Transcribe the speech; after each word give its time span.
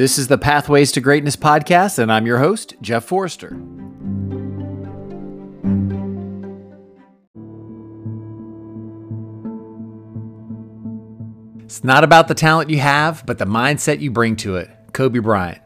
This 0.00 0.16
is 0.16 0.28
the 0.28 0.38
Pathways 0.38 0.92
to 0.92 1.02
Greatness 1.02 1.36
podcast, 1.36 1.98
and 1.98 2.10
I'm 2.10 2.26
your 2.26 2.38
host, 2.38 2.72
Jeff 2.80 3.04
Forrester. 3.04 3.48
It's 11.62 11.84
not 11.84 12.02
about 12.02 12.28
the 12.28 12.34
talent 12.34 12.70
you 12.70 12.78
have, 12.78 13.26
but 13.26 13.36
the 13.36 13.44
mindset 13.44 14.00
you 14.00 14.10
bring 14.10 14.36
to 14.36 14.56
it. 14.56 14.70
Kobe 14.94 15.18
Bryant. 15.18 15.60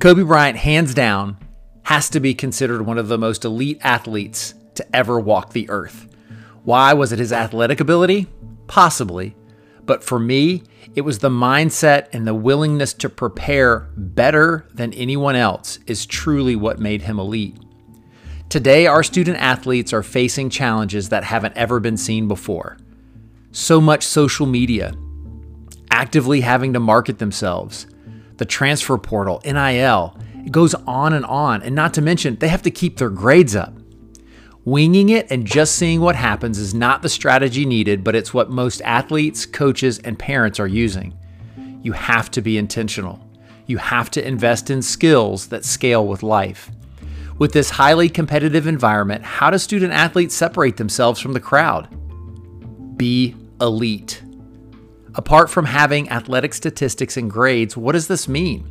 Kobe 0.00 0.22
Bryant, 0.22 0.56
hands 0.56 0.94
down, 0.94 1.36
has 1.82 2.08
to 2.08 2.20
be 2.20 2.32
considered 2.32 2.86
one 2.86 2.96
of 2.96 3.08
the 3.08 3.18
most 3.18 3.44
elite 3.44 3.80
athletes 3.82 4.54
to 4.76 4.96
ever 4.96 5.20
walk 5.20 5.52
the 5.52 5.68
earth. 5.68 6.08
Why? 6.64 6.94
Was 6.94 7.12
it 7.12 7.18
his 7.18 7.34
athletic 7.34 7.80
ability? 7.80 8.28
Possibly. 8.66 9.36
But 9.84 10.04
for 10.04 10.18
me, 10.18 10.62
it 10.94 11.02
was 11.02 11.18
the 11.18 11.28
mindset 11.28 12.08
and 12.12 12.26
the 12.26 12.34
willingness 12.34 12.92
to 12.94 13.08
prepare 13.08 13.90
better 13.96 14.66
than 14.72 14.92
anyone 14.92 15.36
else 15.36 15.78
is 15.86 16.06
truly 16.06 16.54
what 16.56 16.78
made 16.78 17.02
him 17.02 17.18
elite. 17.18 17.56
Today, 18.48 18.86
our 18.86 19.02
student 19.02 19.38
athletes 19.38 19.92
are 19.92 20.02
facing 20.02 20.50
challenges 20.50 21.08
that 21.08 21.24
haven't 21.24 21.56
ever 21.56 21.80
been 21.80 21.96
seen 21.96 22.28
before. 22.28 22.76
So 23.50 23.80
much 23.80 24.02
social 24.02 24.46
media, 24.46 24.94
actively 25.90 26.42
having 26.42 26.72
to 26.74 26.80
market 26.80 27.18
themselves, 27.18 27.86
the 28.36 28.44
transfer 28.44 28.98
portal, 28.98 29.40
NIL, 29.44 30.16
it 30.44 30.52
goes 30.52 30.74
on 30.86 31.12
and 31.12 31.24
on. 31.24 31.62
And 31.62 31.74
not 31.74 31.94
to 31.94 32.02
mention, 32.02 32.36
they 32.36 32.48
have 32.48 32.62
to 32.62 32.70
keep 32.70 32.98
their 32.98 33.10
grades 33.10 33.56
up. 33.56 33.74
Winging 34.64 35.08
it 35.08 35.26
and 35.28 35.44
just 35.44 35.74
seeing 35.74 36.00
what 36.00 36.14
happens 36.14 36.56
is 36.56 36.72
not 36.72 37.02
the 37.02 37.08
strategy 37.08 37.66
needed, 37.66 38.04
but 38.04 38.14
it's 38.14 38.32
what 38.32 38.48
most 38.48 38.80
athletes, 38.82 39.44
coaches, 39.44 39.98
and 39.98 40.16
parents 40.16 40.60
are 40.60 40.68
using. 40.68 41.18
You 41.82 41.90
have 41.92 42.30
to 42.30 42.40
be 42.40 42.56
intentional. 42.56 43.26
You 43.66 43.78
have 43.78 44.08
to 44.12 44.24
invest 44.24 44.70
in 44.70 44.80
skills 44.80 45.48
that 45.48 45.64
scale 45.64 46.06
with 46.06 46.22
life. 46.22 46.70
With 47.38 47.52
this 47.52 47.70
highly 47.70 48.08
competitive 48.08 48.68
environment, 48.68 49.24
how 49.24 49.50
do 49.50 49.58
student 49.58 49.92
athletes 49.92 50.34
separate 50.34 50.76
themselves 50.76 51.18
from 51.18 51.32
the 51.32 51.40
crowd? 51.40 51.88
Be 52.96 53.34
elite. 53.60 54.22
Apart 55.16 55.50
from 55.50 55.64
having 55.64 56.08
athletic 56.08 56.54
statistics 56.54 57.16
and 57.16 57.28
grades, 57.28 57.76
what 57.76 57.92
does 57.92 58.06
this 58.06 58.28
mean? 58.28 58.68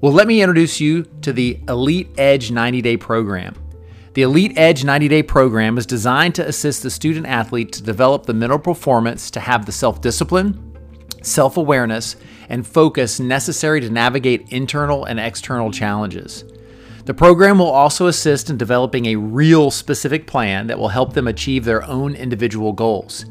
Well, 0.00 0.12
let 0.12 0.28
me 0.28 0.42
introduce 0.42 0.80
you 0.80 1.02
to 1.22 1.32
the 1.32 1.58
Elite 1.68 2.08
Edge 2.18 2.52
90 2.52 2.82
day 2.82 2.96
program. 2.96 3.56
The 4.14 4.22
Elite 4.22 4.52
Edge 4.58 4.84
90 4.84 5.08
day 5.08 5.22
program 5.22 5.78
is 5.78 5.86
designed 5.86 6.34
to 6.34 6.46
assist 6.46 6.82
the 6.82 6.90
student 6.90 7.24
athlete 7.24 7.72
to 7.72 7.82
develop 7.82 8.26
the 8.26 8.34
mental 8.34 8.58
performance 8.58 9.30
to 9.30 9.40
have 9.40 9.64
the 9.64 9.72
self 9.72 10.02
discipline, 10.02 10.76
self 11.22 11.56
awareness, 11.56 12.16
and 12.50 12.66
focus 12.66 13.18
necessary 13.18 13.80
to 13.80 13.88
navigate 13.88 14.52
internal 14.52 15.06
and 15.06 15.18
external 15.18 15.70
challenges. 15.70 16.44
The 17.06 17.14
program 17.14 17.58
will 17.58 17.70
also 17.70 18.06
assist 18.06 18.50
in 18.50 18.58
developing 18.58 19.06
a 19.06 19.16
real 19.16 19.70
specific 19.70 20.26
plan 20.26 20.66
that 20.66 20.78
will 20.78 20.88
help 20.88 21.14
them 21.14 21.26
achieve 21.26 21.64
their 21.64 21.82
own 21.84 22.14
individual 22.14 22.74
goals. 22.74 23.24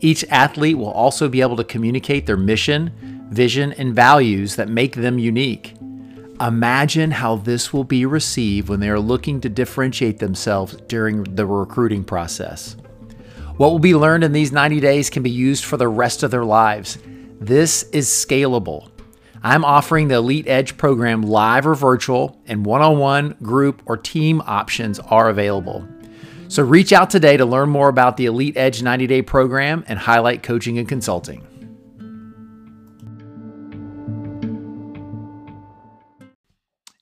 Each 0.00 0.24
athlete 0.28 0.76
will 0.76 0.90
also 0.90 1.28
be 1.28 1.40
able 1.40 1.56
to 1.56 1.64
communicate 1.64 2.26
their 2.26 2.36
mission, 2.36 3.28
vision, 3.30 3.72
and 3.74 3.94
values 3.94 4.56
that 4.56 4.68
make 4.68 4.96
them 4.96 5.20
unique. 5.20 5.74
Imagine 6.40 7.12
how 7.12 7.36
this 7.36 7.72
will 7.72 7.84
be 7.84 8.04
received 8.04 8.68
when 8.68 8.80
they 8.80 8.90
are 8.90 9.00
looking 9.00 9.40
to 9.40 9.48
differentiate 9.48 10.18
themselves 10.18 10.76
during 10.86 11.24
the 11.24 11.46
recruiting 11.46 12.04
process. 12.04 12.76
What 13.56 13.70
will 13.70 13.78
be 13.78 13.94
learned 13.94 14.22
in 14.22 14.32
these 14.32 14.52
90 14.52 14.80
days 14.80 15.08
can 15.08 15.22
be 15.22 15.30
used 15.30 15.64
for 15.64 15.78
the 15.78 15.88
rest 15.88 16.22
of 16.22 16.30
their 16.30 16.44
lives. 16.44 16.98
This 17.40 17.84
is 17.84 18.06
scalable. 18.06 18.90
I'm 19.42 19.64
offering 19.64 20.08
the 20.08 20.16
Elite 20.16 20.46
Edge 20.46 20.76
program 20.76 21.22
live 21.22 21.66
or 21.66 21.74
virtual, 21.74 22.38
and 22.46 22.66
one 22.66 22.82
on 22.82 22.98
one, 22.98 23.36
group, 23.42 23.82
or 23.86 23.96
team 23.96 24.42
options 24.44 24.98
are 24.98 25.30
available. 25.30 25.88
So 26.48 26.62
reach 26.62 26.92
out 26.92 27.08
today 27.08 27.38
to 27.38 27.46
learn 27.46 27.70
more 27.70 27.88
about 27.88 28.18
the 28.18 28.26
Elite 28.26 28.58
Edge 28.58 28.82
90 28.82 29.06
day 29.06 29.22
program 29.22 29.84
and 29.88 29.98
highlight 29.98 30.42
coaching 30.42 30.78
and 30.78 30.86
consulting. 30.86 31.46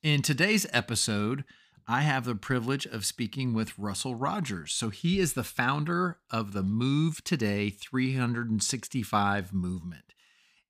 In 0.05 0.21
today's 0.21 0.67
episode, 0.71 1.45
I 1.89 2.03
have 2.03 2.27
the 2.27 2.35
privilege 2.35 2.85
of 2.85 3.07
speaking 3.07 3.55
with 3.55 3.79
Russell 3.79 4.15
Rogers. 4.15 4.71
So, 4.75 4.91
he 4.91 5.19
is 5.19 5.33
the 5.33 5.43
founder 5.43 6.19
of 6.31 6.53
the 6.53 6.63
Move 6.63 7.25
Today 7.25 7.71
365 7.71 9.55
movement. 9.55 10.13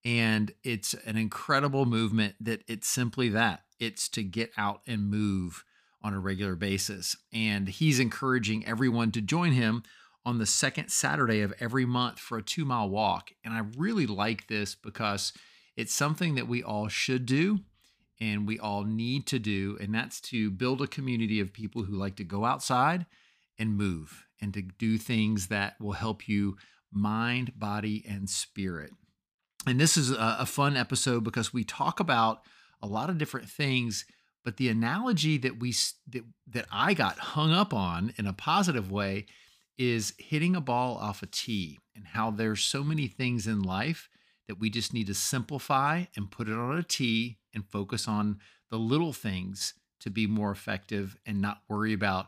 And 0.05 0.53
it's 0.63 0.95
an 1.05 1.17
incredible 1.17 1.85
movement 1.85 2.37
that 2.39 2.63
it's 2.69 2.87
simply 2.87 3.29
that 3.31 3.65
it's 3.81 4.09
to 4.11 4.23
get 4.23 4.53
out 4.57 4.83
and 4.87 5.11
move 5.11 5.65
on 6.01 6.15
a 6.15 6.21
regular 6.21 6.55
basis. 6.55 7.17
And 7.33 7.67
he's 7.67 7.99
encouraging 7.99 8.65
everyone 8.65 9.11
to 9.11 9.21
join 9.21 9.51
him 9.51 9.83
on 10.25 10.39
the 10.39 10.47
second 10.47 10.91
Saturday 10.91 11.41
of 11.41 11.53
every 11.59 11.85
month 11.85 12.21
for 12.21 12.39
a 12.39 12.43
two 12.43 12.65
mile 12.65 12.89
walk. 12.89 13.33
And 13.45 13.53
I 13.53 13.63
really 13.77 14.07
like 14.07 14.47
this 14.47 14.77
because 14.77 15.33
it's 15.77 15.93
something 15.93 16.37
that 16.37 16.47
we 16.47 16.63
all 16.63 16.87
should 16.87 17.27
do 17.27 17.63
and 18.21 18.47
we 18.47 18.59
all 18.59 18.85
need 18.85 19.27
to 19.27 19.39
do, 19.39 19.77
and 19.81 19.95
that's 19.95 20.21
to 20.21 20.51
build 20.51 20.81
a 20.83 20.87
community 20.87 21.41
of 21.41 21.53
people 21.53 21.83
who 21.83 21.97
like 21.97 22.17
to 22.17 22.25
go 22.25 22.45
outside 22.45 23.07
and 23.59 23.77
move 23.77 24.25
and 24.41 24.55
to 24.55 24.63
do 24.63 24.99
things 24.99 25.49
that 25.49 25.81
will 25.81 25.93
help 25.93 26.29
you 26.29 26.57
mind, 26.93 27.53
body, 27.57 28.05
and 28.09 28.29
spirit. 28.31 28.91
And 29.67 29.81
this 29.81 29.97
is 29.97 30.11
a, 30.11 30.37
a 30.41 30.47
fun 30.47 30.77
episode 30.77 31.25
because 31.25 31.53
we 31.53 31.65
talk 31.65 31.99
about 31.99 32.43
a 32.83 32.87
lot 32.87 33.11
of 33.11 33.19
different 33.19 33.49
things, 33.49 34.05
but 34.45 34.59
the 34.59 34.69
analogy 34.69 35.39
that 35.39 35.59
we 35.59 35.75
that, 36.11 36.25
that 36.49 36.67
I 36.71 36.95
got 36.95 37.19
hung 37.19 37.53
up 37.53 37.73
on 37.73 38.13
in 38.17 38.27
a 38.27 38.33
positive 38.33 38.91
way 38.91 39.27
is 39.79 40.15
hitting 40.19 40.55
a 40.55 40.61
ball 40.61 40.97
off 40.97 41.23
a 41.23 41.27
tee 41.27 41.81
and 41.97 42.07
how 42.07 42.31
there's 42.31 42.63
so 42.63 42.85
many 42.85 43.09
things 43.09 43.47
in 43.47 43.63
life 43.63 44.09
that 44.47 44.61
we 44.61 44.71
just 44.71 44.93
need 44.93 45.07
to 45.07 45.15
simplify 45.15 46.05
and 46.17 46.31
put 46.31 46.49
it 46.49 46.55
on 46.55 46.77
a 46.77 46.83
tee 46.83 47.39
and 47.55 47.67
focus 47.67 48.09
on 48.09 48.39
the 48.71 48.79
little 48.79 49.13
things 49.13 49.75
to 50.01 50.11
be 50.11 50.27
more 50.27 50.51
effective 50.51 51.17
and 51.25 51.41
not 51.41 51.63
worry 51.69 51.93
about 51.93 52.27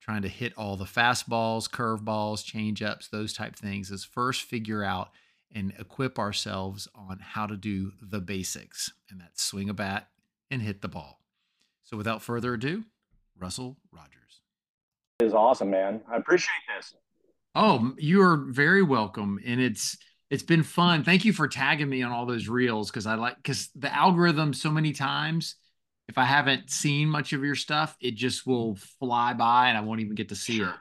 trying 0.00 0.22
to 0.22 0.28
hit 0.28 0.54
all 0.56 0.76
the 0.76 0.84
fastballs, 0.84 1.68
curveballs, 1.68 2.44
change 2.44 2.82
ups, 2.82 3.08
those 3.08 3.32
type 3.32 3.56
things 3.56 3.90
is 3.90 4.04
first 4.04 4.42
figure 4.42 4.82
out 4.82 5.10
and 5.54 5.72
equip 5.78 6.18
ourselves 6.18 6.88
on 6.94 7.18
how 7.20 7.46
to 7.46 7.56
do 7.56 7.92
the 8.00 8.20
basics. 8.20 8.92
And 9.10 9.20
that's 9.20 9.42
swing 9.42 9.68
a 9.68 9.74
bat 9.74 10.08
and 10.50 10.62
hit 10.62 10.80
the 10.80 10.88
ball. 10.88 11.20
So 11.84 11.96
without 11.96 12.22
further 12.22 12.54
ado, 12.54 12.84
Russell 13.38 13.76
Rogers. 13.92 14.40
Is 15.20 15.34
awesome, 15.34 15.70
man. 15.70 16.00
I 16.10 16.16
appreciate 16.16 16.52
this. 16.76 16.94
Oh, 17.54 17.94
you 17.98 18.22
are 18.22 18.36
very 18.36 18.82
welcome. 18.82 19.40
And 19.44 19.60
it's 19.60 19.98
it's 20.30 20.42
been 20.42 20.62
fun. 20.62 21.04
Thank 21.04 21.24
you 21.24 21.32
for 21.32 21.48
tagging 21.48 21.88
me 21.88 22.02
on 22.02 22.12
all 22.12 22.26
those 22.26 22.48
reels 22.48 22.90
because 22.90 23.06
I 23.06 23.14
like 23.14 23.36
because 23.36 23.70
the 23.74 23.94
algorithm 23.94 24.52
so 24.52 24.70
many 24.70 24.92
times. 24.92 25.56
If 26.08 26.16
I 26.16 26.24
haven't 26.24 26.70
seen 26.70 27.06
much 27.10 27.34
of 27.34 27.44
your 27.44 27.54
stuff, 27.54 27.94
it 28.00 28.14
just 28.14 28.46
will 28.46 28.76
fly 28.98 29.34
by 29.34 29.68
and 29.68 29.76
I 29.76 29.82
won't 29.82 30.00
even 30.00 30.14
get 30.14 30.30
to 30.30 30.34
see 30.34 30.62
it. 30.62 30.74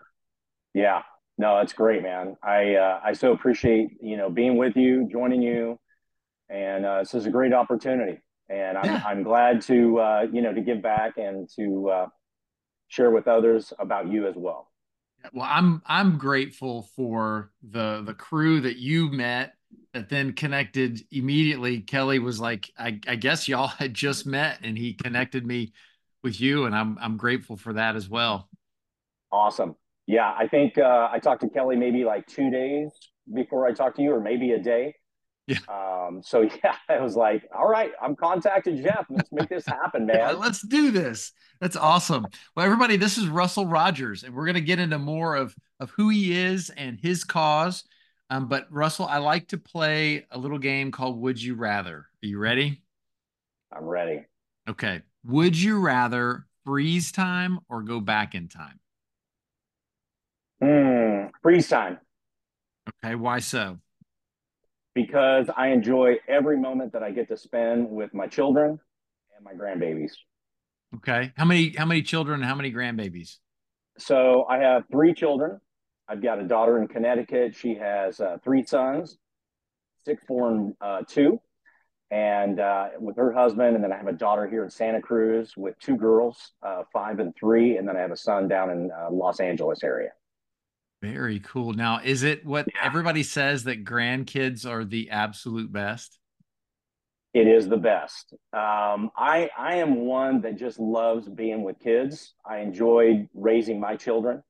Yeah, 0.74 1.02
no, 1.38 1.58
that's 1.58 1.74
great, 1.74 2.02
man. 2.02 2.38
I 2.42 2.76
uh, 2.76 3.02
I 3.04 3.14
so 3.14 3.34
appreciate 3.34 3.90
you 4.02 4.16
know 4.16 4.30
being 4.30 4.58
with 4.58 4.78
you, 4.78 5.08
joining 5.12 5.42
you, 5.42 5.78
and 6.50 6.86
uh, 6.86 7.00
this 7.00 7.14
is 7.14 7.26
a 7.26 7.30
great 7.30 7.54
opportunity. 7.54 8.22
And 8.50 8.78
I'm 8.78 8.86
yeah. 8.86 9.04
I'm 9.06 9.24
glad 9.24 9.62
to 9.64 10.00
uh, 10.00 10.28
you 10.32 10.42
know 10.42 10.54
to 10.54 10.62
give 10.62 10.82
back 10.82 11.18
and 11.18 11.50
to 11.58 11.90
uh, 11.90 12.08
share 12.88 13.12
with 13.12 13.28
others 13.28 13.74
about 13.80 14.08
you 14.10 14.28
as 14.28 14.36
well. 14.36 14.72
Well, 15.34 15.48
I'm 15.50 15.82
I'm 15.86 16.18
grateful 16.18 16.84
for 16.96 17.52
the 17.62 18.04
the 18.06 18.14
crew 18.14 18.62
that 18.62 18.78
you 18.78 19.12
met 19.12 19.54
that 19.94 20.10
then 20.10 20.34
connected 20.34 21.02
immediately. 21.12 21.82
Kelly 21.82 22.20
was 22.20 22.40
like, 22.40 22.72
I, 22.78 23.00
I 23.08 23.16
guess 23.16 23.48
y'all 23.48 23.68
had 23.68 23.94
just 23.94 24.26
met, 24.26 24.60
and 24.64 24.78
he 24.78 24.94
connected 24.94 25.46
me 25.46 25.74
with 26.24 26.40
you, 26.40 26.66
and 26.66 26.76
I'm 26.76 26.98
I'm 27.02 27.18
grateful 27.18 27.58
for 27.58 27.74
that 27.74 27.96
as 27.96 28.10
well. 28.10 28.50
Awesome. 29.32 29.76
Yeah, 30.06 30.34
I 30.38 30.48
think 30.48 30.78
uh, 30.78 31.10
I 31.12 31.20
talked 31.20 31.42
to 31.42 31.50
Kelly 31.50 31.76
maybe 31.76 32.06
like 32.06 32.28
two 32.28 32.50
days 32.50 32.92
before 33.34 33.68
I 33.68 33.74
talked 33.74 33.98
to 33.98 34.02
you, 34.02 34.14
or 34.14 34.22
maybe 34.22 34.52
a 34.52 34.60
day. 34.60 34.96
Yeah. 35.48 35.60
Um, 35.70 36.22
so 36.24 36.42
yeah, 36.64 36.76
I 36.90 37.00
was 37.00 37.16
like, 37.16 37.48
all 37.58 37.68
right, 37.68 37.92
I'm 38.02 38.16
contacting 38.16 38.82
Jeff. 38.84 39.06
Let's 39.10 39.32
make 39.32 39.50
this 39.50 39.66
happen, 39.66 40.06
man. 40.08 40.18
yeah, 40.18 40.32
let's 40.32 40.62
do 40.62 40.92
this. 40.92 41.32
That's 41.60 41.76
awesome. 41.76 42.28
Well, 42.56 42.66
everybody, 42.66 42.98
this 42.98 43.18
is 43.18 43.28
Russell 43.28 43.66
Rogers, 43.66 44.24
and 44.24 44.34
we're 44.36 44.46
going 44.46 44.56
to 44.56 44.62
get 44.62 44.80
into 44.80 45.00
more 45.00 45.36
of 45.36 45.56
of 45.80 45.92
who 45.92 46.10
he 46.10 46.38
is 46.38 46.70
and 46.72 47.00
his 47.00 47.24
cause. 47.24 47.84
Um, 48.30 48.48
but 48.48 48.68
Russell, 48.70 49.06
I 49.06 49.20
like 49.20 49.48
to 49.50 49.58
play 49.58 50.26
a 50.32 50.38
little 50.38 50.58
game 50.58 50.92
called 50.92 51.20
Would 51.22 51.42
You 51.42 51.56
Rather. 51.56 51.98
Are 51.98 52.08
you 52.22 52.40
ready? 52.40 52.82
I'm 53.72 53.86
ready. 53.86 54.26
Okay. 54.68 55.02
Would 55.26 55.58
you 55.58 55.80
rather 55.80 56.46
freeze 56.66 57.12
time 57.12 57.60
or 57.70 57.84
go 57.84 58.02
back 58.02 58.36
in 58.36 58.50
time? 58.50 58.80
Hmm, 60.62 61.28
freeze 61.42 61.70
time. 61.70 62.00
Okay. 63.04 63.16
Why 63.16 63.40
so? 63.40 63.78
Because 64.98 65.48
I 65.56 65.68
enjoy 65.68 66.16
every 66.28 66.58
moment 66.58 66.92
that 66.94 67.04
I 67.04 67.12
get 67.12 67.28
to 67.28 67.38
spend 67.38 67.88
with 67.88 68.16
my 68.16 68.26
children 68.26 68.80
and 69.36 69.46
my 69.46 69.54
grandbabies. 69.54 70.14
Okay. 70.96 71.32
How 71.38 71.46
many 71.46 71.76
how 71.78 71.86
many 71.86 72.02
children 72.02 72.40
and 72.40 72.50
how 72.50 72.56
many 72.56 72.74
grandbabies? 72.74 73.38
So 74.00 74.46
I 74.50 74.58
have 74.58 74.86
three 74.92 75.14
children. 75.14 75.60
I've 76.08 76.24
got 76.24 76.40
a 76.40 76.48
daughter 76.48 76.82
in 76.82 76.88
Connecticut. 76.88 77.56
She 77.56 77.76
has 77.76 78.20
uh, 78.20 78.38
three 78.44 78.66
sons, 78.66 79.20
six, 80.04 80.24
four, 80.28 80.50
and 80.50 80.74
uh, 80.82 81.02
two, 81.08 81.40
and 82.10 82.60
uh, 82.60 82.88
with 83.00 83.18
her 83.18 83.32
husband. 83.32 83.76
And 83.76 83.84
then 83.84 83.92
I 83.92 83.98
have 83.98 84.08
a 84.08 84.14
daughter 84.14 84.50
here 84.50 84.64
in 84.64 84.72
Santa 84.72 85.00
Cruz 85.00 85.54
with 85.56 85.78
two 85.78 85.96
girls, 85.96 86.54
uh, 86.64 86.84
five 86.92 87.20
and 87.20 87.36
three, 87.40 87.78
and 87.78 87.88
then 87.88 87.96
I 87.96 88.00
have 88.00 88.12
a 88.12 88.18
son 88.18 88.48
down 88.48 88.72
in 88.72 88.90
uh, 88.90 89.12
Los 89.12 89.40
Angeles 89.40 89.84
area. 89.84 90.10
Very 91.02 91.40
cool. 91.40 91.74
Now, 91.74 92.00
is 92.04 92.24
it 92.24 92.46
what 92.46 92.68
yeah. 92.74 92.82
everybody 92.84 93.22
says 93.22 93.66
that 93.66 93.84
grandkids 93.84 94.66
are 94.66 94.84
the 94.84 95.12
absolute 95.12 95.72
best? 95.72 96.18
It 97.34 97.48
is 97.48 97.68
the 97.68 97.78
best. 97.78 98.34
Um, 98.52 99.12
I 99.16 99.50
I 99.56 99.76
am 99.76 100.08
one 100.08 100.42
that 100.42 100.58
just 100.58 100.80
loves 100.80 101.30
being 101.30 101.62
with 101.62 101.78
kids. 101.80 102.34
I 102.44 102.60
enjoyed 102.60 103.30
raising 103.36 103.80
my 103.80 103.96
children, 103.96 104.42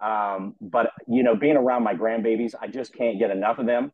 um, 0.00 0.56
but 0.60 0.90
you 1.06 1.22
know, 1.22 1.36
being 1.36 1.56
around 1.56 1.84
my 1.84 1.94
grandbabies, 1.94 2.54
I 2.60 2.66
just 2.66 2.92
can't 2.92 3.20
get 3.20 3.30
enough 3.30 3.58
of 3.58 3.66
them. 3.66 3.92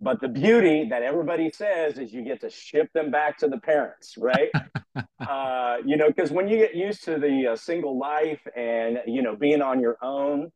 But 0.00 0.20
the 0.20 0.28
beauty 0.28 0.86
that 0.90 1.02
everybody 1.02 1.50
says 1.50 1.98
is 1.98 2.12
you 2.12 2.22
get 2.22 2.42
to 2.42 2.50
ship 2.50 2.88
them 2.94 3.10
back 3.10 3.38
to 3.38 3.48
the 3.48 3.58
parents, 3.58 4.14
right? 4.16 4.50
uh, 5.28 5.78
you 5.84 5.96
know, 5.96 6.06
because 6.06 6.30
when 6.30 6.46
you 6.46 6.58
get 6.58 6.76
used 6.76 7.02
to 7.04 7.18
the 7.18 7.48
uh, 7.52 7.56
single 7.56 7.98
life 7.98 8.46
and 8.54 9.00
you 9.06 9.22
know 9.22 9.34
being 9.34 9.62
on 9.62 9.80
your 9.80 9.96
own, 10.00 10.52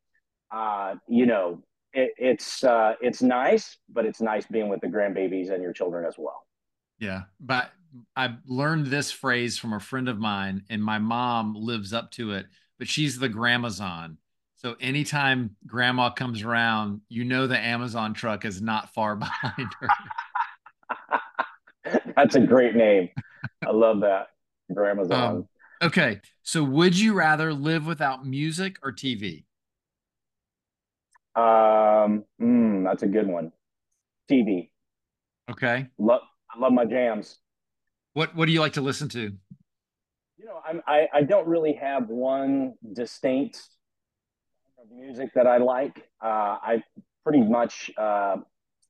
uh, 0.52 0.94
you 1.08 1.26
know, 1.26 1.62
it, 1.92 2.12
it's 2.18 2.64
uh, 2.64 2.94
it's 3.00 3.22
nice, 3.22 3.78
but 3.88 4.04
it's 4.04 4.20
nice 4.20 4.46
being 4.46 4.68
with 4.68 4.80
the 4.80 4.86
grandbabies 4.86 5.50
and 5.50 5.62
your 5.62 5.72
children 5.72 6.04
as 6.06 6.14
well. 6.18 6.46
Yeah, 6.98 7.22
but 7.40 7.72
I 8.16 8.34
learned 8.46 8.86
this 8.86 9.10
phrase 9.10 9.58
from 9.58 9.72
a 9.72 9.80
friend 9.80 10.08
of 10.08 10.18
mine, 10.18 10.64
and 10.70 10.82
my 10.82 10.98
mom 10.98 11.54
lives 11.54 11.92
up 11.92 12.10
to 12.12 12.32
it. 12.32 12.46
But 12.78 12.88
she's 12.88 13.18
the 13.18 13.28
Gramazon. 13.28 14.16
So 14.56 14.76
anytime 14.80 15.56
grandma 15.66 16.10
comes 16.10 16.42
around, 16.42 17.00
you 17.08 17.24
know 17.24 17.46
the 17.46 17.58
Amazon 17.58 18.14
truck 18.14 18.44
is 18.44 18.62
not 18.62 18.92
far 18.94 19.16
behind 19.16 19.68
her. 19.80 19.88
That's 22.16 22.36
a 22.36 22.40
great 22.40 22.76
name. 22.76 23.10
I 23.66 23.70
love 23.70 24.00
that. 24.00 24.28
Gramazon. 24.72 25.12
Um, 25.12 25.48
okay. 25.82 26.20
So 26.42 26.62
would 26.62 26.98
you 26.98 27.14
rather 27.14 27.52
live 27.52 27.86
without 27.86 28.26
music 28.26 28.76
or 28.82 28.92
TV? 28.92 29.44
Um, 31.34 32.24
mm, 32.40 32.84
that's 32.84 33.02
a 33.02 33.06
good 33.06 33.26
one. 33.26 33.52
TV. 34.30 34.70
Okay. 35.50 35.86
Love, 35.98 36.22
I 36.54 36.58
love 36.58 36.72
my 36.72 36.84
jams. 36.84 37.38
What 38.14 38.34
What 38.36 38.46
do 38.46 38.52
you 38.52 38.60
like 38.60 38.74
to 38.74 38.82
listen 38.82 39.08
to? 39.10 39.32
You 40.36 40.44
know, 40.44 40.60
I'm, 40.66 40.82
I 40.86 41.08
I 41.12 41.22
don't 41.22 41.46
really 41.46 41.74
have 41.74 42.08
one 42.08 42.74
distinct 42.92 43.62
music 44.94 45.30
that 45.34 45.46
I 45.46 45.58
like. 45.58 45.96
Uh, 46.22 46.58
I 46.62 46.82
pretty 47.24 47.40
much 47.40 47.90
uh, 47.96 48.36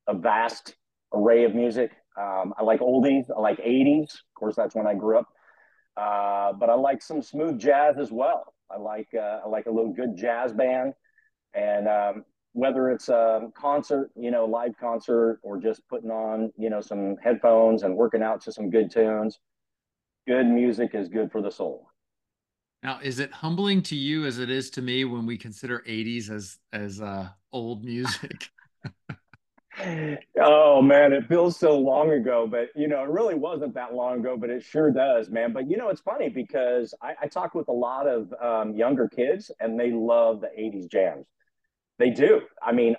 a 0.06 0.14
vast 0.14 0.74
array 1.12 1.44
of 1.44 1.54
music. 1.54 1.92
Um, 2.18 2.54
I 2.58 2.62
like 2.62 2.80
oldies. 2.80 3.30
I 3.34 3.40
like 3.40 3.58
80s. 3.58 4.14
Of 4.14 4.34
course, 4.34 4.56
that's 4.56 4.74
when 4.74 4.86
I 4.86 4.94
grew 4.94 5.18
up. 5.18 5.28
Uh, 5.96 6.52
but 6.52 6.70
I 6.70 6.74
like 6.74 7.02
some 7.02 7.22
smooth 7.22 7.58
jazz 7.58 7.96
as 7.98 8.10
well. 8.10 8.54
I 8.70 8.78
like 8.78 9.08
uh, 9.14 9.40
I 9.44 9.48
like 9.48 9.66
a 9.66 9.70
little 9.70 9.92
good 9.92 10.16
jazz 10.16 10.52
band, 10.52 10.94
and 11.52 11.86
um, 11.86 12.24
whether 12.52 12.90
it's 12.90 13.08
a 13.08 13.49
concert, 13.54 14.10
you 14.14 14.31
know, 14.31 14.44
live 14.44 14.76
concert, 14.78 15.40
or 15.43 15.58
just 15.58 15.87
putting 15.88 16.10
on, 16.10 16.52
you 16.56 16.70
know, 16.70 16.81
some 16.81 17.16
headphones 17.22 17.82
and 17.82 17.96
working 17.96 18.22
out 18.22 18.40
to 18.43 18.52
some 18.52 18.70
good 18.70 18.90
tunes, 18.90 19.40
good 20.26 20.46
music 20.46 20.90
is 20.94 21.08
good 21.08 21.32
for 21.32 21.40
the 21.40 21.50
soul. 21.50 21.88
Now, 22.82 22.99
is 23.02 23.20
it 23.20 23.32
humbling 23.32 23.82
to 23.84 23.96
you 23.96 24.26
as 24.26 24.38
it 24.38 24.50
is 24.50 24.69
to 24.70 24.82
me 24.82 25.04
when 25.04 25.25
we 25.25 25.38
consider 25.38 25.82
80s 25.88 26.31
as 26.31 26.58
as 26.72 27.00
uh, 27.00 27.28
old 27.52 27.84
music? 27.84 28.49
oh 30.43 30.82
man, 30.82 31.12
it 31.12 31.26
feels 31.28 31.56
so 31.56 31.78
long 31.78 32.10
ago, 32.10 32.46
but 32.50 32.69
you 32.75 32.88
know, 32.88 33.02
it 33.02 33.08
really 33.08 33.37
wasn't 33.37 33.72
that 33.75 33.94
long 33.94 34.19
ago, 34.20 34.37
but 34.37 34.50
it 34.50 34.62
sure 34.62 34.90
does, 34.90 35.31
man. 35.31 35.52
But 35.52 35.70
you 35.70 35.76
know, 35.76 35.88
it's 35.88 36.00
funny 36.00 36.28
because 36.28 36.93
I, 37.00 37.14
I 37.22 37.26
talk 37.28 37.54
with 37.54 37.69
a 37.69 37.72
lot 37.72 38.06
of 38.08 38.34
um, 38.43 38.75
younger 38.75 39.08
kids, 39.08 39.50
and 39.60 39.78
they 39.78 39.93
love 39.93 40.40
the 40.40 40.49
'80s 40.49 40.90
jams 40.90 41.26
they 42.02 42.10
do. 42.10 42.40
I 42.60 42.72
mean, 42.72 42.96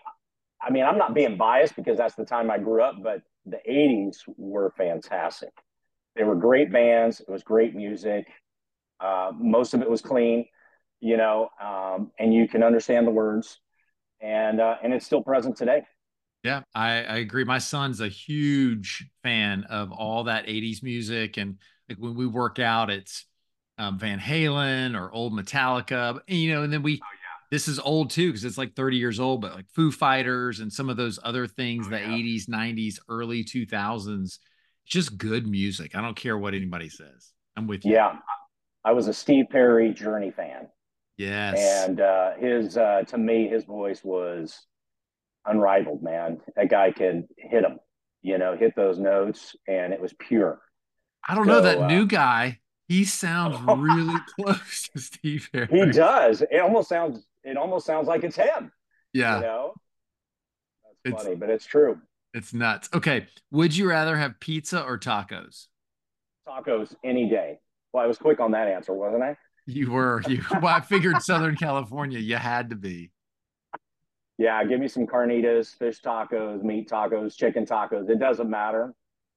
I 0.62 0.72
mean, 0.72 0.86
I'm 0.86 0.98
not 0.98 1.14
being 1.14 1.36
biased 1.36 1.76
because 1.76 1.98
that's 1.98 2.16
the 2.16 2.24
time 2.24 2.50
I 2.50 2.58
grew 2.58 2.82
up, 2.82 2.96
but 3.04 3.22
the 3.46 3.60
80s 3.70 4.24
were 4.38 4.74
fantastic. 4.78 5.52
They 6.16 6.24
were 6.24 6.36
great 6.36 6.72
bands. 6.72 7.20
It 7.20 7.30
was 7.30 7.44
great 7.44 7.76
music. 7.76 8.28
Uh, 9.02 9.32
most 9.38 9.74
of 9.74 9.82
it 9.82 9.90
was 9.90 10.02
clean, 10.02 10.46
you 11.02 11.18
know, 11.18 11.50
um, 11.62 12.12
and 12.18 12.34
you 12.34 12.48
can 12.48 12.64
understand 12.64 13.06
the 13.06 13.12
words, 13.12 13.60
and 14.22 14.62
uh, 14.62 14.76
and 14.82 14.94
it's 14.94 15.06
still 15.06 15.22
present 15.22 15.58
today. 15.58 15.82
Yeah, 16.44 16.62
I, 16.74 17.04
I 17.04 17.18
agree. 17.18 17.44
My 17.44 17.58
son's 17.58 18.00
a 18.00 18.08
huge 18.08 19.10
fan 19.22 19.66
of 19.70 19.92
all 19.92 20.26
that 20.26 20.48
80s 20.48 20.82
music, 20.82 21.36
and 21.36 21.58
like 21.90 21.98
when 21.98 22.16
we 22.16 22.26
work 22.26 22.60
out, 22.60 22.90
it's 22.90 23.26
um, 23.78 24.00
Van 24.00 24.20
Halen 24.20 24.98
or 24.98 25.12
old 25.12 25.34
Metallica, 25.34 26.22
you 26.28 26.54
know, 26.54 26.64
and 26.64 26.72
then 26.72 26.84
we. 26.84 27.02
This 27.54 27.68
is 27.68 27.78
old 27.78 28.10
too 28.10 28.30
because 28.30 28.46
it's 28.46 28.58
like 28.58 28.74
30 28.74 28.98
years 28.98 29.20
old 29.20 29.42
but 29.42 29.54
like 29.54 29.70
foo 29.70 29.92
fighters 29.92 30.60
and 30.60 30.74
some 30.74 30.90
of 30.90 30.98
those 30.98 31.20
other 31.24 31.46
things 31.46 31.86
oh, 31.86 31.92
the 31.92 32.00
yeah. 32.00 32.08
80s 32.08 32.50
90s 32.50 32.98
early 33.08 33.44
2000s 33.44 34.40
just 34.88 35.20
good 35.20 35.46
music. 35.46 35.94
I 35.94 36.02
don't 36.02 36.16
care 36.16 36.36
what 36.36 36.56
anybody 36.56 36.90
says. 36.90 37.32
I'm 37.56 37.68
with 37.68 37.86
you. 37.86 37.94
Yeah. 37.94 38.16
I 38.84 38.94
was 38.94 39.08
a 39.08 39.14
steve 39.14 39.46
perry 39.52 39.94
journey 39.94 40.32
fan. 40.32 40.68
Yes. 41.16 41.88
And 41.88 42.02
uh 42.02 42.32
his 42.40 42.76
uh 42.76 43.04
to 43.10 43.20
me 43.20 43.48
his 43.48 43.66
voice 43.66 44.04
was 44.04 44.60
unrivaled 45.46 46.02
man. 46.02 46.42
That 46.56 46.70
guy 46.70 46.92
could 46.92 47.28
hit 47.38 47.62
them 47.62 47.78
you 48.24 48.40
know 48.40 48.58
hit 48.58 48.76
those 48.76 48.98
notes 48.98 49.56
and 49.68 49.94
it 49.94 50.02
was 50.02 50.16
pure. 50.18 50.60
I 51.30 51.36
don't 51.36 51.46
so, 51.46 51.52
know 51.52 51.62
that 51.62 51.78
uh, 51.78 51.88
new 51.88 52.08
guy 52.08 52.62
he 52.88 53.06
sounds 53.06 53.60
really 53.78 54.20
close 54.40 54.90
to 54.92 55.00
Steve 55.00 55.50
Perry. 55.54 55.68
He 55.70 55.92
does. 55.92 56.42
It 56.42 56.60
almost 56.60 56.90
sounds 56.90 57.28
it 57.44 57.58
almost 57.58 57.86
sounds 57.86 58.08
like 58.08 58.24
it's 58.24 58.36
him. 58.36 58.72
Yeah. 59.14 59.38
You 59.38 59.42
know? 59.42 59.74
That's 60.84 61.16
it's, 61.16 61.24
funny, 61.24 61.36
but 61.36 61.50
it's 61.50 61.66
true. 61.66 62.00
It's 62.34 62.54
nuts. 62.54 62.90
Okay. 62.94 63.28
Would 63.52 63.76
you 63.76 63.88
rather 63.88 64.18
have 64.18 64.40
pizza 64.40 64.84
or 64.84 64.98
tacos? 64.98 65.68
Tacos 66.48 66.96
any 67.04 67.30
day. 67.30 67.60
Well, 67.92 68.04
I 68.04 68.08
was 68.08 68.18
quick 68.18 68.40
on 68.40 68.52
that 68.52 68.68
answer, 68.68 68.94
wasn't 68.94 69.24
I? 69.24 69.38
You 69.66 69.92
were. 69.92 70.22
You 70.28 70.44
well, 70.52 70.68
I 70.76 70.82
figured 70.82 71.22
Southern 71.22 71.56
California, 71.56 72.20
you 72.20 72.36
had 72.36 72.72
to 72.72 72.76
be. 72.76 73.12
Yeah, 74.38 74.64
give 74.64 74.80
me 74.80 74.88
some 74.88 75.06
carnitas, 75.06 75.78
fish 75.78 76.02
tacos, 76.02 76.64
meat 76.64 76.90
tacos, 76.90 77.36
chicken 77.36 77.66
tacos. 77.66 78.10
It 78.10 78.20
doesn't 78.20 78.50
matter. 78.50 78.94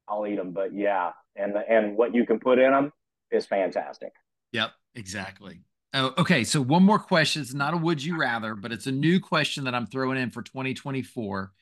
I'll 0.09 0.27
eat 0.27 0.37
them. 0.37 0.53
But 0.53 0.75
yeah, 0.75 1.13
and 1.37 1.55
the, 1.55 1.61
and 1.69 1.97
what 1.97 2.15
you 2.15 2.25
can 2.25 2.41
put 2.41 2.59
in 2.59 2.73
them 2.73 2.93
is 3.31 3.47
fantastic. 3.47 4.13
Yep, 4.53 4.71
exactly. 4.95 5.61
Oh, 5.99 6.13
okay. 6.19 6.45
So 6.45 6.61
one 6.61 6.83
more 6.83 6.99
question. 6.99 7.41
It's 7.41 7.55
not 7.55 7.73
a 7.73 7.77
would 7.79 8.05
you 8.05 8.19
rather, 8.19 8.55
but 8.55 8.71
it's 8.71 8.87
a 8.87 8.93
new 8.93 9.19
question 9.19 9.65
that 9.65 9.75
I'm 9.75 9.87
throwing 9.87 10.19
in 10.19 10.31
for 10.31 10.43
2024. 10.43 11.53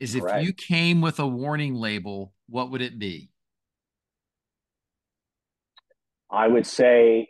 Is 0.00 0.16
if 0.16 0.24
right. 0.24 0.44
you 0.44 0.52
came 0.52 1.00
with 1.00 1.20
a 1.20 1.26
warning 1.26 1.76
label, 1.76 2.32
what 2.48 2.72
would 2.72 2.82
it 2.82 2.98
be? 2.98 3.30
I 6.28 6.48
would 6.48 6.66
say 6.66 7.28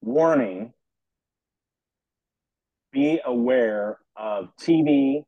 warning, 0.00 0.72
be 2.90 3.20
aware 3.22 3.98
of 4.16 4.48
TV 4.58 5.24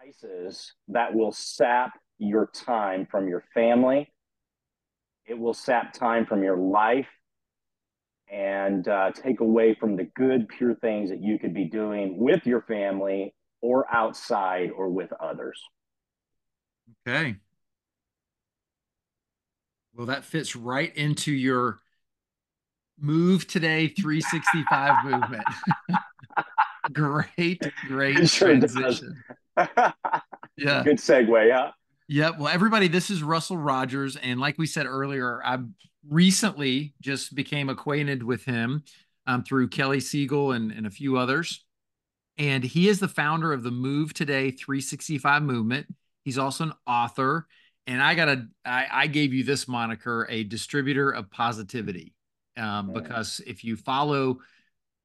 devices 0.00 0.72
that 0.86 1.12
will 1.12 1.32
sap 1.32 1.98
your 2.18 2.48
time 2.54 3.08
from 3.10 3.28
your 3.28 3.42
family. 3.54 4.08
It 5.26 5.36
will 5.36 5.52
sap 5.52 5.92
time 5.92 6.26
from 6.26 6.44
your 6.44 6.56
life 6.56 7.08
and 8.32 8.88
uh, 8.88 9.10
take 9.12 9.40
away 9.40 9.76
from 9.78 9.94
the 9.94 10.04
good, 10.16 10.48
pure 10.48 10.74
things 10.76 11.10
that 11.10 11.22
you 11.22 11.38
could 11.38 11.52
be 11.52 11.66
doing 11.66 12.16
with 12.18 12.46
your 12.46 12.62
family 12.62 13.34
or 13.60 13.86
outside 13.94 14.70
or 14.74 14.88
with 14.88 15.12
others. 15.20 15.60
Okay. 17.06 17.36
Well, 19.94 20.06
that 20.06 20.24
fits 20.24 20.56
right 20.56 20.96
into 20.96 21.30
your 21.30 21.78
move 22.98 23.46
today 23.46 23.88
365 23.88 25.04
movement. 25.10 25.44
great, 26.92 27.62
great 27.86 28.30
sure 28.30 28.48
transition. 28.48 29.22
yeah. 30.56 30.82
Good 30.82 30.96
segue, 30.96 31.48
yeah. 31.48 31.70
Yep. 32.08 32.38
Well, 32.38 32.48
everybody, 32.48 32.88
this 32.88 33.10
is 33.10 33.22
Russell 33.22 33.58
Rogers. 33.58 34.16
And 34.16 34.40
like 34.40 34.56
we 34.56 34.66
said 34.66 34.86
earlier, 34.86 35.42
I 35.44 35.58
recently 36.08 36.94
just 37.00 37.34
became 37.34 37.68
acquainted 37.68 38.22
with 38.22 38.44
him 38.44 38.84
um, 39.26 39.42
through 39.42 39.68
Kelly 39.68 40.00
Siegel 40.00 40.52
and, 40.52 40.72
and 40.72 40.86
a 40.86 40.90
few 40.90 41.16
others. 41.16 41.64
And 42.38 42.64
he 42.64 42.88
is 42.88 42.98
the 42.98 43.08
founder 43.08 43.52
of 43.52 43.62
the 43.62 43.70
Move 43.70 44.14
Today 44.14 44.50
365 44.50 45.42
movement. 45.42 45.86
He's 46.24 46.38
also 46.38 46.64
an 46.64 46.72
author. 46.86 47.46
And 47.86 48.02
I 48.02 48.14
got 48.14 48.28
a, 48.28 48.46
I, 48.64 48.86
I 48.90 49.06
gave 49.08 49.32
you 49.32 49.44
this 49.44 49.66
moniker, 49.66 50.26
a 50.30 50.44
distributor 50.44 51.10
of 51.10 51.30
positivity, 51.30 52.14
um, 52.56 52.92
because 52.92 53.40
if 53.46 53.64
you 53.64 53.76
follow 53.76 54.38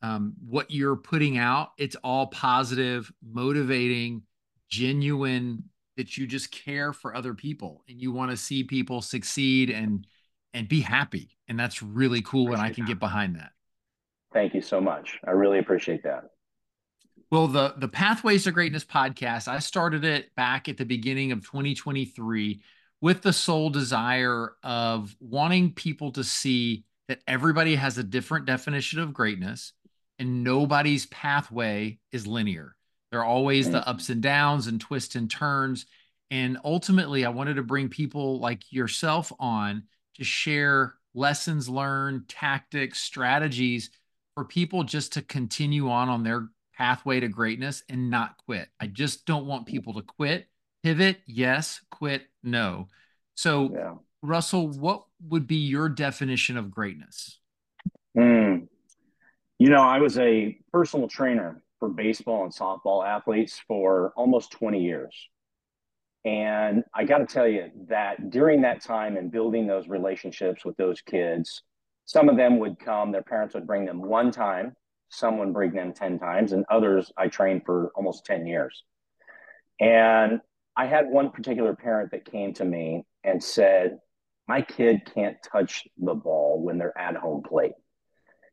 um, 0.04 0.36
what 0.48 0.70
you're 0.70 0.96
putting 0.96 1.38
out, 1.38 1.70
it's 1.78 1.96
all 2.04 2.28
positive, 2.28 3.12
motivating, 3.28 4.24
genuine. 4.70 5.64
That 5.98 6.16
you 6.16 6.28
just 6.28 6.52
care 6.52 6.94
for 6.94 7.16
other 7.16 7.34
people 7.34 7.84
and 7.90 8.00
you 8.00 8.12
want 8.12 8.30
to 8.30 8.38
see 8.38 8.64
people 8.64 9.02
succeed 9.02 9.72
and 9.72 10.06
and 10.54 10.68
be 10.68 10.82
happy, 10.82 11.38
and 11.48 11.60
that's 11.60 11.82
really 11.82 12.22
cool. 12.22 12.48
Appreciate 12.48 12.64
and 12.64 12.72
I 12.72 12.74
can 12.74 12.86
that. 12.86 12.90
get 12.90 13.00
behind 13.00 13.36
that. 13.36 13.52
Thank 14.34 14.54
you 14.54 14.62
so 14.62 14.82
much. 14.82 15.20
I 15.26 15.32
really 15.32 15.60
appreciate 15.60 16.04
that. 16.04 16.26
Well, 17.32 17.48
the 17.48 17.74
the 17.78 17.88
Pathways 17.88 18.46
to 18.46 18.52
Greatness 18.52 18.86
podcast, 18.86 19.48
I 19.48 19.60
started 19.60 20.06
it 20.06 20.34
back 20.36 20.70
at 20.70 20.78
the 20.78 20.86
beginning 20.86 21.32
of 21.32 21.46
2023 21.46 22.62
with 23.02 23.22
the 23.22 23.34
sole 23.34 23.70
desire 23.70 24.54
of 24.64 25.16
wanting 25.20 25.74
people 25.74 26.12
to 26.14 26.24
see 26.24 26.86
that 27.08 27.20
everybody 27.28 27.76
has 27.76 27.98
a 27.98 28.04
different 28.04 28.46
definition 28.46 29.00
of 29.00 29.14
greatness 29.14 29.74
and 30.20 30.44
nobody's 30.44 31.06
pathway 31.08 32.00
is 32.12 32.26
linear. 32.26 32.76
There 33.12 33.22
are 33.22 33.26
always 33.26 33.70
the 33.70 33.80
mm. 33.80 33.88
ups 33.88 34.10
and 34.10 34.22
downs 34.22 34.68
and 34.68 34.82
twists 34.82 35.16
and 35.16 35.30
turns. 35.30 35.86
And 36.30 36.58
ultimately, 36.66 37.24
I 37.24 37.30
wanted 37.30 37.56
to 37.56 37.64
bring 37.64 37.88
people 37.90 38.40
like 38.40 38.72
yourself 38.72 39.32
on 39.40 39.84
to 40.18 40.24
share 40.24 40.96
lessons 41.14 41.68
learned, 41.68 42.28
tactics, 42.28 43.00
strategies 43.00 43.90
for 44.36 44.46
people 44.46 44.84
just 44.84 45.14
to 45.14 45.22
continue 45.22 45.90
on 45.90 46.10
on 46.10 46.24
their 46.24 46.50
pathway 46.78 47.20
to 47.20 47.28
greatness 47.28 47.84
and 47.90 48.10
not 48.10 48.38
quit. 48.46 48.70
I 48.80 48.88
just 48.88 49.26
don't 49.26 49.48
want 49.48 49.66
people 49.66 49.96
to 49.96 50.02
quit. 50.04 50.48
Pivot, 50.84 51.18
yes. 51.26 51.82
Quit, 51.90 52.28
no. 52.44 52.88
So, 53.36 53.72
yeah. 53.74 53.96
Russell, 54.22 54.70
what 54.70 55.06
would 55.28 55.48
be 55.48 55.56
your 55.56 55.90
definition 55.90 56.58
of 56.58 56.72
greatness? 56.72 57.40
Mm. 58.16 58.68
You 59.60 59.70
know, 59.70 59.82
I 59.82 60.00
was 60.00 60.18
a 60.20 60.58
personal 60.72 61.08
trainer 61.08 61.62
for 61.80 61.90
baseball 61.90 62.44
and 62.44 62.54
softball 62.54 63.08
athletes 63.08 63.62
for 63.68 64.14
almost 64.16 64.52
20 64.52 64.82
years. 64.82 65.16
And 66.28 66.84
I 66.94 67.06
got 67.06 67.20
to 67.20 67.26
tell 67.26 67.48
you 67.48 67.72
that 67.88 68.32
during 68.32 68.62
that 68.64 68.82
time 68.82 69.16
and 69.16 69.32
building 69.32 69.66
those 69.66 69.88
relationships 69.88 70.66
with 70.66 70.76
those 70.76 71.00
kids, 71.00 71.64
some 72.04 72.28
of 72.28 72.36
them 72.36 72.60
would 72.60 72.78
come, 72.80 73.14
their 73.14 73.24
parents 73.24 73.56
would 73.56 73.66
bring 73.66 73.86
them 73.86 74.02
one 74.02 74.32
time, 74.32 74.76
some 75.08 75.38
would 75.38 75.54
bring 75.54 75.72
them 75.72 75.94
10 75.94 76.20
times, 76.20 76.52
and 76.52 76.66
others 76.70 77.14
I 77.18 77.30
trained 77.30 77.62
for 77.66 77.94
almost 77.96 78.26
10 78.26 78.46
years. 78.46 78.84
And 79.80 80.42
I 80.76 80.88
had 80.88 81.08
one 81.08 81.32
particular 81.32 81.74
parent 81.74 82.12
that 82.12 82.30
came 82.30 82.54
to 82.56 82.66
me 82.66 83.06
and 83.24 83.42
said, 83.42 84.00
My 84.50 84.62
kid 84.62 85.10
can't 85.16 85.38
touch 85.50 85.88
the 85.98 86.14
ball 86.14 86.62
when 86.62 86.78
they're 86.78 86.98
at 86.98 87.16
home 87.16 87.42
plate. 87.42 87.76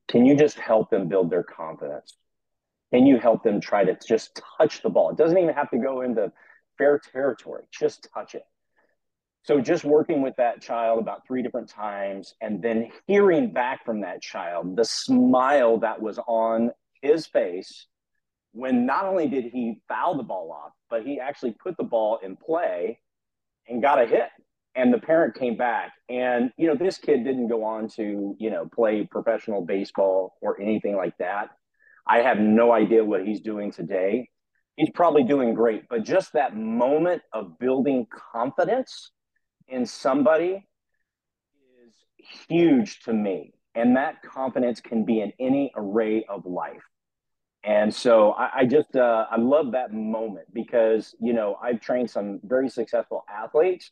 Can 0.07 0.25
you 0.25 0.37
just 0.37 0.61
help 0.61 0.91
them 0.91 1.09
build 1.09 1.29
their 1.29 1.43
confidence? 1.43 2.17
Can 2.93 3.05
you 3.05 3.19
help 3.19 3.43
them 3.43 3.61
try 3.61 3.83
to 3.83 3.99
just 4.07 4.41
touch 4.59 4.81
the 4.81 4.91
ball? 4.91 5.11
It 5.11 5.17
doesn't 5.17 5.39
even 5.39 5.55
have 5.55 5.71
to 5.71 5.79
go 5.79 6.03
into 6.03 6.31
fair 6.79 7.01
territory, 7.13 7.65
just 7.73 8.09
touch 8.13 8.35
it. 8.35 8.45
So 9.45 9.61
just 9.61 9.85
working 9.85 10.23
with 10.23 10.35
that 10.37 10.63
child 10.63 11.01
about 11.01 11.27
three 11.27 11.43
different 11.43 11.69
times 11.69 12.35
and 12.41 12.63
then 12.63 12.91
hearing 13.07 13.53
back 13.53 13.85
from 13.85 14.01
that 14.01 14.23
child 14.23 14.75
the 14.75 14.87
smile 14.87 15.79
that 15.81 16.01
was 16.01 16.19
on 16.27 16.71
his 17.03 17.27
face 17.27 17.87
when 18.53 18.87
not 18.87 19.05
only 19.05 19.29
did 19.29 19.45
he 19.45 19.81
foul 19.89 20.17
the 20.17 20.23
ball 20.23 20.51
off, 20.53 20.73
but 20.89 21.05
he 21.05 21.21
actually 21.21 21.55
put 21.63 21.77
the 21.77 21.85
ball 21.85 22.21
in 22.23 22.37
play 22.37 23.01
and 23.69 23.83
got 23.83 24.01
a 24.01 24.07
hit. 24.07 24.29
And 24.77 24.93
the 24.93 24.99
parent 24.99 25.37
came 25.37 25.57
back. 25.57 25.93
And, 26.09 26.53
you 26.57 26.69
know, 26.69 26.77
this 26.77 26.97
kid 26.99 27.25
didn't 27.25 27.49
go 27.49 27.65
on 27.65 27.89
to, 27.97 28.37
you 28.39 28.51
know, 28.51 28.69
play 28.73 29.07
professional 29.09 29.65
baseball 29.65 30.35
or 30.41 30.61
anything 30.61 30.97
like 30.97 31.17
that. 31.19 31.51
I 32.07 32.23
have 32.23 32.39
no 32.39 32.73
idea 32.73 33.05
what 33.05 33.27
he's 33.27 33.41
doing 33.41 33.73
today. 33.73 34.29
He's 34.77 34.91
probably 34.91 35.23
doing 35.23 35.55
great, 35.55 35.85
but 35.89 36.05
just 36.05 36.33
that 36.33 36.57
moment 36.57 37.23
of 37.33 37.59
building 37.59 38.07
confidence 38.33 39.13
in 39.69 39.87
somebody 39.87 40.67
is 41.87 41.95
huge 42.49 43.01
to 43.01 43.13
me. 43.13 43.53
And 43.77 43.97
that 43.97 44.23
confidence 44.23 44.81
can 44.81 45.05
be 45.05 45.21
in 45.21 45.33
any 45.39 45.73
array 45.77 46.25
of 46.29 46.47
life. 46.47 46.83
And 47.65 47.93
so 47.95 48.33
I, 48.33 48.51
I 48.59 48.65
just, 48.67 48.95
uh, 48.95 49.27
I 49.31 49.39
love 49.39 49.73
that 49.73 49.93
moment 49.93 50.47
because, 50.53 51.15
you 51.21 51.33
know, 51.33 51.57
I've 51.63 51.81
trained 51.81 52.11
some 52.11 52.41
very 52.45 52.69
successful 52.69 53.25
athletes, 53.33 53.91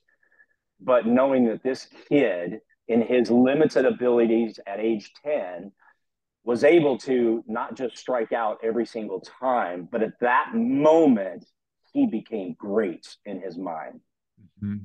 but 0.81 1.07
knowing 1.07 1.47
that 1.47 1.62
this 1.62 1.87
kid, 2.09 2.61
in 2.89 3.01
his 3.01 3.31
limited 3.31 3.87
abilities 3.87 4.59
at 4.67 4.81
age 4.81 5.12
10, 5.25 5.73
was 6.45 6.65
able 6.65 6.99
to 6.99 7.45
not 7.47 7.77
just 7.77 7.97
strike 7.97 8.33
out 8.33 8.59
every 8.63 8.87
single 8.87 9.21
time, 9.21 9.89
but 9.91 10.03
at 10.03 10.19
that 10.21 10.55
moment, 10.55 11.47
he 11.93 12.07
became 12.07 12.55
great 12.59 13.17
in 13.25 13.41
his 13.41 13.57
mind. 13.57 14.01
Mm-hmm 14.63 14.85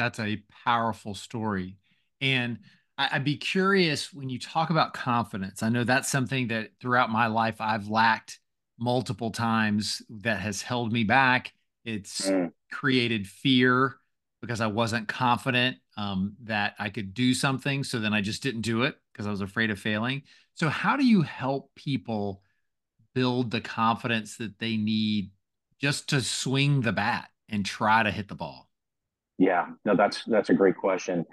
that's 0.00 0.18
a 0.18 0.42
powerful 0.64 1.14
story. 1.14 1.76
And 2.22 2.58
I'd 2.96 3.22
be 3.22 3.36
curious 3.36 4.12
when 4.14 4.30
you 4.30 4.38
talk 4.38 4.70
about 4.70 4.94
confidence. 4.94 5.62
I 5.62 5.68
know 5.68 5.84
that's 5.84 6.10
something 6.10 6.48
that 6.48 6.70
throughout 6.80 7.10
my 7.10 7.26
life 7.26 7.60
I've 7.60 7.88
lacked 7.88 8.40
multiple 8.78 9.30
times 9.30 10.00
that 10.08 10.40
has 10.40 10.62
held 10.62 10.90
me 10.90 11.04
back. 11.04 11.52
It's 11.84 12.22
mm. 12.22 12.50
created 12.72 13.26
fear 13.26 13.96
because 14.40 14.62
I 14.62 14.68
wasn't 14.68 15.06
confident 15.06 15.76
um, 16.00 16.34
that 16.44 16.74
I 16.78 16.88
could 16.88 17.12
do 17.12 17.34
something. 17.34 17.84
So 17.84 17.98
then 17.98 18.14
I 18.14 18.22
just 18.22 18.42
didn't 18.42 18.62
do 18.62 18.84
it 18.84 18.96
because 19.12 19.26
I 19.26 19.30
was 19.30 19.42
afraid 19.42 19.70
of 19.70 19.78
failing. 19.78 20.22
So, 20.54 20.68
how 20.68 20.96
do 20.96 21.04
you 21.04 21.22
help 21.22 21.74
people 21.74 22.42
build 23.14 23.50
the 23.50 23.60
confidence 23.60 24.36
that 24.38 24.58
they 24.58 24.76
need 24.76 25.30
just 25.78 26.08
to 26.10 26.22
swing 26.22 26.80
the 26.80 26.92
bat 26.92 27.28
and 27.48 27.66
try 27.66 28.02
to 28.02 28.10
hit 28.10 28.28
the 28.28 28.34
ball? 28.34 28.68
Yeah, 29.38 29.66
no, 29.84 29.94
that's 29.94 30.24
that's 30.24 30.48
a 30.50 30.54
great 30.54 30.76
question. 30.76 31.26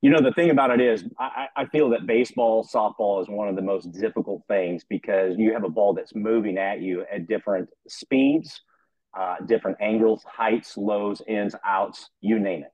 You 0.00 0.10
know, 0.10 0.20
the 0.20 0.32
thing 0.32 0.50
about 0.50 0.70
it 0.70 0.82
is, 0.82 1.04
I, 1.18 1.46
I 1.56 1.64
feel 1.66 1.88
that 1.90 2.06
baseball, 2.06 2.62
softball 2.62 3.22
is 3.22 3.28
one 3.28 3.48
of 3.48 3.56
the 3.56 3.62
most 3.62 3.90
difficult 3.90 4.42
things 4.48 4.84
because 4.88 5.34
you 5.38 5.54
have 5.54 5.64
a 5.64 5.68
ball 5.70 5.94
that's 5.94 6.14
moving 6.14 6.58
at 6.58 6.82
you 6.82 7.06
at 7.10 7.26
different 7.26 7.70
speeds, 7.88 8.60
uh, 9.18 9.36
different 9.46 9.78
angles, 9.80 10.22
heights, 10.24 10.76
lows, 10.76 11.22
ins, 11.26 11.54
outs, 11.64 12.10
you 12.20 12.38
name 12.38 12.64
it. 12.64 12.72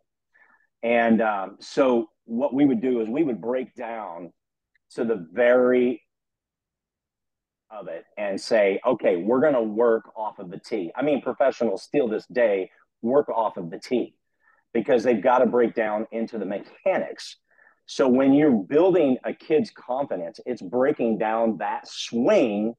And 0.83 1.21
um, 1.21 1.57
so, 1.61 2.09
what 2.25 2.55
we 2.55 2.65
would 2.65 2.81
do 2.81 3.01
is 3.01 3.09
we 3.09 3.25
would 3.25 3.41
break 3.41 3.75
down 3.75 4.33
to 4.95 5.05
the 5.05 5.27
very 5.33 6.03
of 7.71 7.89
it 7.89 8.05
and 8.17 8.41
say, 8.41 8.81
okay, 8.85 9.17
we're 9.17 9.41
going 9.41 9.55
to 9.55 9.63
work 9.63 10.05
off 10.17 10.39
of 10.39 10.51
the 10.51 10.59
tee. 10.59 10.91
I 10.97 11.03
mean, 11.03 11.23
professionals 11.23 11.83
still 11.83 12.09
this 12.09 12.27
day 12.27 12.71
work 13.03 13.29
off 13.29 13.57
of 13.57 13.71
the 13.71 13.79
tee 13.79 14.15
because 14.73 15.03
they've 15.03 15.23
got 15.23 15.39
to 15.39 15.47
break 15.47 15.75
down 15.75 16.07
into 16.13 16.39
the 16.39 16.45
mechanics. 16.45 17.37
So 17.87 18.09
when 18.09 18.35
you're 18.35 18.53
building 18.53 19.19
a 19.25 19.33
kid's 19.33 19.71
confidence, 19.71 20.41
it's 20.47 20.63
breaking 20.63 21.19
down 21.19 21.59
that 21.59 21.89
swing 21.89 22.75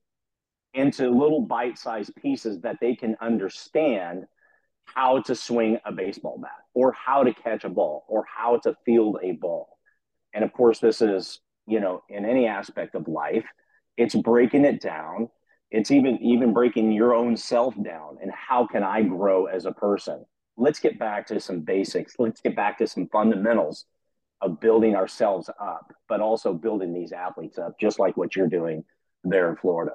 into 0.74 1.10
little 1.10 1.42
bite-sized 1.42 2.16
pieces 2.16 2.62
that 2.62 2.78
they 2.80 2.96
can 2.96 3.18
understand 3.22 4.26
how 4.86 5.22
to 5.22 5.36
swing 5.36 5.80
a 5.86 5.92
baseball 5.92 6.38
bat 6.42 6.61
or 6.74 6.94
how 6.94 7.24
to 7.24 7.34
catch 7.34 7.64
a 7.64 7.70
ball 7.70 8.06
or 8.08 8.26
how 8.26 8.58
to 8.58 8.76
field 8.86 9.18
a 9.24 9.34
ball. 9.34 9.78
And 10.34 10.44
of 10.44 10.54
course, 10.54 10.80
this 10.80 11.02
is, 11.02 11.40
you 11.68 11.80
know, 11.80 12.04
in 12.10 12.26
any 12.26 12.48
aspect 12.48 12.96
of 12.96 13.08
life, 13.08 13.46
it's 13.98 14.16
breaking 14.16 14.66
it 14.66 14.82
down. 14.82 15.30
It's 15.70 15.92
even 15.92 16.18
even 16.22 16.54
breaking 16.54 16.92
your 16.92 17.14
own 17.14 17.38
self 17.38 17.76
down 17.82 18.18
and 18.22 18.32
how 18.32 18.68
can 18.68 18.84
I 18.84 19.04
grow 19.04 19.46
as 19.46 19.66
a 19.66 19.72
person? 19.72 20.26
let's 20.62 20.80
get 20.80 21.00
back 21.00 21.28
to 21.28 21.40
some 21.40 21.62
basics. 21.62 22.16
Let's 22.20 22.42
get 22.42 22.56
back 22.56 22.78
to 22.78 22.88
some 22.88 23.08
fundamentals 23.08 23.86
of 24.42 24.60
building 24.60 24.96
ourselves 24.96 25.50
up, 25.60 25.94
but 26.08 26.20
also 26.20 26.54
building 26.54 26.94
these 26.94 27.12
athletes 27.12 27.58
up, 27.58 27.80
just 27.80 28.00
like 28.00 28.18
what 28.18 28.36
you're 28.36 28.48
doing 28.48 28.84
there 29.24 29.50
in 29.50 29.56
Florida. 29.56 29.94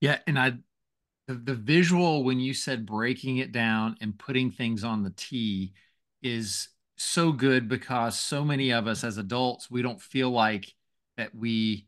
Yeah. 0.00 0.18
And 0.26 0.38
I, 0.38 0.54
the, 1.28 1.34
the 1.34 1.54
visual 1.54 2.24
when 2.24 2.40
you 2.40 2.52
said 2.52 2.84
breaking 2.84 3.36
it 3.36 3.52
down 3.52 3.96
and 4.00 4.18
putting 4.18 4.50
things 4.50 4.82
on 4.82 5.04
the 5.04 5.12
tee 5.16 5.74
is 6.20 6.68
so 6.96 7.30
good 7.30 7.68
because 7.68 8.18
so 8.18 8.44
many 8.44 8.72
of 8.72 8.88
us 8.88 9.04
as 9.04 9.18
adults, 9.18 9.70
we 9.70 9.82
don't 9.82 10.02
feel 10.02 10.30
like 10.30 10.74
that 11.16 11.32
we 11.32 11.86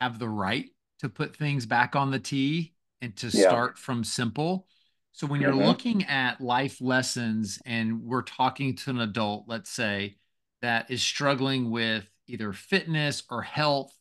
have 0.00 0.20
the 0.20 0.28
right 0.28 0.66
to 1.00 1.08
put 1.08 1.36
things 1.36 1.66
back 1.66 1.96
on 1.96 2.12
the 2.12 2.20
tee 2.20 2.74
and 3.00 3.16
to 3.16 3.26
yeah. 3.26 3.48
start 3.48 3.76
from 3.76 4.04
simple 4.04 4.66
so 5.12 5.26
when 5.26 5.40
you're 5.40 5.52
mm-hmm. 5.52 5.66
looking 5.66 6.04
at 6.04 6.40
life 6.40 6.80
lessons 6.80 7.60
and 7.66 8.02
we're 8.02 8.22
talking 8.22 8.76
to 8.76 8.90
an 8.90 9.00
adult, 9.00 9.44
let's 9.48 9.70
say, 9.70 10.16
that 10.62 10.90
is 10.90 11.02
struggling 11.02 11.70
with 11.70 12.08
either 12.26 12.52
fitness 12.52 13.22
or 13.30 13.42
health, 13.42 13.92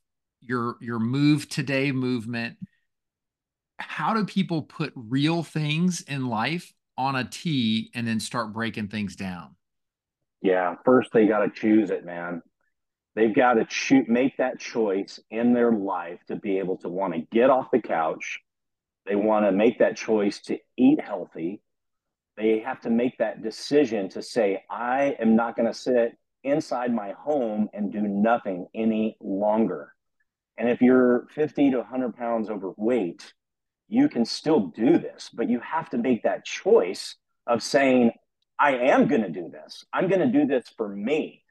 your 0.41 0.77
your 0.79 0.99
move 0.99 1.49
today 1.49 1.91
movement, 1.91 2.57
how 3.79 4.13
do 4.13 4.25
people 4.25 4.62
put 4.62 4.93
real 4.95 5.43
things 5.43 6.01
in 6.01 6.27
life 6.27 6.74
on 6.98 7.15
a 7.15 7.24
tee 7.24 7.91
and 7.95 8.07
then 8.07 8.19
start 8.19 8.53
breaking 8.53 8.89
things 8.89 9.15
down? 9.15 9.55
Yeah, 10.41 10.75
first 10.86 11.09
they 11.13 11.27
got 11.27 11.39
to 11.39 11.50
choose 11.50 11.89
it, 11.89 12.05
man. 12.05 12.41
They've 13.15 13.36
got 13.36 13.53
to 13.53 13.65
choose, 13.65 14.05
make 14.07 14.38
that 14.38 14.59
choice 14.59 15.19
in 15.29 15.53
their 15.53 15.71
life 15.71 16.19
to 16.27 16.36
be 16.36 16.59
able 16.59 16.77
to 16.77 16.89
want 16.89 17.13
to 17.13 17.21
get 17.31 17.50
off 17.50 17.71
the 17.71 17.81
couch. 17.81 18.39
They 19.05 19.15
want 19.15 19.45
to 19.45 19.51
make 19.51 19.79
that 19.79 19.98
choice 19.98 20.39
to 20.43 20.57
eat 20.77 21.01
healthy. 21.01 21.62
They 22.38 22.59
have 22.59 22.79
to 22.81 22.89
make 22.89 23.17
that 23.17 23.43
decision 23.43 24.09
to 24.09 24.21
say, 24.21 24.63
I 24.69 25.15
am 25.19 25.36
not 25.36 25.55
going 25.55 25.67
to 25.67 25.74
sit 25.74 26.17
inside 26.43 26.93
my 26.93 27.13
home 27.13 27.69
and 27.74 27.91
do 27.91 28.01
nothing 28.01 28.67
any 28.74 29.17
longer. 29.19 29.93
And 30.57 30.69
if 30.69 30.81
you're 30.81 31.27
50 31.36 31.71
to 31.71 31.77
100 31.77 32.15
pounds 32.15 32.50
overweight, 32.50 33.33
you 33.89 34.08
can 34.08 34.24
still 34.24 34.67
do 34.67 34.98
this, 35.00 35.29
but 35.34 35.50
you 35.50 35.60
have 35.60 35.89
to 35.89 35.98
make 35.98 36.24
that 36.24 36.46
choice 36.46 37.15
of 37.48 37.63
saying, 37.63 38.12
I 38.60 38.75
am 38.75 39.08
going 39.08 39.24
to 39.24 39.29
do 39.29 39.50
this. 39.50 39.84
I'm 39.91 40.08
going 40.08 40.22
to 40.22 40.27
do 40.27 40.46
this 40.46 40.65
for 40.77 40.88
me. 40.88 41.43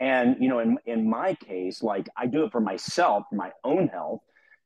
And, 0.00 0.36
you 0.40 0.48
know, 0.48 0.60
in, 0.60 0.78
in 0.86 1.08
my 1.08 1.34
case, 1.34 1.82
like 1.82 2.08
I 2.16 2.26
do 2.26 2.44
it 2.44 2.52
for 2.52 2.60
myself, 2.60 3.24
for 3.28 3.36
my 3.36 3.52
own 3.62 3.88
health. 3.88 4.20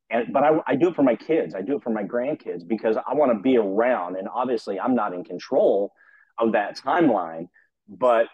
And, 0.08 0.32
but 0.32 0.44
I, 0.44 0.60
I 0.68 0.76
do 0.76 0.88
it 0.88 0.94
for 0.94 1.02
my 1.02 1.16
kids. 1.16 1.54
I 1.54 1.62
do 1.62 1.76
it 1.76 1.82
for 1.82 1.90
my 1.90 2.04
grandkids 2.04 2.66
because 2.66 2.96
I 2.96 3.14
want 3.14 3.32
to 3.32 3.40
be 3.40 3.56
around. 3.56 4.16
And 4.16 4.28
obviously, 4.32 4.78
I'm 4.78 4.94
not 4.94 5.12
in 5.12 5.24
control 5.24 5.92
of 6.38 6.52
that 6.52 6.78
timeline, 6.78 7.48
but 7.88 8.28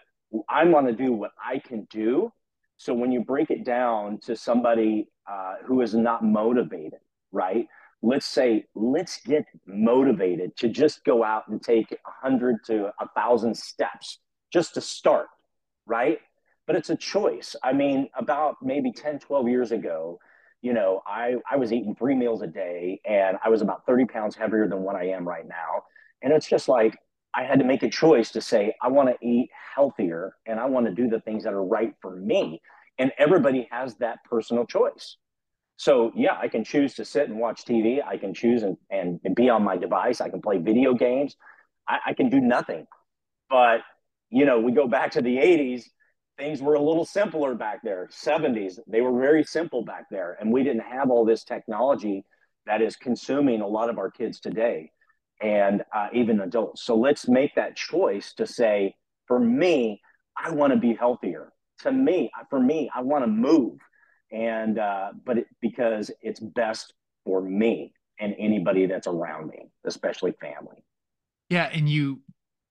I 0.47 0.65
want 0.65 0.87
to 0.87 0.93
do 0.93 1.13
what 1.13 1.31
I 1.43 1.59
can 1.59 1.87
do. 1.89 2.31
So 2.77 2.93
when 2.93 3.11
you 3.11 3.23
break 3.23 3.49
it 3.49 3.65
down 3.65 4.19
to 4.25 4.35
somebody 4.35 5.07
uh, 5.29 5.55
who 5.65 5.81
is 5.81 5.93
not 5.93 6.23
motivated, 6.23 6.99
right? 7.31 7.67
Let's 8.03 8.27
say 8.27 8.65
let's 8.75 9.19
get 9.21 9.45
motivated 9.65 10.55
to 10.57 10.69
just 10.69 11.03
go 11.03 11.23
out 11.23 11.47
and 11.47 11.63
take 11.63 11.89
100 12.21 12.57
to 12.65 12.91
1000 12.99 13.57
steps 13.57 14.19
just 14.51 14.75
to 14.75 14.81
start 14.81 15.27
right? 15.85 16.19
But 16.65 16.75
it's 16.75 16.89
a 16.89 16.95
choice. 16.95 17.55
I 17.63 17.73
mean 17.73 18.09
about 18.17 18.55
maybe 18.61 18.91
10 18.91 19.19
12 19.19 19.47
years 19.47 19.71
ago 19.71 20.19
you 20.61 20.73
know 20.73 21.01
i 21.05 21.35
i 21.51 21.57
was 21.57 21.73
eating 21.73 21.93
three 21.93 22.15
meals 22.15 22.41
a 22.41 22.47
day 22.47 23.01
and 23.05 23.37
i 23.43 23.49
was 23.49 23.61
about 23.61 23.85
30 23.85 24.05
pounds 24.05 24.33
heavier 24.33 24.65
than 24.67 24.81
what 24.81 24.95
i 24.95 25.07
am 25.07 25.27
right 25.27 25.45
now. 25.47 25.83
And 26.21 26.31
it's 26.31 26.47
just 26.47 26.69
like 26.69 26.97
i 27.35 27.43
had 27.43 27.59
to 27.59 27.65
make 27.65 27.83
a 27.83 27.89
choice 27.89 28.31
to 28.31 28.41
say 28.41 28.73
i 28.81 28.87
want 28.87 29.09
to 29.09 29.27
eat 29.27 29.49
healthier 29.75 30.35
and 30.45 30.59
i 30.59 30.65
want 30.65 30.85
to 30.85 30.93
do 30.93 31.09
the 31.09 31.19
things 31.19 31.43
that 31.43 31.53
are 31.53 31.63
right 31.63 31.93
for 32.01 32.15
me. 32.15 32.61
And 32.97 33.11
everybody 33.17 33.67
has 33.71 33.95
that 33.97 34.19
personal 34.23 34.65
choice 34.65 35.17
so 35.77 36.11
yeah, 36.15 36.37
I 36.39 36.47
can 36.47 36.63
choose 36.63 36.93
to 36.95 37.05
sit 37.05 37.29
and 37.29 37.39
watch 37.39 37.65
TV. 37.65 37.99
I 38.05 38.17
can 38.17 38.33
choose 38.33 38.63
and, 38.63 38.77
and, 38.89 39.19
be 39.35 39.49
on 39.49 39.63
my 39.63 39.77
device. 39.77 40.21
I 40.21 40.29
can 40.29 40.41
play 40.41 40.57
video 40.57 40.93
games. 40.93 41.35
I, 41.87 41.99
I 42.07 42.13
can 42.13 42.29
do 42.29 42.39
nothing. 42.39 42.85
But 43.49 43.81
you 44.29 44.45
know, 44.45 44.59
we 44.59 44.71
go 44.71 44.87
back 44.87 45.11
to 45.11 45.21
the 45.21 45.37
80s, 45.37 45.83
things 46.37 46.59
were 46.59 46.73
a 46.73 46.81
little 46.81 47.05
simpler 47.05 47.53
back 47.53 47.81
there. 47.83 48.09
70s, 48.11 48.79
they 48.87 49.01
were 49.01 49.19
very 49.19 49.43
simple 49.43 49.83
back 49.85 50.05
there. 50.09 50.37
And 50.39 50.51
we 50.51 50.63
didn't 50.63 50.81
have 50.81 51.11
all 51.11 51.23
this 51.23 51.43
technology 51.43 52.25
that 52.65 52.81
is 52.81 52.95
consuming 52.95 53.61
a 53.61 53.67
lot 53.67 53.91
of 53.91 53.99
our 53.99 54.09
kids 54.09 54.39
today 54.39 54.91
and 55.39 55.83
uh, 55.93 56.07
even 56.13 56.39
adults. 56.39 56.83
So 56.83 56.95
let's 56.95 57.27
make 57.27 57.53
that 57.55 57.75
choice 57.75 58.33
to 58.35 58.47
say, 58.47 58.95
for 59.27 59.39
me, 59.39 60.01
I 60.35 60.51
want 60.51 60.73
to 60.73 60.79
be 60.79 60.95
healthier. 60.95 61.51
To 61.81 61.91
me, 61.91 62.31
for 62.49 62.59
me, 62.59 62.89
I 62.95 63.01
want 63.01 63.23
to 63.23 63.27
move 63.27 63.77
and 64.33 64.79
uh, 64.79 65.11
but 65.23 65.37
it, 65.37 65.47
because 65.61 66.11
it's 66.21 66.39
best 66.39 66.93
for 67.23 67.41
me 67.41 67.93
and 68.19 68.35
anybody 68.37 68.87
that's 68.87 69.07
around 69.07 69.47
me, 69.47 69.69
especially 69.85 70.33
family. 70.41 70.83
Yeah, 71.49 71.69
and 71.71 71.87
you, 71.87 72.21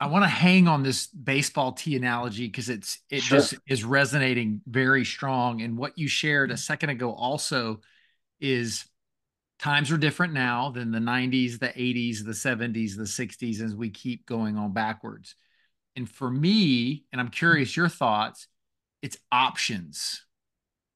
I 0.01 0.07
want 0.07 0.25
to 0.25 0.29
hang 0.29 0.67
on 0.67 0.83
this 0.83 1.07
baseball 1.07 1.73
tee 1.73 1.97
analogy 1.97 2.47
because 2.47 2.69
it's 2.69 2.99
it 3.09 3.23
sure. 3.23 3.39
just 3.39 3.55
is 3.69 3.85
resonating 3.85 4.61
very 4.67 5.05
strong. 5.05 5.63
And 5.63 5.79
what 5.79 5.97
you 5.97 6.09
shared 6.09 6.51
a 6.51 6.57
second 6.57 6.91
ago 6.91 7.13
also 7.13 7.81
is 8.41 8.85
times 9.61 9.93
are 9.93 9.99
different 9.99 10.33
now 10.33 10.71
than 10.71 10.91
the 10.91 10.99
90s, 10.99 11.61
the 11.61 11.69
80s, 11.69 12.25
the 12.25 12.33
70s, 12.33 12.97
the 12.97 13.05
60s, 13.05 13.61
as 13.61 13.77
we 13.77 13.91
keep 13.91 14.27
going 14.27 14.59
on 14.59 14.73
backwards. 14.73 15.37
And 15.95 16.11
for 16.11 16.29
me, 16.29 17.05
and 17.13 17.21
I'm 17.21 17.29
curious 17.29 17.77
your 17.77 17.89
thoughts, 17.89 18.49
it's 19.03 19.19
options 19.31 20.25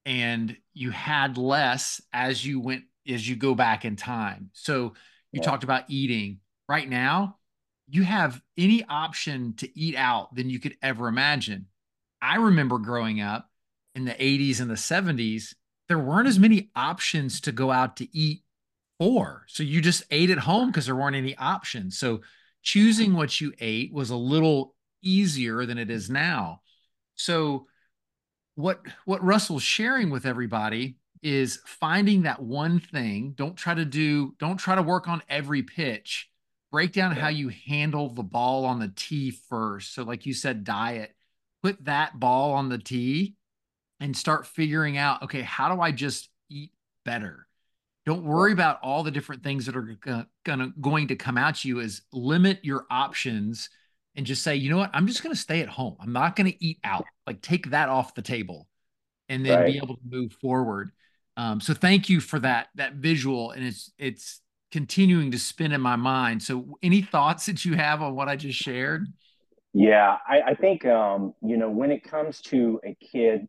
and 0.07 0.57
you 0.73 0.92
had 0.92 1.37
less 1.37 2.01
as 2.12 2.47
you 2.47 2.61
went 2.61 2.85
as 3.09 3.29
you 3.29 3.37
go 3.37 3.55
back 3.55 3.85
in 3.85 3.97
time. 3.97 4.51
So 4.53 4.95
you 5.33 5.40
yeah. 5.40 5.42
talked 5.42 5.64
about 5.64 5.85
eating. 5.88 6.38
Right 6.69 6.88
now, 6.88 7.37
you 7.88 8.03
have 8.03 8.40
any 8.57 8.85
option 8.85 9.55
to 9.59 9.79
eat 9.79 9.97
out 9.97 10.35
than 10.35 10.49
you 10.49 10.59
could 10.59 10.77
ever 10.83 11.09
imagine. 11.09 11.66
I 12.23 12.37
remember 12.37 12.79
growing 12.79 13.21
up 13.21 13.49
in 13.95 14.05
the 14.05 14.12
80s 14.12 14.61
and 14.61 14.71
the 14.71 14.75
70s, 14.75 15.55
there 15.88 15.99
weren't 15.99 16.29
as 16.29 16.38
many 16.38 16.71
options 16.75 17.40
to 17.42 17.53
go 17.53 17.71
out 17.71 17.97
to 17.99 18.16
eat 18.16 18.42
for. 18.99 19.45
So 19.49 19.62
you 19.62 19.81
just 19.81 20.05
ate 20.11 20.31
at 20.31 20.38
home 20.38 20.69
because 20.69 20.87
there 20.87 20.97
weren't 20.97 21.16
any 21.16 21.37
options. 21.37 21.99
So 21.99 22.23
choosing 22.62 23.14
what 23.14 23.40
you 23.40 23.53
ate 23.61 23.92
was 23.92 24.11
a 24.11 24.16
little 24.16 24.75
easier 25.03 25.66
than 25.66 25.79
it 25.79 25.90
is 25.90 26.11
now. 26.11 26.62
So 27.14 27.66
what 28.57 28.83
what 29.05 29.23
Russell's 29.23 29.62
sharing 29.62 30.11
with 30.11 30.27
everybody 30.27 30.97
is 31.23 31.61
finding 31.64 32.23
that 32.23 32.42
one 32.42 32.81
thing. 32.81 33.33
Don't 33.37 33.57
try 33.57 33.75
to 33.75 33.85
do, 33.85 34.35
don't 34.38 34.59
try 34.59 34.75
to 34.75 34.83
work 34.83 35.09
on 35.09 35.23
every 35.29 35.62
pitch. 35.62 36.29
Break 36.73 36.92
down 36.92 37.14
yeah. 37.14 37.23
how 37.23 37.29
you 37.29 37.49
handle 37.49 38.09
the 38.09 38.23
ball 38.23 38.64
on 38.64 38.81
the 38.81 38.92
tee 38.95 39.31
first. 39.31 39.95
So, 39.95 40.03
like 40.03 40.27
you 40.27 40.35
said, 40.35 40.64
diet, 40.64 41.14
put 41.62 41.85
that 41.85 42.19
ball 42.19 42.53
on 42.53 42.69
the 42.69 42.79
tee 42.79 43.37
and 44.01 44.16
start 44.16 44.47
figuring 44.47 44.99
out, 44.99 45.23
okay, 45.23 45.42
how 45.42 45.75
do 45.75 45.81
I 45.81 45.92
just 45.92 46.29
eat 46.51 46.73
better? 47.05 47.47
Don't 48.05 48.25
worry 48.25 48.53
about 48.53 48.79
all 48.83 49.03
the 49.03 49.11
different 49.11 49.42
things 49.42 49.66
that 49.66 49.77
are 49.77 49.97
gonna, 50.45 50.73
going 50.81 51.09
to 51.09 51.16
come 51.16 51.38
at 51.38 51.64
you. 51.64 51.81
Is 51.81 52.03
limit 52.12 52.61
your 52.62 52.87
options 52.90 53.69
and 54.14 54.27
just 54.27 54.42
say, 54.42 54.57
you 54.57 54.71
know 54.71 54.79
what, 54.79 54.90
I'm 54.92 55.07
just 55.07 55.23
going 55.23 55.35
to 55.35 55.40
stay 55.40 55.61
at 55.61 55.69
home. 55.69 55.97
I'm 56.01 56.12
not 56.12 56.37
going 56.37 56.51
to 56.51 56.64
eat 56.64 56.79
out. 56.85 57.05
Like 57.26 57.42
take 57.42 57.70
that 57.70 57.88
off 57.88 58.14
the 58.14 58.22
table, 58.22 58.68
and 59.28 59.44
then 59.44 59.60
right. 59.60 59.66
be 59.66 59.78
able 59.78 59.96
to 59.96 60.02
move 60.08 60.32
forward. 60.34 60.90
Um, 61.36 61.60
so 61.60 61.74
thank 61.74 62.08
you 62.08 62.20
for 62.20 62.38
that 62.40 62.68
that 62.76 62.94
visual, 62.94 63.50
and 63.50 63.64
it's 63.64 63.90
it's 63.98 64.40
continuing 64.72 65.30
to 65.30 65.38
spin 65.38 65.72
in 65.72 65.80
my 65.80 65.96
mind. 65.96 66.42
So 66.42 66.78
any 66.82 67.02
thoughts 67.02 67.46
that 67.46 67.64
you 67.64 67.74
have 67.74 68.02
on 68.02 68.14
what 68.14 68.28
I 68.28 68.36
just 68.36 68.58
shared? 68.58 69.06
Yeah, 69.72 70.16
I, 70.26 70.40
I 70.40 70.54
think 70.54 70.86
um, 70.86 71.34
you 71.42 71.56
know 71.56 71.70
when 71.70 71.90
it 71.90 72.02
comes 72.02 72.40
to 72.42 72.80
a 72.84 72.94
kid 72.94 73.46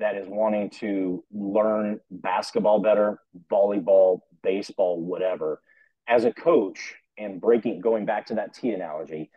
that 0.00 0.16
is 0.16 0.26
wanting 0.26 0.70
to 0.70 1.22
learn 1.32 2.00
basketball 2.10 2.80
better, 2.80 3.20
volleyball, 3.50 4.20
baseball, 4.42 5.00
whatever, 5.00 5.60
as 6.08 6.24
a 6.24 6.32
coach 6.32 6.94
and 7.16 7.40
breaking 7.40 7.80
going 7.80 8.04
back 8.04 8.26
to 8.26 8.34
that 8.34 8.54
tee 8.54 8.70
analogy 8.70 9.30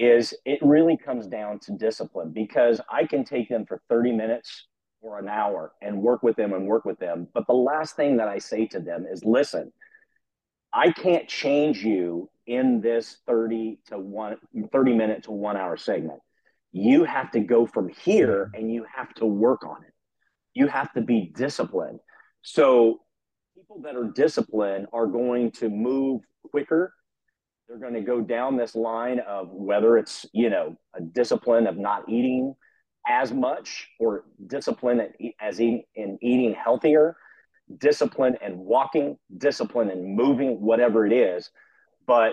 is 0.00 0.32
it 0.46 0.58
really 0.62 0.96
comes 0.96 1.26
down 1.26 1.58
to 1.58 1.72
discipline 1.72 2.32
because 2.32 2.80
I 2.90 3.04
can 3.04 3.22
take 3.22 3.50
them 3.50 3.66
for 3.66 3.82
30 3.90 4.12
minutes 4.12 4.66
or 5.02 5.18
an 5.18 5.28
hour 5.28 5.72
and 5.82 6.00
work 6.00 6.22
with 6.22 6.36
them 6.36 6.54
and 6.54 6.66
work 6.66 6.86
with 6.86 6.98
them. 6.98 7.28
But 7.34 7.46
the 7.46 7.52
last 7.52 7.96
thing 7.96 8.16
that 8.16 8.26
I 8.26 8.38
say 8.38 8.66
to 8.68 8.80
them 8.80 9.04
is 9.10 9.24
listen, 9.26 9.70
I 10.72 10.90
can't 10.90 11.28
change 11.28 11.84
you 11.84 12.30
in 12.46 12.80
this 12.80 13.18
30 13.26 13.80
to 13.88 13.98
one 13.98 14.36
30 14.72 14.94
minute 14.94 15.24
to 15.24 15.32
one 15.32 15.58
hour 15.58 15.76
segment. 15.76 16.20
You 16.72 17.04
have 17.04 17.30
to 17.32 17.40
go 17.40 17.66
from 17.66 17.90
here 17.90 18.46
mm-hmm. 18.46 18.54
and 18.54 18.72
you 18.72 18.86
have 18.94 19.12
to 19.14 19.26
work 19.26 19.66
on 19.66 19.84
it. 19.84 19.92
You 20.54 20.66
have 20.66 20.90
to 20.94 21.02
be 21.02 21.30
disciplined. 21.36 22.00
So 22.40 23.00
people 23.54 23.82
that 23.82 23.96
are 23.96 24.10
disciplined 24.10 24.86
are 24.94 25.06
going 25.06 25.50
to 25.52 25.68
move 25.68 26.22
quicker 26.50 26.94
they're 27.70 27.78
going 27.78 27.94
to 27.94 28.00
go 28.00 28.20
down 28.20 28.56
this 28.56 28.74
line 28.74 29.20
of 29.20 29.48
whether 29.52 29.96
it's 29.96 30.26
you 30.32 30.50
know 30.50 30.76
a 30.94 31.00
discipline 31.00 31.68
of 31.68 31.76
not 31.76 32.08
eating 32.08 32.54
as 33.06 33.32
much 33.32 33.88
or 34.00 34.24
discipline 34.48 35.00
as 35.40 35.60
in, 35.60 35.82
in 35.94 36.18
eating 36.20 36.52
healthier. 36.52 37.16
Discipline 37.78 38.36
and 38.42 38.58
walking 38.58 39.16
discipline 39.38 39.90
and 39.90 40.16
moving 40.16 40.60
whatever 40.60 41.06
it 41.06 41.12
is. 41.12 41.50
But 42.04 42.32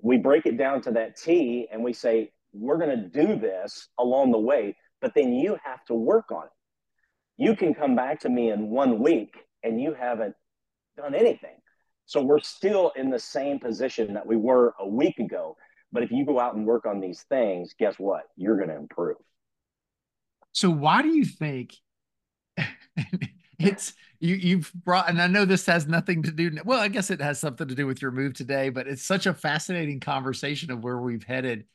we 0.00 0.16
break 0.16 0.46
it 0.46 0.56
down 0.56 0.80
to 0.82 0.92
that 0.92 1.16
tee 1.16 1.66
and 1.72 1.82
we 1.82 1.92
say 1.92 2.30
we're 2.52 2.78
going 2.78 2.96
to 2.96 3.08
do 3.08 3.36
this 3.36 3.88
along 3.98 4.30
the 4.30 4.38
way 4.38 4.76
but 5.00 5.14
then 5.14 5.32
you 5.32 5.56
have 5.64 5.84
to 5.86 5.94
work 5.94 6.30
on 6.30 6.44
it. 6.44 6.50
You 7.36 7.56
can 7.56 7.74
come 7.74 7.96
back 7.96 8.20
to 8.20 8.28
me 8.28 8.50
in 8.50 8.70
one 8.70 9.00
week 9.00 9.34
and 9.64 9.80
you 9.80 9.94
haven't 9.94 10.34
done 10.96 11.14
anything 11.14 11.56
so 12.08 12.22
we're 12.22 12.40
still 12.40 12.90
in 12.96 13.10
the 13.10 13.18
same 13.18 13.58
position 13.58 14.14
that 14.14 14.26
we 14.26 14.34
were 14.34 14.74
a 14.80 14.88
week 14.88 15.18
ago. 15.18 15.58
But 15.92 16.02
if 16.02 16.10
you 16.10 16.24
go 16.24 16.40
out 16.40 16.54
and 16.54 16.66
work 16.66 16.86
on 16.86 17.00
these 17.00 17.20
things, 17.28 17.74
guess 17.78 17.96
what? 17.98 18.22
You're 18.34 18.56
going 18.56 18.70
to 18.70 18.76
improve. 18.76 19.18
So 20.52 20.70
why 20.70 21.02
do 21.02 21.08
you 21.08 21.26
think 21.26 21.74
it's 23.58 23.92
you 24.20 24.36
you've 24.36 24.72
brought 24.72 25.10
and 25.10 25.20
I 25.20 25.26
know 25.26 25.44
this 25.44 25.66
has 25.66 25.86
nothing 25.86 26.22
to 26.22 26.30
do 26.30 26.50
well 26.64 26.80
I 26.80 26.88
guess 26.88 27.10
it 27.10 27.20
has 27.20 27.38
something 27.38 27.68
to 27.68 27.74
do 27.74 27.86
with 27.86 28.00
your 28.02 28.10
move 28.10 28.34
today 28.34 28.70
but 28.70 28.88
it's 28.88 29.04
such 29.04 29.26
a 29.26 29.34
fascinating 29.34 30.00
conversation 30.00 30.72
of 30.72 30.82
where 30.82 30.98
we've 30.98 31.22
headed 31.22 31.66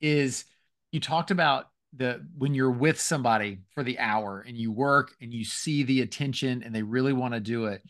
is 0.00 0.44
you 0.92 1.00
talked 1.00 1.30
about 1.30 1.68
the 1.94 2.24
when 2.38 2.54
you're 2.54 2.70
with 2.70 2.98
somebody 2.98 3.58
for 3.74 3.82
the 3.82 3.98
hour 3.98 4.42
and 4.46 4.56
you 4.56 4.72
work 4.72 5.12
and 5.20 5.34
you 5.34 5.44
see 5.44 5.82
the 5.82 6.00
attention 6.00 6.62
and 6.62 6.74
they 6.74 6.82
really 6.82 7.12
want 7.12 7.34
to 7.34 7.40
do 7.40 7.66
it 7.66 7.82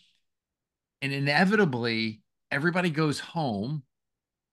and 1.02 1.12
inevitably 1.12 2.22
everybody 2.50 2.88
goes 2.88 3.20
home 3.20 3.82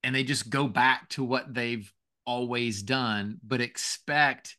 and 0.03 0.13
they 0.13 0.23
just 0.23 0.49
go 0.49 0.67
back 0.67 1.07
to 1.09 1.23
what 1.23 1.53
they've 1.53 1.91
always 2.25 2.83
done 2.83 3.39
but 3.43 3.61
expect 3.61 4.57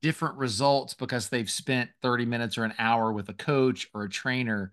different 0.00 0.36
results 0.36 0.94
because 0.94 1.28
they've 1.28 1.50
spent 1.50 1.90
30 2.02 2.26
minutes 2.26 2.58
or 2.58 2.64
an 2.64 2.74
hour 2.78 3.12
with 3.12 3.28
a 3.28 3.34
coach 3.34 3.88
or 3.94 4.04
a 4.04 4.10
trainer. 4.10 4.72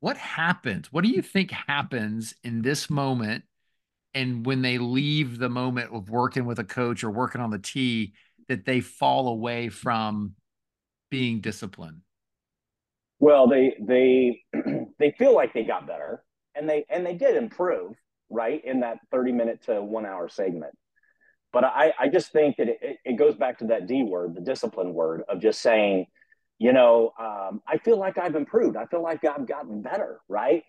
What 0.00 0.16
happens? 0.16 0.92
What 0.92 1.04
do 1.04 1.10
you 1.10 1.22
think 1.22 1.50
happens 1.50 2.34
in 2.42 2.62
this 2.62 2.90
moment? 2.90 3.44
And 4.14 4.46
when 4.46 4.62
they 4.62 4.78
leave 4.78 5.38
the 5.38 5.48
moment 5.48 5.92
of 5.92 6.10
working 6.10 6.46
with 6.46 6.58
a 6.58 6.64
coach 6.64 7.04
or 7.04 7.10
working 7.10 7.40
on 7.40 7.50
the 7.50 7.58
tee, 7.58 8.14
that 8.48 8.64
they 8.64 8.80
fall 8.80 9.28
away 9.28 9.68
from 9.68 10.34
being 11.10 11.40
disciplined? 11.40 12.00
Well, 13.18 13.48
they 13.48 13.74
they 13.80 14.42
they 14.98 15.12
feel 15.18 15.34
like 15.34 15.52
they 15.52 15.64
got 15.64 15.86
better, 15.86 16.22
and 16.54 16.68
they 16.68 16.84
and 16.88 17.04
they 17.04 17.14
did 17.14 17.36
improve, 17.36 17.96
right, 18.30 18.64
in 18.64 18.80
that 18.80 18.98
thirty 19.10 19.32
minute 19.32 19.62
to 19.64 19.82
one 19.82 20.06
hour 20.06 20.28
segment. 20.28 20.74
But 21.52 21.64
I, 21.64 21.94
I 21.98 22.08
just 22.08 22.32
think 22.32 22.56
that 22.56 22.68
it, 22.68 22.98
it 23.04 23.16
goes 23.16 23.34
back 23.34 23.58
to 23.58 23.66
that 23.68 23.86
D 23.86 24.02
word, 24.02 24.34
the 24.34 24.40
discipline 24.40 24.92
word 24.92 25.22
of 25.28 25.40
just 25.40 25.62
saying, 25.62 26.06
you 26.58 26.72
know, 26.72 27.12
um, 27.18 27.62
I 27.66 27.78
feel 27.78 27.98
like 27.98 28.18
I've 28.18 28.34
improved. 28.34 28.76
I 28.76 28.86
feel 28.86 29.02
like 29.02 29.24
I've 29.24 29.46
gotten 29.46 29.80
better, 29.80 30.20
right? 30.28 30.64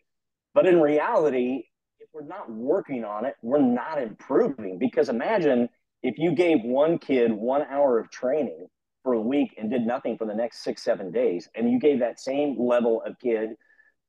But 0.53 0.65
in 0.65 0.79
reality, 0.79 1.63
if 1.99 2.07
we're 2.13 2.25
not 2.25 2.49
working 2.49 3.03
on 3.03 3.25
it, 3.25 3.35
we're 3.41 3.61
not 3.61 4.01
improving. 4.01 4.77
Because 4.79 5.09
imagine 5.09 5.67
if 6.03 6.17
you 6.17 6.33
gave 6.33 6.59
one 6.63 6.99
kid 6.99 7.31
one 7.31 7.63
hour 7.69 7.99
of 7.99 8.09
training 8.09 8.67
for 9.03 9.13
a 9.13 9.21
week 9.21 9.55
and 9.57 9.69
did 9.69 9.85
nothing 9.85 10.17
for 10.17 10.25
the 10.25 10.35
next 10.35 10.63
six, 10.63 10.83
seven 10.83 11.11
days, 11.11 11.49
and 11.55 11.71
you 11.71 11.79
gave 11.79 11.99
that 11.99 12.19
same 12.19 12.55
level 12.59 13.01
of 13.05 13.19
kid 13.19 13.49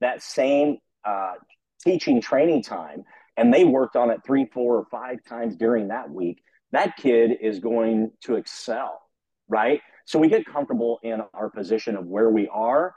that 0.00 0.22
same 0.22 0.78
uh, 1.04 1.34
teaching 1.82 2.20
training 2.20 2.62
time, 2.62 3.04
and 3.36 3.52
they 3.52 3.64
worked 3.64 3.96
on 3.96 4.10
it 4.10 4.20
three, 4.26 4.46
four, 4.52 4.76
or 4.76 4.86
five 4.90 5.18
times 5.28 5.56
during 5.56 5.88
that 5.88 6.10
week, 6.10 6.42
that 6.72 6.96
kid 6.96 7.32
is 7.40 7.60
going 7.60 8.10
to 8.22 8.34
excel, 8.34 9.00
right? 9.48 9.80
So 10.04 10.18
we 10.18 10.28
get 10.28 10.44
comfortable 10.46 10.98
in 11.02 11.22
our 11.34 11.50
position 11.50 11.96
of 11.96 12.06
where 12.06 12.30
we 12.30 12.48
are, 12.48 12.94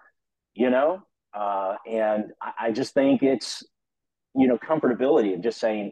you 0.53 0.69
know, 0.69 1.03
uh, 1.33 1.75
and 1.89 2.31
I, 2.41 2.51
I 2.59 2.71
just 2.71 2.93
think 2.93 3.23
it's, 3.23 3.63
you 4.35 4.47
know, 4.47 4.57
comfortability 4.57 5.33
of 5.33 5.41
just 5.41 5.59
saying, 5.59 5.91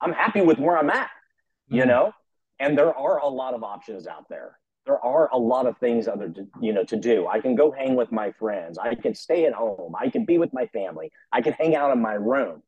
I'm 0.00 0.12
happy 0.12 0.40
with 0.40 0.58
where 0.58 0.76
I'm 0.76 0.90
at, 0.90 1.06
mm-hmm. 1.06 1.76
you 1.76 1.86
know, 1.86 2.12
and 2.58 2.76
there 2.76 2.94
are 2.94 3.18
a 3.18 3.28
lot 3.28 3.54
of 3.54 3.62
options 3.62 4.06
out 4.06 4.28
there. 4.28 4.58
There 4.86 5.02
are 5.04 5.30
a 5.32 5.38
lot 5.38 5.66
of 5.66 5.78
things 5.78 6.08
other 6.08 6.28
to, 6.28 6.46
you 6.60 6.72
know 6.72 6.84
to 6.84 6.96
do. 6.96 7.26
I 7.26 7.40
can 7.40 7.54
go 7.54 7.70
hang 7.70 7.94
with 7.94 8.12
my 8.12 8.32
friends. 8.32 8.78
I 8.78 8.94
can 8.94 9.14
stay 9.14 9.46
at 9.46 9.54
home. 9.54 9.94
I 9.98 10.10
can 10.10 10.24
be 10.24 10.38
with 10.38 10.52
my 10.52 10.66
family. 10.66 11.10
I 11.32 11.40
can 11.40 11.54
hang 11.54 11.74
out 11.74 11.90
in 11.92 12.02
my 12.02 12.14
room. 12.14 12.62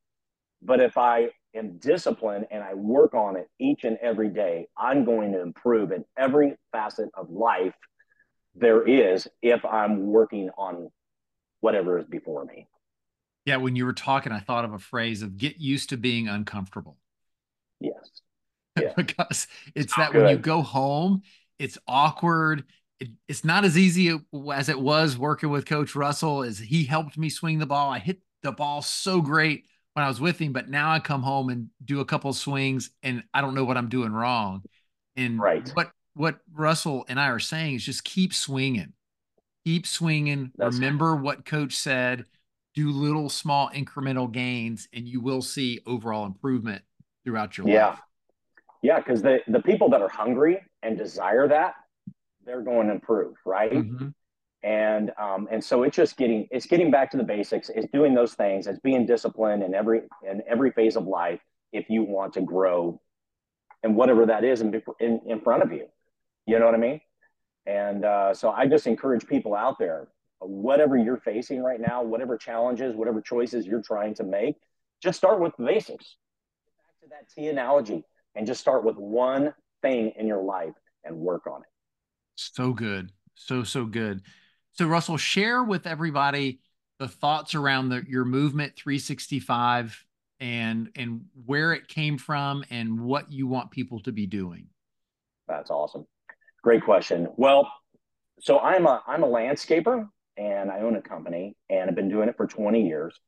But 0.62 0.80
if 0.80 0.96
I 0.96 1.28
am 1.54 1.78
disciplined 1.78 2.46
and 2.50 2.62
I 2.62 2.74
work 2.74 3.14
on 3.14 3.36
it 3.36 3.48
each 3.58 3.84
and 3.84 3.98
every 4.00 4.30
day, 4.30 4.66
I'm 4.76 5.04
going 5.04 5.32
to 5.32 5.42
improve 5.42 5.92
in 5.92 6.04
every 6.16 6.56
facet 6.72 7.10
of 7.14 7.30
life 7.30 7.74
there 8.58 8.86
is 8.86 9.28
if 9.42 9.64
I'm 9.64 10.06
working 10.06 10.50
on 10.56 10.90
whatever 11.60 11.98
is 11.98 12.06
before 12.06 12.44
me. 12.44 12.66
Yeah, 13.44 13.56
when 13.58 13.76
you 13.76 13.84
were 13.84 13.92
talking, 13.92 14.32
I 14.32 14.40
thought 14.40 14.64
of 14.64 14.72
a 14.72 14.78
phrase 14.78 15.22
of 15.22 15.36
get 15.36 15.60
used 15.60 15.90
to 15.90 15.96
being 15.96 16.28
uncomfortable. 16.28 16.96
Yes. 17.80 17.98
Yeah. 18.78 18.92
because 18.94 19.46
it's 19.74 19.96
that 19.96 20.12
Good. 20.12 20.20
when 20.20 20.30
you 20.32 20.36
go 20.36 20.60
home, 20.60 21.22
it's 21.58 21.78
awkward. 21.86 22.64
It, 23.00 23.08
it's 23.28 23.44
not 23.44 23.64
as 23.64 23.76
easy 23.76 24.18
as 24.52 24.68
it 24.68 24.80
was 24.80 25.18
working 25.18 25.50
with 25.50 25.66
Coach 25.66 25.94
Russell. 25.94 26.42
As 26.42 26.58
he 26.58 26.84
helped 26.84 27.18
me 27.18 27.28
swing 27.28 27.58
the 27.58 27.66
ball, 27.66 27.90
I 27.90 27.98
hit 27.98 28.20
the 28.42 28.52
ball 28.52 28.82
so 28.82 29.20
great 29.20 29.66
when 29.94 30.04
I 30.04 30.08
was 30.08 30.20
with 30.20 30.38
him, 30.38 30.52
but 30.52 30.68
now 30.68 30.92
I 30.92 31.00
come 31.00 31.22
home 31.22 31.48
and 31.48 31.68
do 31.84 32.00
a 32.00 32.04
couple 32.04 32.32
swings 32.34 32.90
and 33.02 33.22
I 33.32 33.40
don't 33.40 33.54
know 33.54 33.64
what 33.64 33.78
I'm 33.78 33.88
doing 33.88 34.12
wrong. 34.12 34.62
And 35.16 35.38
right. 35.38 35.68
what 35.74 35.90
what 36.14 36.38
Russell 36.52 37.04
and 37.08 37.18
I 37.18 37.28
are 37.28 37.38
saying 37.38 37.76
is 37.76 37.84
just 37.84 38.04
keep 38.04 38.34
swinging. 38.34 38.92
Keep 39.64 39.86
swinging. 39.86 40.52
That's 40.56 40.76
Remember 40.76 41.16
what 41.16 41.44
coach 41.44 41.74
said. 41.74 42.24
Do 42.74 42.90
little 42.90 43.30
small 43.30 43.70
incremental 43.70 44.30
gains 44.30 44.86
and 44.92 45.08
you 45.08 45.22
will 45.22 45.40
see 45.40 45.80
overall 45.86 46.26
improvement 46.26 46.82
throughout 47.24 47.56
your 47.56 47.66
life. 47.66 47.74
yeah. 47.74 47.86
life. 47.88 48.00
Yeah, 48.82 48.98
because 48.98 49.22
the 49.22 49.38
the 49.48 49.60
people 49.60 49.88
that 49.90 50.02
are 50.02 50.08
hungry 50.08 50.60
and 50.86 50.96
desire 50.96 51.48
that, 51.48 51.74
they're 52.44 52.62
going 52.62 52.86
to 52.88 52.94
improve, 52.94 53.34
right? 53.44 53.72
Mm-hmm. 53.72 54.08
And 54.62 55.12
um, 55.20 55.48
and 55.50 55.62
so 55.62 55.82
it's 55.82 55.94
just 55.94 56.16
getting 56.16 56.48
it's 56.50 56.66
getting 56.66 56.90
back 56.90 57.10
to 57.12 57.16
the 57.16 57.22
basics. 57.22 57.68
It's 57.68 57.86
doing 57.92 58.14
those 58.14 58.34
things. 58.34 58.66
It's 58.66 58.80
being 58.80 59.06
disciplined 59.06 59.62
in 59.62 59.74
every 59.74 60.02
in 60.28 60.42
every 60.48 60.72
phase 60.72 60.96
of 60.96 61.06
life 61.06 61.40
if 61.72 61.88
you 61.88 62.02
want 62.02 62.32
to 62.34 62.40
grow 62.40 63.00
and 63.82 63.94
whatever 63.94 64.26
that 64.26 64.42
is 64.44 64.62
in, 64.62 64.82
in, 64.98 65.20
in 65.26 65.40
front 65.40 65.62
of 65.62 65.72
you. 65.72 65.86
You 66.46 66.58
know 66.58 66.64
what 66.64 66.74
i 66.74 66.78
mean? 66.78 67.00
And 67.66 68.04
uh, 68.04 68.34
so 68.34 68.50
i 68.50 68.66
just 68.66 68.86
encourage 68.86 69.26
people 69.26 69.54
out 69.54 69.78
there 69.78 70.08
whatever 70.38 70.96
you're 70.96 71.16
facing 71.16 71.62
right 71.62 71.80
now 71.80 72.02
whatever 72.02 72.36
challenges 72.36 72.94
whatever 72.94 73.20
choices 73.20 73.66
you're 73.66 73.82
trying 73.82 74.14
to 74.14 74.22
make 74.22 74.56
just 75.02 75.18
start 75.18 75.40
with 75.40 75.52
the 75.58 75.64
basics. 75.64 76.16
Back 76.78 77.00
to 77.02 77.08
that 77.10 77.30
tee 77.34 77.48
analogy 77.48 78.04
and 78.34 78.46
just 78.46 78.60
start 78.60 78.84
with 78.84 78.96
one 78.96 79.52
thing 79.86 80.12
in 80.16 80.26
your 80.26 80.42
life 80.42 80.74
and 81.04 81.16
work 81.16 81.46
on 81.46 81.60
it 81.60 81.68
so 82.34 82.72
good 82.72 83.12
so 83.34 83.62
so 83.62 83.84
good 83.84 84.22
so, 84.76 84.86
Russell, 84.86 85.16
share 85.16 85.64
with 85.64 85.86
everybody 85.86 86.60
the 86.98 87.08
thoughts 87.08 87.54
around 87.54 87.88
the, 87.88 88.04
your 88.06 88.26
movement 88.26 88.76
365 88.76 90.04
and 90.38 90.90
and 90.96 91.22
where 91.46 91.72
it 91.72 91.88
came 91.88 92.18
from 92.18 92.62
and 92.68 93.00
what 93.00 93.32
you 93.32 93.46
want 93.46 93.70
people 93.70 94.00
to 94.00 94.12
be 94.12 94.26
doing. 94.26 94.66
That's 95.48 95.70
awesome. 95.70 96.06
Great 96.62 96.84
question. 96.84 97.28
Well, 97.36 97.72
so 98.40 98.58
I'm 98.58 98.86
a 98.86 99.02
I'm 99.06 99.22
a 99.22 99.26
landscaper 99.26 100.06
and 100.36 100.70
I 100.70 100.80
own 100.80 100.96
a 100.96 101.00
company 101.00 101.56
and 101.70 101.88
I've 101.88 101.96
been 101.96 102.10
doing 102.10 102.28
it 102.28 102.36
for 102.36 102.46
20 102.46 102.86
years. 102.86 103.18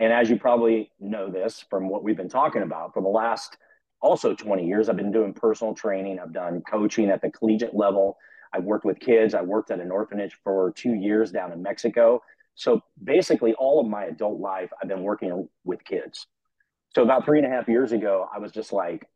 And 0.00 0.12
as 0.12 0.28
you 0.28 0.36
probably 0.36 0.90
know 0.98 1.30
this 1.30 1.64
from 1.70 1.88
what 1.88 2.02
we've 2.02 2.16
been 2.16 2.28
talking 2.28 2.62
about 2.62 2.92
for 2.92 3.02
the 3.02 3.08
last 3.08 3.56
also 4.02 4.34
20 4.34 4.66
years, 4.66 4.88
I've 4.88 4.96
been 4.96 5.12
doing 5.12 5.32
personal 5.32 5.74
training. 5.74 6.18
I've 6.18 6.32
done 6.32 6.62
coaching 6.68 7.08
at 7.08 7.22
the 7.22 7.30
collegiate 7.30 7.74
level. 7.74 8.18
I've 8.52 8.64
worked 8.64 8.84
with 8.84 8.98
kids. 8.98 9.32
I 9.32 9.42
worked 9.42 9.70
at 9.70 9.80
an 9.80 9.90
orphanage 9.90 10.36
for 10.44 10.72
two 10.76 10.94
years 10.94 11.30
down 11.30 11.52
in 11.52 11.62
Mexico. 11.62 12.22
So 12.54 12.82
basically, 13.02 13.54
all 13.54 13.80
of 13.80 13.86
my 13.86 14.04
adult 14.04 14.40
life, 14.40 14.70
I've 14.82 14.88
been 14.88 15.02
working 15.02 15.48
with 15.64 15.82
kids. 15.84 16.26
So 16.94 17.02
about 17.02 17.24
three 17.24 17.38
and 17.38 17.46
a 17.46 17.50
half 17.50 17.68
years 17.68 17.92
ago, 17.92 18.28
I 18.34 18.38
was 18.38 18.52
just 18.52 18.72
like, 18.72 19.06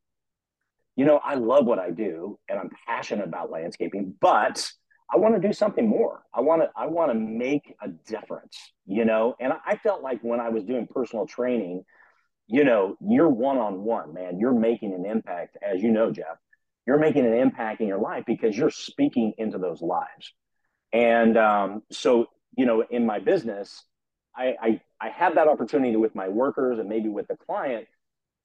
you 0.95 1.05
know, 1.05 1.21
I 1.23 1.35
love 1.35 1.67
what 1.67 1.79
I 1.79 1.91
do 1.91 2.39
and 2.49 2.59
I'm 2.59 2.71
passionate 2.87 3.27
about 3.27 3.51
landscaping, 3.51 4.15
but 4.21 4.67
I 5.13 5.19
want 5.19 5.41
to 5.41 5.47
do 5.47 5.53
something 5.53 5.87
more. 5.87 6.23
I 6.35 6.41
want 6.41 6.63
to 6.63 6.71
I 6.75 6.87
want 6.87 7.13
to 7.13 7.15
make 7.15 7.75
a 7.83 7.89
difference, 7.89 8.73
you 8.87 9.05
know? 9.05 9.37
And 9.39 9.53
I 9.67 9.77
felt 9.77 10.03
like 10.03 10.21
when 10.23 10.41
I 10.41 10.49
was 10.49 10.65
doing 10.65 10.87
personal 10.87 11.27
training, 11.27 11.85
you 12.49 12.65
know, 12.65 12.97
you're 13.01 13.29
one 13.29 13.59
on 13.59 13.83
one, 13.83 14.15
man. 14.15 14.39
You're 14.39 14.59
making 14.59 14.95
an 14.95 15.05
impact 15.05 15.57
as 15.63 15.83
you 15.83 15.91
know, 15.91 16.11
Jeff 16.11 16.39
you're 16.87 16.99
making 16.99 17.27
an 17.27 17.35
impact 17.35 17.81
in 17.81 17.89
your 17.89 17.99
life 17.99 18.25
because 18.27 18.57
you're 18.57 18.71
speaking 18.71 19.33
into 19.39 19.59
those 19.59 19.83
lives. 19.83 20.33
And 20.93 21.37
um, 21.37 21.83
so, 21.91 22.27
you 22.57 22.65
know, 22.65 22.85
in 22.89 23.05
my 23.05 23.19
business, 23.19 23.83
I, 24.37 24.55
I, 24.61 24.81
I 25.01 25.09
have 25.11 25.35
that 25.35 25.49
opportunity 25.49 25.97
with 25.97 26.15
my 26.15 26.29
workers 26.29 26.79
and 26.79 26.89
maybe 26.89 27.09
with 27.09 27.27
the 27.27 27.37
client. 27.37 27.87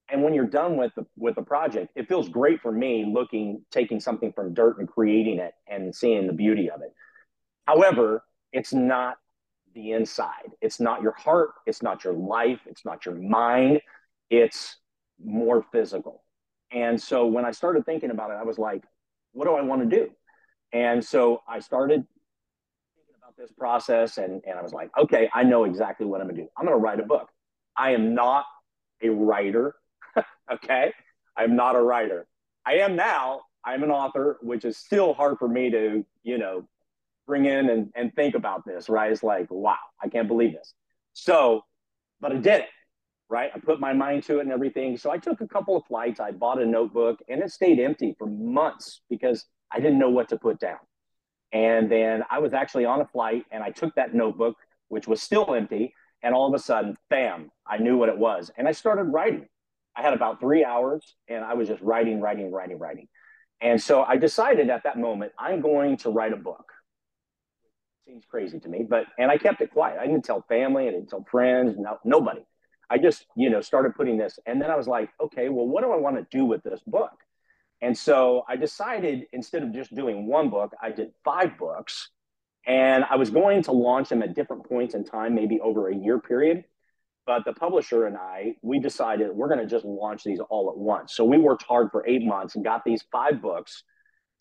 And 0.09 0.23
when 0.23 0.33
you're 0.33 0.47
done 0.47 0.75
with 0.75 0.91
the 0.95 1.05
with 1.15 1.35
the 1.35 1.41
project, 1.41 1.93
it 1.95 2.09
feels 2.09 2.27
great 2.27 2.61
for 2.61 2.71
me 2.71 3.05
looking, 3.07 3.63
taking 3.71 4.01
something 4.01 4.33
from 4.33 4.53
dirt 4.53 4.79
and 4.79 4.87
creating 4.87 5.39
it 5.39 5.53
and 5.69 5.95
seeing 5.95 6.27
the 6.27 6.33
beauty 6.33 6.69
of 6.69 6.81
it. 6.81 6.93
However, 7.65 8.23
it's 8.51 8.73
not 8.73 9.15
the 9.73 9.91
inside. 9.91 10.51
It's 10.61 10.79
not 10.79 11.01
your 11.01 11.13
heart. 11.13 11.51
It's 11.65 11.81
not 11.81 12.03
your 12.03 12.13
life. 12.13 12.59
It's 12.65 12.85
not 12.85 13.05
your 13.05 13.15
mind. 13.15 13.81
It's 14.29 14.77
more 15.23 15.65
physical. 15.71 16.23
And 16.71 17.01
so 17.01 17.25
when 17.25 17.45
I 17.45 17.51
started 17.51 17.85
thinking 17.85 18.11
about 18.11 18.31
it, 18.31 18.37
I 18.39 18.43
was 18.43 18.57
like, 18.57 18.83
what 19.33 19.45
do 19.45 19.53
I 19.53 19.61
want 19.61 19.89
to 19.89 19.95
do? 19.95 20.09
And 20.73 21.03
so 21.03 21.41
I 21.47 21.59
started 21.59 22.05
thinking 22.95 23.15
about 23.17 23.35
this 23.37 23.51
process 23.51 24.17
and, 24.17 24.41
and 24.47 24.57
I 24.57 24.61
was 24.61 24.73
like, 24.73 24.89
okay, 24.97 25.29
I 25.33 25.43
know 25.43 25.65
exactly 25.65 26.05
what 26.05 26.21
I'm 26.21 26.27
going 26.27 26.37
to 26.37 26.43
do. 26.43 26.49
I'm 26.57 26.65
going 26.65 26.77
to 26.77 26.81
write 26.81 26.99
a 26.99 27.05
book. 27.05 27.29
I 27.77 27.91
am 27.91 28.13
not 28.13 28.45
a 29.01 29.09
writer. 29.09 29.75
okay. 30.53 30.93
I'm 31.35 31.55
not 31.55 31.75
a 31.75 31.81
writer. 31.81 32.27
I 32.65 32.75
am 32.75 32.95
now. 32.95 33.41
I'm 33.63 33.83
an 33.83 33.91
author, 33.91 34.37
which 34.41 34.65
is 34.65 34.77
still 34.77 35.13
hard 35.13 35.37
for 35.37 35.47
me 35.47 35.69
to, 35.71 36.05
you 36.23 36.37
know, 36.37 36.67
bring 37.27 37.45
in 37.45 37.69
and, 37.69 37.91
and 37.95 38.13
think 38.13 38.35
about 38.35 38.65
this, 38.65 38.89
right? 38.89 39.11
It's 39.11 39.23
like, 39.23 39.47
wow, 39.49 39.75
I 40.01 40.09
can't 40.09 40.27
believe 40.27 40.53
this. 40.53 40.73
So, 41.13 41.61
but 42.19 42.31
I 42.31 42.35
did 42.35 42.61
it, 42.61 42.69
right? 43.29 43.51
I 43.53 43.59
put 43.59 43.79
my 43.79 43.93
mind 43.93 44.23
to 44.23 44.39
it 44.39 44.41
and 44.41 44.51
everything. 44.51 44.97
So 44.97 45.11
I 45.11 45.17
took 45.17 45.41
a 45.41 45.47
couple 45.47 45.75
of 45.75 45.85
flights. 45.85 46.19
I 46.19 46.31
bought 46.31 46.61
a 46.61 46.65
notebook 46.65 47.19
and 47.29 47.41
it 47.41 47.51
stayed 47.51 47.79
empty 47.79 48.15
for 48.17 48.27
months 48.27 49.01
because 49.09 49.45
I 49.71 49.79
didn't 49.79 49.99
know 49.99 50.09
what 50.09 50.29
to 50.29 50.37
put 50.37 50.59
down. 50.59 50.79
And 51.51 51.91
then 51.91 52.23
I 52.29 52.39
was 52.39 52.53
actually 52.53 52.85
on 52.85 53.01
a 53.01 53.05
flight 53.07 53.45
and 53.51 53.63
I 53.63 53.71
took 53.71 53.93
that 53.95 54.13
notebook, 54.13 54.55
which 54.87 55.07
was 55.07 55.21
still 55.21 55.53
empty. 55.53 55.93
And 56.23 56.35
all 56.35 56.47
of 56.47 56.53
a 56.53 56.63
sudden, 56.63 56.95
bam, 57.09 57.49
I 57.65 57.77
knew 57.77 57.97
what 57.97 58.09
it 58.09 58.17
was. 58.17 58.51
And 58.57 58.67
I 58.67 58.71
started 58.73 59.03
writing. 59.03 59.47
I 59.95 60.01
had 60.01 60.13
about 60.13 60.39
three 60.39 60.63
hours 60.63 61.15
and 61.27 61.43
I 61.43 61.55
was 61.55 61.67
just 61.67 61.81
writing, 61.81 62.21
writing, 62.21 62.51
writing, 62.51 62.77
writing. 62.77 63.07
And 63.59 63.81
so 63.81 64.03
I 64.03 64.17
decided 64.17 64.69
at 64.69 64.83
that 64.83 64.97
moment, 64.97 65.33
I'm 65.37 65.61
going 65.61 65.97
to 65.97 66.09
write 66.09 66.33
a 66.33 66.37
book. 66.37 66.70
Seems 68.11 68.25
crazy 68.25 68.59
to 68.59 68.67
me, 68.67 68.83
but, 68.83 69.05
and 69.17 69.31
I 69.31 69.37
kept 69.37 69.61
it 69.61 69.71
quiet. 69.71 69.97
I 69.97 70.05
didn't 70.05 70.25
tell 70.25 70.43
family, 70.49 70.85
I 70.85 70.91
didn't 70.91 71.07
tell 71.07 71.23
friends, 71.31 71.77
no, 71.77 71.97
nobody. 72.03 72.41
I 72.89 72.97
just, 72.97 73.25
you 73.37 73.49
know, 73.49 73.61
started 73.61 73.95
putting 73.95 74.17
this. 74.17 74.37
And 74.45 74.61
then 74.61 74.69
I 74.69 74.75
was 74.75 74.85
like, 74.85 75.11
okay, 75.21 75.47
well, 75.47 75.65
what 75.65 75.81
do 75.81 75.93
I 75.93 75.95
want 75.95 76.17
to 76.17 76.27
do 76.29 76.43
with 76.43 76.61
this 76.61 76.81
book? 76.85 77.13
And 77.81 77.97
so 77.97 78.43
I 78.49 78.57
decided 78.57 79.27
instead 79.31 79.63
of 79.63 79.73
just 79.73 79.95
doing 79.95 80.27
one 80.27 80.49
book, 80.49 80.73
I 80.81 80.91
did 80.91 81.11
five 81.23 81.57
books. 81.57 82.09
And 82.67 83.05
I 83.09 83.15
was 83.15 83.29
going 83.29 83.63
to 83.63 83.71
launch 83.71 84.09
them 84.09 84.21
at 84.23 84.35
different 84.35 84.67
points 84.67 84.93
in 84.93 85.05
time, 85.05 85.33
maybe 85.33 85.61
over 85.61 85.87
a 85.87 85.95
year 85.95 86.19
period. 86.19 86.65
But 87.25 87.45
the 87.45 87.53
publisher 87.53 88.07
and 88.07 88.17
I, 88.17 88.55
we 88.61 88.79
decided 88.79 89.29
we're 89.31 89.47
going 89.47 89.61
to 89.61 89.65
just 89.65 89.85
launch 89.85 90.25
these 90.25 90.41
all 90.49 90.69
at 90.69 90.77
once. 90.77 91.15
So 91.15 91.23
we 91.23 91.37
worked 91.37 91.63
hard 91.63 91.91
for 91.91 92.05
eight 92.05 92.25
months 92.25 92.55
and 92.55 92.65
got 92.65 92.83
these 92.83 93.05
five 93.09 93.41
books 93.41 93.83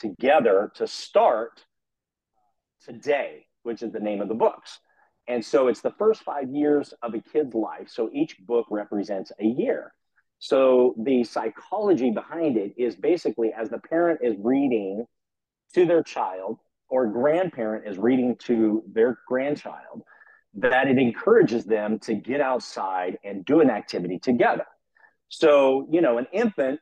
together 0.01 0.73
to 0.75 0.89
start 0.89 1.65
today, 2.85 3.47
which 3.62 3.83
is 3.83 3.92
the 3.92 4.01
name 4.01 4.20
of 4.20 4.29
the 4.29 4.35
books. 4.35 4.81
And 5.29 5.44
so 5.44 5.68
it's 5.68 5.81
the 5.81 5.94
first 5.99 6.23
five 6.23 6.51
years 6.51 6.92
of 7.03 7.14
a 7.14 7.20
kid's 7.20 7.55
life. 7.55 7.88
So 7.88 8.11
each 8.12 8.38
book 8.40 8.66
represents 8.70 9.31
a 9.38 9.44
year. 9.44 9.92
So 10.38 10.94
the 10.99 11.23
psychology 11.23 12.11
behind 12.11 12.57
it 12.57 12.75
is 12.77 12.96
basically 12.96 13.53
as 13.53 13.68
the 13.68 13.79
parent 13.79 14.20
is 14.23 14.35
reading 14.38 15.07
to 15.75 15.87
their 15.87 16.03
child 16.03 16.59
or 16.88 17.07
grandparent 17.07 17.87
is 17.87 17.99
reading 17.99 18.37
to 18.37 18.83
their 18.92 19.18
grandchild, 19.29 20.03
that 20.55 20.88
it 20.88 20.99
encourages 20.99 21.64
them 21.64 21.99
to 22.01 22.14
get 22.14 22.40
outside 22.40 23.18
and 23.23 23.44
do 23.44 23.61
an 23.61 23.70
activity 23.70 24.18
together. 24.18 24.66
So, 25.29 25.87
you 25.92 26.01
know, 26.01 26.18
an 26.18 26.27
infant 26.33 26.81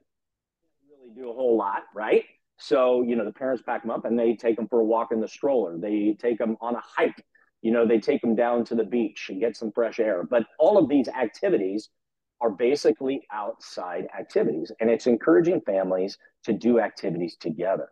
really 0.89 1.15
do 1.15 1.29
a 1.29 1.35
whole 1.35 1.59
lot, 1.59 1.83
right? 1.95 2.25
So, 2.59 3.03
you 3.03 3.17
know, 3.17 3.25
the 3.25 3.33
parents 3.33 3.63
pack 3.65 3.83
them 3.83 3.91
up 3.91 4.05
and 4.05 4.19
they 4.19 4.35
take 4.35 4.57
them 4.57 4.69
for 4.69 4.81
a 4.81 4.85
walk 4.85 5.13
in 5.13 5.21
the 5.21 5.29
stroller. 5.29 5.79
They 5.79 6.17
take 6.19 6.39
them 6.39 6.57
on 6.61 6.75
a 6.75 6.83
hike. 6.83 7.25
You 7.63 7.73
know, 7.73 7.87
they 7.87 7.99
take 7.99 8.21
them 8.21 8.35
down 8.35 8.65
to 8.67 8.75
the 8.75 8.85
beach 8.85 9.27
and 9.31 9.41
get 9.41 9.57
some 9.57 9.73
fresh 9.73 9.99
air. 9.99 10.25
But 10.25 10.45
all 10.59 10.79
of 10.79 10.89
these 10.89 11.09
activities 11.09 11.89
are 12.41 12.51
basically 12.51 13.23
outside 13.33 14.07
activities, 14.17 14.71
and 14.81 14.91
it's 14.91 15.09
encouraging 15.09 15.61
families 15.63 16.19
to 16.45 16.53
do 16.53 16.79
activities 16.79 17.37
together. 17.37 17.89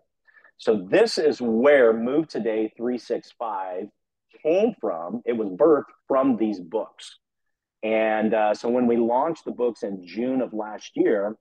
So 0.59 0.87
this 0.88 1.18
is 1.18 1.40
where 1.40 1.92
Move 1.92 2.29
Today 2.29 2.72
365 2.76 3.88
came 4.42 4.74
from. 4.81 5.20
It 5.24 5.33
was 5.33 5.48
birthed 5.48 5.92
from 6.09 6.37
these 6.37 6.61
books. 6.61 7.18
And 7.83 8.35
uh, 8.35 8.55
so 8.55 8.68
when 8.68 8.87
we 8.87 8.96
launched 8.96 9.44
the 9.44 9.50
books 9.50 9.83
in 9.83 10.07
June 10.07 10.40
of 10.40 10.52
last 10.52 10.92
year, 10.94 11.37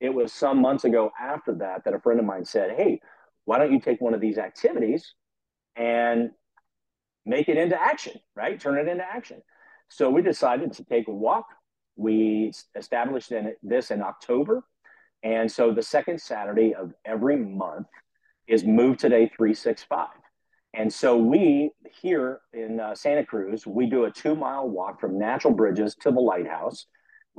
it 0.00 0.10
was 0.10 0.32
some 0.32 0.60
months 0.60 0.84
ago 0.84 1.10
after 1.20 1.54
that 1.56 1.84
that 1.84 1.94
a 1.94 2.00
friend 2.00 2.20
of 2.20 2.26
mine 2.26 2.44
said, 2.44 2.74
Hey, 2.76 3.00
why 3.44 3.58
don't 3.58 3.72
you 3.72 3.80
take 3.80 4.00
one 4.00 4.14
of 4.14 4.20
these 4.20 4.38
activities 4.38 5.14
and 5.76 6.30
make 7.24 7.48
it 7.48 7.56
into 7.56 7.80
action, 7.80 8.14
right? 8.34 8.60
Turn 8.60 8.78
it 8.78 8.90
into 8.90 9.04
action. 9.04 9.42
So 9.88 10.10
we 10.10 10.22
decided 10.22 10.72
to 10.74 10.84
take 10.84 11.08
a 11.08 11.12
walk 11.12 11.46
we 11.98 12.52
established 12.76 13.32
in 13.32 13.54
this 13.62 13.90
in 13.90 14.00
October. 14.00 14.62
And 15.24 15.50
so 15.50 15.72
the 15.72 15.82
second 15.82 16.20
Saturday 16.20 16.74
of 16.74 16.92
every 17.04 17.36
month 17.36 17.88
is 18.46 18.64
Move 18.64 18.98
Today 18.98 19.30
365. 19.36 20.08
And 20.74 20.92
so 20.92 21.16
we 21.16 21.72
here 22.00 22.40
in 22.52 22.78
uh, 22.78 22.94
Santa 22.94 23.26
Cruz, 23.26 23.66
we 23.66 23.86
do 23.86 24.04
a 24.04 24.10
two 24.10 24.36
mile 24.36 24.68
walk 24.68 25.00
from 25.00 25.18
Natural 25.18 25.52
Bridges 25.52 25.96
to 26.02 26.12
the 26.12 26.20
lighthouse. 26.20 26.86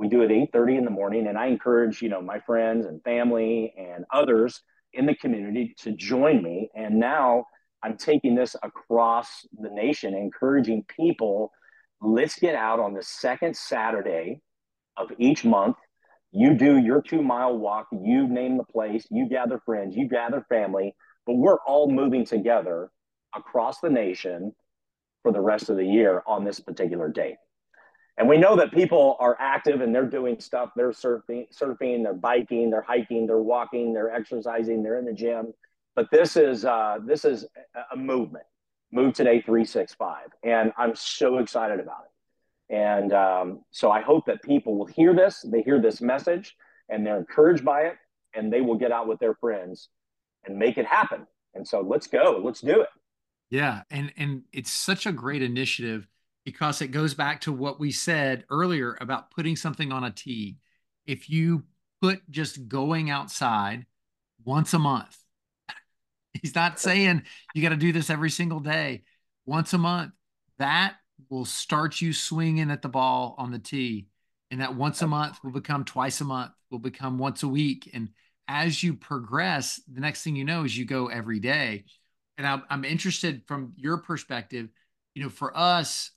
We 0.00 0.08
do 0.08 0.22
it 0.22 0.30
8:30 0.30 0.78
in 0.78 0.86
the 0.86 0.90
morning, 0.90 1.26
and 1.26 1.36
I 1.36 1.48
encourage 1.48 2.00
you 2.00 2.08
know 2.08 2.22
my 2.22 2.40
friends 2.40 2.86
and 2.86 3.04
family 3.04 3.74
and 3.76 4.06
others 4.10 4.62
in 4.94 5.04
the 5.04 5.14
community 5.14 5.74
to 5.80 5.92
join 5.92 6.42
me. 6.42 6.70
And 6.74 6.98
now 6.98 7.44
I'm 7.82 7.98
taking 7.98 8.34
this 8.34 8.56
across 8.62 9.46
the 9.52 9.68
nation, 9.68 10.14
encouraging 10.14 10.84
people. 10.84 11.52
Let's 12.00 12.38
get 12.38 12.54
out 12.54 12.80
on 12.80 12.94
the 12.94 13.02
second 13.02 13.54
Saturday 13.54 14.40
of 14.96 15.12
each 15.18 15.44
month. 15.44 15.76
You 16.32 16.54
do 16.54 16.78
your 16.78 17.02
two 17.02 17.20
mile 17.22 17.58
walk, 17.58 17.88
you 17.92 18.26
name 18.26 18.56
the 18.56 18.64
place, 18.64 19.06
you 19.10 19.28
gather 19.28 19.60
friends, 19.66 19.94
you 19.94 20.08
gather 20.08 20.46
family, 20.48 20.94
but 21.26 21.34
we're 21.34 21.60
all 21.66 21.90
moving 21.90 22.24
together 22.24 22.90
across 23.36 23.80
the 23.80 23.90
nation 23.90 24.54
for 25.22 25.30
the 25.30 25.42
rest 25.42 25.68
of 25.68 25.76
the 25.76 25.84
year 25.84 26.22
on 26.26 26.42
this 26.42 26.58
particular 26.58 27.10
date. 27.10 27.36
And 28.20 28.28
we 28.28 28.36
know 28.36 28.54
that 28.54 28.70
people 28.70 29.16
are 29.18 29.34
active 29.40 29.80
and 29.80 29.94
they're 29.94 30.04
doing 30.04 30.38
stuff. 30.40 30.72
They're 30.76 30.90
surfing, 30.90 31.46
surfing, 31.58 32.02
they're 32.02 32.12
biking, 32.12 32.68
they're 32.68 32.82
hiking, 32.82 33.26
they're 33.26 33.38
walking, 33.38 33.94
they're 33.94 34.14
exercising, 34.14 34.82
they're 34.82 34.98
in 34.98 35.06
the 35.06 35.14
gym. 35.14 35.54
But 35.96 36.08
this 36.12 36.36
is 36.36 36.66
uh, 36.66 36.98
this 37.02 37.24
is 37.24 37.46
a 37.90 37.96
movement. 37.96 38.44
Move 38.92 39.14
Today 39.14 39.40
365. 39.40 40.26
And 40.44 40.70
I'm 40.76 40.94
so 40.94 41.38
excited 41.38 41.80
about 41.80 42.02
it. 42.04 42.74
And 42.74 43.14
um, 43.14 43.60
so 43.70 43.90
I 43.90 44.02
hope 44.02 44.26
that 44.26 44.42
people 44.42 44.76
will 44.76 44.86
hear 44.86 45.14
this, 45.14 45.40
they 45.40 45.62
hear 45.62 45.80
this 45.80 46.02
message, 46.02 46.56
and 46.90 47.06
they're 47.06 47.18
encouraged 47.18 47.64
by 47.64 47.84
it, 47.84 47.94
and 48.34 48.52
they 48.52 48.60
will 48.60 48.76
get 48.76 48.92
out 48.92 49.08
with 49.08 49.18
their 49.18 49.34
friends 49.34 49.88
and 50.44 50.58
make 50.58 50.76
it 50.76 50.84
happen. 50.84 51.26
And 51.54 51.66
so 51.66 51.80
let's 51.80 52.06
go, 52.06 52.42
let's 52.44 52.60
do 52.60 52.82
it. 52.82 52.88
Yeah, 53.48 53.80
and 53.90 54.12
and 54.18 54.42
it's 54.52 54.70
such 54.70 55.06
a 55.06 55.12
great 55.12 55.42
initiative 55.42 56.06
because 56.50 56.82
it 56.82 56.88
goes 56.88 57.14
back 57.14 57.42
to 57.42 57.52
what 57.52 57.78
we 57.78 57.92
said 57.92 58.44
earlier 58.50 58.98
about 59.00 59.30
putting 59.30 59.54
something 59.54 59.92
on 59.92 60.02
a 60.02 60.10
tee. 60.10 60.56
If 61.06 61.30
you 61.30 61.62
put 62.02 62.28
just 62.28 62.66
going 62.66 63.08
outside 63.08 63.86
once 64.44 64.74
a 64.74 64.78
month, 64.80 65.16
he's 66.42 66.56
not 66.56 66.80
saying 66.80 67.22
you 67.54 67.62
got 67.62 67.68
to 67.68 67.76
do 67.76 67.92
this 67.92 68.10
every 68.10 68.30
single 68.30 68.58
day. 68.58 69.04
Once 69.46 69.72
a 69.74 69.78
month, 69.78 70.10
that 70.58 70.96
will 71.28 71.44
start 71.44 72.00
you 72.00 72.12
swinging 72.12 72.72
at 72.72 72.82
the 72.82 72.88
ball 72.88 73.36
on 73.38 73.52
the 73.52 73.60
tee. 73.60 74.08
And 74.50 74.60
that 74.60 74.74
once 74.74 75.02
a 75.02 75.06
month 75.06 75.38
will 75.44 75.52
become 75.52 75.84
twice 75.84 76.20
a 76.20 76.24
month, 76.24 76.50
will 76.68 76.80
become 76.80 77.16
once 77.16 77.44
a 77.44 77.48
week. 77.48 77.88
And 77.94 78.08
as 78.48 78.82
you 78.82 78.94
progress, 78.94 79.80
the 79.86 80.00
next 80.00 80.24
thing 80.24 80.34
you 80.34 80.44
know 80.44 80.64
is 80.64 80.76
you 80.76 80.84
go 80.84 81.06
every 81.06 81.38
day. 81.38 81.84
And 82.36 82.64
I'm, 82.68 82.84
interested 82.84 83.42
from 83.46 83.74
your 83.76 83.98
perspective, 83.98 84.68
you 85.14 85.22
know, 85.22 85.28
for 85.28 85.56
us, 85.56 86.10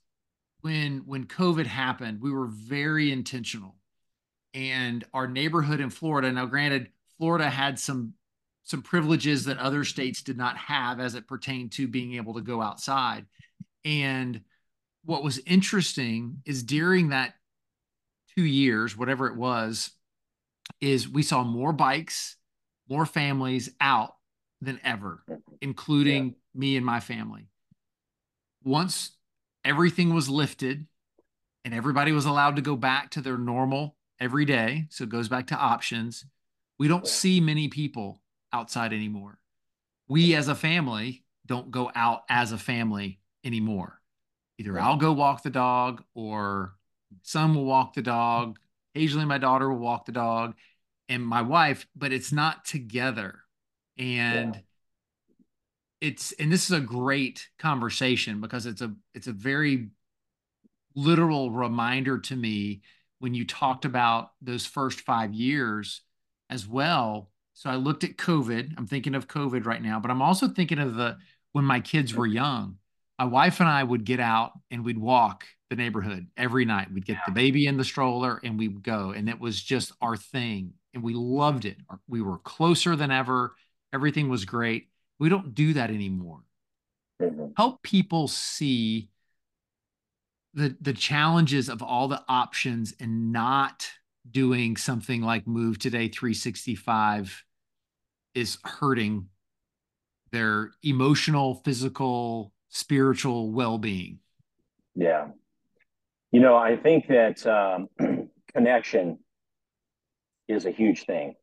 when 0.64 1.02
when 1.04 1.26
COVID 1.26 1.66
happened, 1.66 2.22
we 2.22 2.30
were 2.30 2.46
very 2.46 3.12
intentional. 3.12 3.76
And 4.54 5.04
our 5.12 5.26
neighborhood 5.26 5.78
in 5.78 5.90
Florida, 5.90 6.32
now 6.32 6.46
granted, 6.46 6.88
Florida 7.18 7.50
had 7.50 7.78
some 7.78 8.14
some 8.62 8.80
privileges 8.80 9.44
that 9.44 9.58
other 9.58 9.84
states 9.84 10.22
did 10.22 10.38
not 10.38 10.56
have 10.56 11.00
as 11.00 11.16
it 11.16 11.28
pertained 11.28 11.72
to 11.72 11.86
being 11.86 12.14
able 12.14 12.32
to 12.32 12.40
go 12.40 12.62
outside. 12.62 13.26
And 13.84 14.40
what 15.04 15.22
was 15.22 15.38
interesting 15.44 16.38
is 16.46 16.62
during 16.62 17.10
that 17.10 17.34
two 18.34 18.44
years, 18.44 18.96
whatever 18.96 19.26
it 19.26 19.36
was, 19.36 19.90
is 20.80 21.06
we 21.06 21.22
saw 21.22 21.44
more 21.44 21.74
bikes, 21.74 22.36
more 22.88 23.04
families 23.04 23.68
out 23.82 24.14
than 24.62 24.80
ever, 24.82 25.22
including 25.60 26.28
yeah. 26.28 26.32
me 26.54 26.76
and 26.78 26.86
my 26.86 27.00
family. 27.00 27.48
Once 28.62 29.10
everything 29.64 30.14
was 30.14 30.28
lifted 30.28 30.86
and 31.64 31.74
everybody 31.74 32.12
was 32.12 32.26
allowed 32.26 32.56
to 32.56 32.62
go 32.62 32.76
back 32.76 33.10
to 33.12 33.20
their 33.20 33.38
normal 33.38 33.96
every 34.20 34.44
day, 34.44 34.86
so 34.90 35.04
it 35.04 35.10
goes 35.10 35.28
back 35.28 35.46
to 35.48 35.56
options, 35.56 36.24
we 36.78 36.88
don't 36.88 37.06
see 37.06 37.40
many 37.40 37.68
people 37.68 38.20
outside 38.52 38.92
anymore. 38.92 39.38
We 40.08 40.34
as 40.34 40.48
a 40.48 40.54
family 40.54 41.24
don't 41.46 41.70
go 41.70 41.90
out 41.94 42.24
as 42.28 42.52
a 42.52 42.58
family 42.58 43.20
anymore. 43.44 44.00
Either 44.58 44.78
I'll 44.78 44.96
go 44.96 45.12
walk 45.12 45.42
the 45.42 45.50
dog 45.50 46.04
or 46.14 46.74
son 47.22 47.54
will 47.54 47.64
walk 47.64 47.94
the 47.94 48.02
dog. 48.02 48.58
Occasionally, 48.94 49.26
my 49.26 49.38
daughter 49.38 49.68
will 49.68 49.78
walk 49.78 50.04
the 50.04 50.12
dog 50.12 50.54
and 51.08 51.26
my 51.26 51.42
wife, 51.42 51.86
but 51.96 52.12
it's 52.12 52.32
not 52.32 52.64
together. 52.64 53.40
And 53.98 54.54
yeah. 54.54 54.60
It's, 56.00 56.32
and 56.32 56.52
this 56.52 56.64
is 56.64 56.76
a 56.76 56.80
great 56.80 57.48
conversation 57.58 58.40
because 58.40 58.66
it's 58.66 58.82
a, 58.82 58.92
it's 59.14 59.26
a 59.26 59.32
very 59.32 59.88
literal 60.94 61.50
reminder 61.50 62.18
to 62.18 62.36
me 62.36 62.82
when 63.18 63.34
you 63.34 63.46
talked 63.46 63.84
about 63.84 64.32
those 64.42 64.66
first 64.66 65.00
five 65.00 65.32
years 65.32 66.02
as 66.50 66.68
well. 66.68 67.30
So 67.54 67.70
I 67.70 67.76
looked 67.76 68.04
at 68.04 68.16
COVID. 68.16 68.74
I'm 68.76 68.86
thinking 68.86 69.14
of 69.14 69.28
COVID 69.28 69.64
right 69.64 69.82
now, 69.82 70.00
but 70.00 70.10
I'm 70.10 70.22
also 70.22 70.48
thinking 70.48 70.78
of 70.78 70.94
the 70.94 71.16
when 71.52 71.64
my 71.64 71.80
kids 71.80 72.14
were 72.14 72.26
young, 72.26 72.76
my 73.18 73.24
wife 73.24 73.60
and 73.60 73.68
I 73.68 73.82
would 73.82 74.04
get 74.04 74.20
out 74.20 74.52
and 74.70 74.84
we'd 74.84 74.98
walk 74.98 75.44
the 75.70 75.76
neighborhood 75.76 76.26
every 76.36 76.64
night. 76.64 76.92
We'd 76.92 77.06
get 77.06 77.18
the 77.26 77.32
baby 77.32 77.66
in 77.66 77.76
the 77.76 77.84
stroller 77.84 78.40
and 78.42 78.58
we 78.58 78.68
would 78.68 78.82
go. 78.82 79.10
And 79.10 79.28
it 79.28 79.38
was 79.38 79.62
just 79.62 79.92
our 80.00 80.16
thing. 80.16 80.74
And 80.92 81.02
we 81.02 81.14
loved 81.14 81.64
it. 81.64 81.76
We 82.08 82.22
were 82.22 82.38
closer 82.38 82.96
than 82.96 83.10
ever. 83.10 83.54
Everything 83.92 84.28
was 84.28 84.44
great. 84.44 84.88
We 85.18 85.28
don't 85.28 85.54
do 85.54 85.74
that 85.74 85.90
anymore. 85.90 86.40
Mm-hmm. 87.22 87.46
Help 87.56 87.82
people 87.82 88.28
see 88.28 89.08
the 90.54 90.76
the 90.80 90.92
challenges 90.92 91.68
of 91.68 91.82
all 91.82 92.08
the 92.08 92.22
options 92.28 92.94
and 93.00 93.32
not 93.32 93.90
doing 94.30 94.76
something 94.76 95.22
like 95.22 95.46
move 95.46 95.78
today 95.78 96.08
365 96.08 97.44
is 98.34 98.58
hurting 98.64 99.28
their 100.30 100.72
emotional 100.82 101.56
physical 101.64 102.52
spiritual 102.68 103.52
well-being 103.52 104.18
yeah 104.94 105.28
you 106.32 106.40
know 106.40 106.56
i 106.56 106.76
think 106.76 107.06
that 107.08 107.46
um, 107.46 107.88
connection 108.54 109.18
is 110.48 110.64
a 110.64 110.70
huge 110.70 111.04
thing 111.04 111.34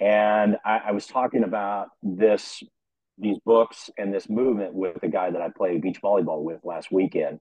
and 0.00 0.56
I, 0.64 0.82
I 0.86 0.92
was 0.92 1.06
talking 1.06 1.44
about 1.44 1.88
this 2.02 2.62
these 3.18 3.38
books 3.44 3.90
and 3.96 4.12
this 4.12 4.28
movement 4.28 4.74
with 4.74 5.00
the 5.00 5.08
guy 5.08 5.30
that 5.30 5.42
i 5.42 5.48
played 5.48 5.82
beach 5.82 6.00
volleyball 6.02 6.42
with 6.42 6.60
last 6.64 6.90
weekend 6.90 7.40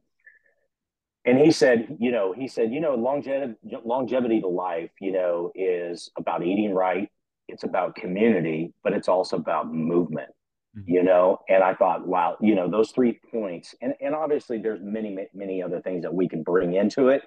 and 1.25 1.39
he 1.39 1.51
said, 1.51 1.97
you 1.99 2.11
know, 2.11 2.33
he 2.33 2.47
said, 2.47 2.73
you 2.73 2.81
know, 2.81 2.95
longevity, 2.95 3.55
longevity 3.85 4.41
to 4.41 4.47
life, 4.47 4.91
you 4.99 5.13
know, 5.13 5.51
is 5.55 6.09
about 6.17 6.43
eating 6.43 6.73
right. 6.73 7.09
It's 7.47 7.63
about 7.63 7.95
community, 7.95 8.73
but 8.83 8.93
it's 8.93 9.07
also 9.07 9.37
about 9.37 9.73
movement, 9.73 10.31
mm-hmm. 10.77 10.89
you 10.89 11.03
know. 11.03 11.39
And 11.47 11.63
I 11.63 11.75
thought, 11.75 12.05
wow, 12.05 12.37
you 12.41 12.55
know, 12.55 12.69
those 12.69 12.91
three 12.91 13.19
points, 13.31 13.73
and 13.81 13.93
and 14.01 14.13
obviously 14.13 14.59
there's 14.59 14.81
many 14.81 15.17
many 15.33 15.63
other 15.63 15.81
things 15.81 16.03
that 16.03 16.13
we 16.13 16.27
can 16.27 16.43
bring 16.43 16.73
into 16.73 17.07
it, 17.09 17.21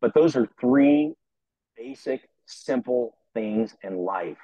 but 0.00 0.14
those 0.14 0.36
are 0.36 0.48
three 0.60 1.14
basic, 1.76 2.28
simple 2.46 3.16
things 3.34 3.74
in 3.82 3.96
life. 3.96 4.38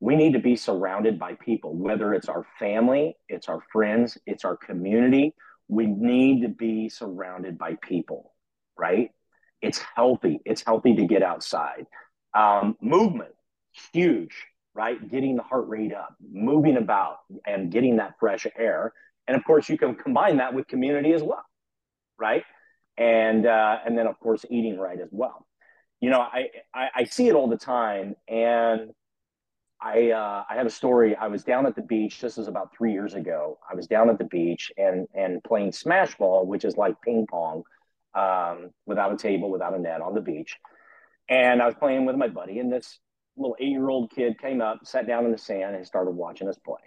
We 0.00 0.16
need 0.16 0.34
to 0.34 0.38
be 0.38 0.56
surrounded 0.56 1.18
by 1.18 1.34
people, 1.34 1.74
whether 1.74 2.12
it's 2.14 2.28
our 2.28 2.46
family, 2.58 3.16
it's 3.28 3.48
our 3.48 3.62
friends, 3.72 4.18
it's 4.26 4.44
our 4.44 4.56
community. 4.56 5.34
We 5.68 5.86
need 5.86 6.42
to 6.42 6.48
be 6.48 6.88
surrounded 6.88 7.58
by 7.58 7.76
people 7.82 8.32
right? 8.76 9.10
It's 9.62 9.78
healthy. 9.78 10.40
It's 10.44 10.62
healthy 10.64 10.94
to 10.96 11.06
get 11.06 11.22
outside. 11.22 11.86
Um, 12.34 12.76
movement, 12.80 13.32
huge, 13.92 14.34
right? 14.74 15.10
Getting 15.10 15.36
the 15.36 15.42
heart 15.42 15.68
rate 15.68 15.94
up, 15.94 16.14
moving 16.32 16.76
about, 16.76 17.18
and 17.46 17.70
getting 17.70 17.96
that 17.96 18.14
fresh 18.20 18.46
air. 18.58 18.92
And 19.26 19.36
of 19.36 19.44
course, 19.44 19.68
you 19.68 19.78
can 19.78 19.94
combine 19.94 20.36
that 20.36 20.54
with 20.54 20.68
community 20.68 21.12
as 21.12 21.22
well, 21.22 21.44
right? 22.18 22.44
And 22.98 23.46
uh, 23.46 23.78
and 23.84 23.96
then 23.98 24.06
of 24.06 24.18
course, 24.20 24.44
eating 24.50 24.78
right 24.78 25.00
as 25.00 25.08
well. 25.10 25.46
You 26.00 26.10
know, 26.10 26.20
I, 26.20 26.48
I, 26.74 26.88
I 26.94 27.04
see 27.04 27.28
it 27.28 27.34
all 27.34 27.48
the 27.48 27.56
time, 27.56 28.14
and 28.28 28.90
I 29.80 30.10
uh, 30.10 30.44
I 30.48 30.56
have 30.56 30.66
a 30.66 30.70
story. 30.70 31.14
I 31.16 31.28
was 31.28 31.44
down 31.44 31.66
at 31.66 31.76
the 31.76 31.82
beach. 31.82 32.20
This 32.20 32.38
is 32.38 32.48
about 32.48 32.74
three 32.76 32.92
years 32.92 33.14
ago. 33.14 33.58
I 33.70 33.74
was 33.74 33.86
down 33.86 34.08
at 34.08 34.18
the 34.18 34.24
beach 34.24 34.72
and 34.76 35.06
and 35.14 35.42
playing 35.44 35.72
smash 35.72 36.16
ball, 36.16 36.46
which 36.46 36.64
is 36.64 36.76
like 36.76 37.00
ping 37.02 37.26
pong, 37.30 37.62
um, 38.14 38.70
without 38.86 39.12
a 39.12 39.16
table, 39.16 39.50
without 39.50 39.74
a 39.74 39.78
net 39.78 40.00
on 40.00 40.14
the 40.14 40.20
beach. 40.20 40.56
And 41.28 41.60
I 41.60 41.66
was 41.66 41.74
playing 41.74 42.06
with 42.06 42.16
my 42.16 42.28
buddy, 42.28 42.58
and 42.58 42.72
this 42.72 42.98
little 43.36 43.56
eight 43.60 43.68
year 43.68 43.88
old 43.88 44.10
kid 44.10 44.38
came 44.40 44.60
up, 44.60 44.80
sat 44.84 45.06
down 45.06 45.26
in 45.26 45.32
the 45.32 45.38
sand, 45.38 45.76
and 45.76 45.86
started 45.86 46.12
watching 46.12 46.48
us 46.48 46.58
play. 46.64 46.80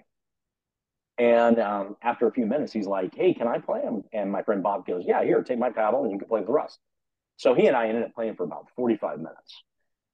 And 1.19 1.60
um, 1.60 1.97
after 2.02 2.28
a 2.28 2.32
few 2.32 2.45
minutes, 2.45 2.71
he's 2.71 2.88
like, 2.88 3.13
Hey, 3.13 3.34
can 3.34 3.47
I 3.47 3.60
play 3.60 3.82
him? 3.82 4.04
And 4.13 4.32
my 4.32 4.41
friend 4.41 4.63
Bob 4.63 4.88
goes, 4.88 5.04
Yeah, 5.06 5.23
here, 5.23 5.43
take 5.43 5.60
my 5.60 5.69
paddle 5.69 6.04
and 6.04 6.12
you 6.12 6.17
can 6.17 6.28
play 6.28 6.39
with 6.39 6.49
Russ. 6.49 6.80
So 7.36 7.54
he 7.54 7.67
and 7.67 7.75
I 7.75 7.88
ended 7.88 8.04
up 8.04 8.15
playing 8.15 8.36
for 8.36 8.43
about 8.43 8.67
45 8.75 9.17
minutes. 9.17 9.63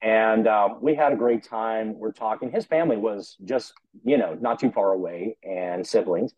And 0.02 0.48
um, 0.48 0.78
we 0.82 0.94
had 0.96 1.14
a 1.14 1.16
great 1.16 1.44
time. 1.44 1.98
We're 1.98 2.12
talking. 2.12 2.52
His 2.52 2.66
family 2.66 2.98
was 2.98 3.38
just, 3.44 3.74
you 4.04 4.18
know, 4.18 4.38
not 4.40 4.60
too 4.60 4.72
far 4.72 4.92
away 4.92 5.38
and 5.44 5.86
siblings. 5.86 6.34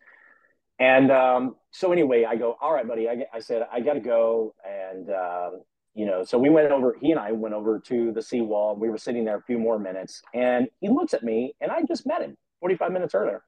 And 0.79 1.11
um, 1.11 1.55
so 1.71 1.91
anyway, 1.91 2.25
I 2.25 2.35
go, 2.35 2.55
all 2.61 2.71
right, 2.73 2.87
buddy. 2.87 3.09
I, 3.09 3.25
I 3.33 3.39
said, 3.39 3.67
I 3.71 3.79
got 3.79 3.93
to 3.93 3.99
go. 3.99 4.53
And, 4.65 5.09
um, 5.09 5.61
you 5.95 6.05
know, 6.05 6.23
so 6.23 6.37
we 6.37 6.49
went 6.49 6.71
over, 6.71 6.95
he 7.01 7.11
and 7.11 7.19
I 7.19 7.31
went 7.31 7.55
over 7.55 7.79
to 7.79 8.11
the 8.11 8.21
seawall. 8.21 8.75
We 8.75 8.89
were 8.89 8.99
sitting 8.99 9.25
there 9.25 9.37
a 9.37 9.41
few 9.41 9.57
more 9.57 9.79
minutes. 9.79 10.21
And 10.33 10.67
he 10.79 10.89
looks 10.89 11.15
at 11.15 11.23
me, 11.23 11.55
and 11.59 11.71
I 11.71 11.81
just 11.81 12.05
met 12.05 12.21
him 12.21 12.37
45 12.59 12.91
minutes 12.91 13.15
earlier. 13.15 13.43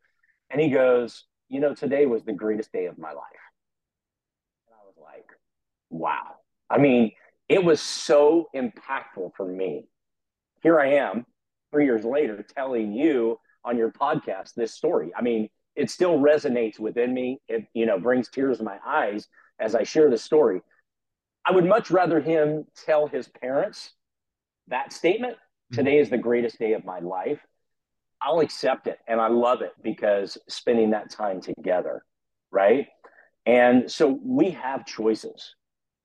And 0.49 0.59
he 0.59 0.69
goes, 0.69 1.25
you 1.47 1.59
know, 1.59 1.75
today 1.75 2.07
was 2.07 2.23
the 2.23 2.33
greatest 2.33 2.71
day 2.71 2.87
of 2.87 2.97
my 2.97 3.09
life. 3.09 3.25
And 4.67 4.75
I 4.81 4.85
was 4.85 4.95
like, 4.99 5.27
wow. 5.91 6.35
I 6.69 6.79
mean, 6.79 7.11
it 7.47 7.63
was 7.63 7.81
so 7.81 8.49
impactful 8.55 9.31
for 9.35 9.45
me. 9.45 9.85
Here 10.61 10.79
I 10.79 10.93
am, 10.93 11.25
three 11.71 11.85
years 11.85 12.03
later, 12.03 12.43
telling 12.43 12.93
you 12.93 13.39
on 13.63 13.77
your 13.77 13.91
podcast 13.91 14.53
this 14.55 14.73
story. 14.73 15.11
I 15.17 15.21
mean, 15.21 15.49
it 15.75 15.89
still 15.89 16.19
resonates 16.19 16.79
within 16.79 17.13
me. 17.13 17.39
It 17.47 17.65
you 17.73 17.85
know 17.85 17.99
brings 17.99 18.29
tears 18.29 18.57
to 18.57 18.63
my 18.63 18.77
eyes 18.85 19.27
as 19.59 19.75
I 19.75 19.83
share 19.83 20.09
the 20.09 20.17
story. 20.17 20.61
I 21.45 21.51
would 21.51 21.65
much 21.65 21.89
rather 21.89 22.19
him 22.19 22.65
tell 22.85 23.07
his 23.07 23.27
parents 23.27 23.93
that 24.67 24.93
statement. 24.93 25.33
Mm-hmm. 25.33 25.75
Today 25.75 25.99
is 25.99 26.09
the 26.09 26.17
greatest 26.17 26.59
day 26.59 26.73
of 26.73 26.85
my 26.85 26.99
life. 26.99 27.39
I'll 28.21 28.41
accept 28.41 28.87
it 28.87 28.99
and 29.07 29.21
I 29.21 29.27
love 29.27 29.61
it 29.61 29.71
because 29.81 30.37
spending 30.49 30.91
that 30.91 31.09
time 31.09 31.39
together, 31.39 32.03
right? 32.51 32.87
And 33.45 33.89
so 33.89 34.19
we 34.21 34.51
have 34.51 34.85
choices. 34.85 35.55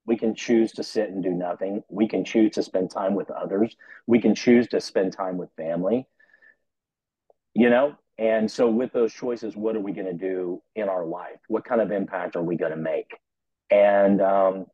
We 0.06 0.16
can 0.16 0.34
choose 0.34 0.72
to 0.72 0.82
sit 0.82 1.10
and 1.10 1.22
do 1.22 1.30
nothing. 1.30 1.82
We 1.88 2.08
can 2.08 2.24
choose 2.24 2.52
to 2.52 2.62
spend 2.62 2.90
time 2.90 3.14
with 3.14 3.30
others. 3.30 3.76
We 4.06 4.20
can 4.20 4.34
choose 4.34 4.68
to 4.68 4.80
spend 4.80 5.12
time 5.12 5.38
with 5.38 5.50
family. 5.56 6.06
You 7.54 7.70
know, 7.70 7.96
and 8.18 8.50
so, 8.50 8.68
with 8.68 8.92
those 8.92 9.12
choices, 9.12 9.56
what 9.56 9.76
are 9.76 9.80
we 9.80 9.92
going 9.92 10.06
to 10.06 10.12
do 10.12 10.62
in 10.74 10.88
our 10.88 11.06
life? 11.06 11.38
What 11.48 11.64
kind 11.64 11.80
of 11.80 11.90
impact 11.90 12.36
are 12.36 12.42
we 12.42 12.56
going 12.56 12.72
to 12.72 12.76
make? 12.76 13.18
And 13.70 14.20
um, 14.20 14.66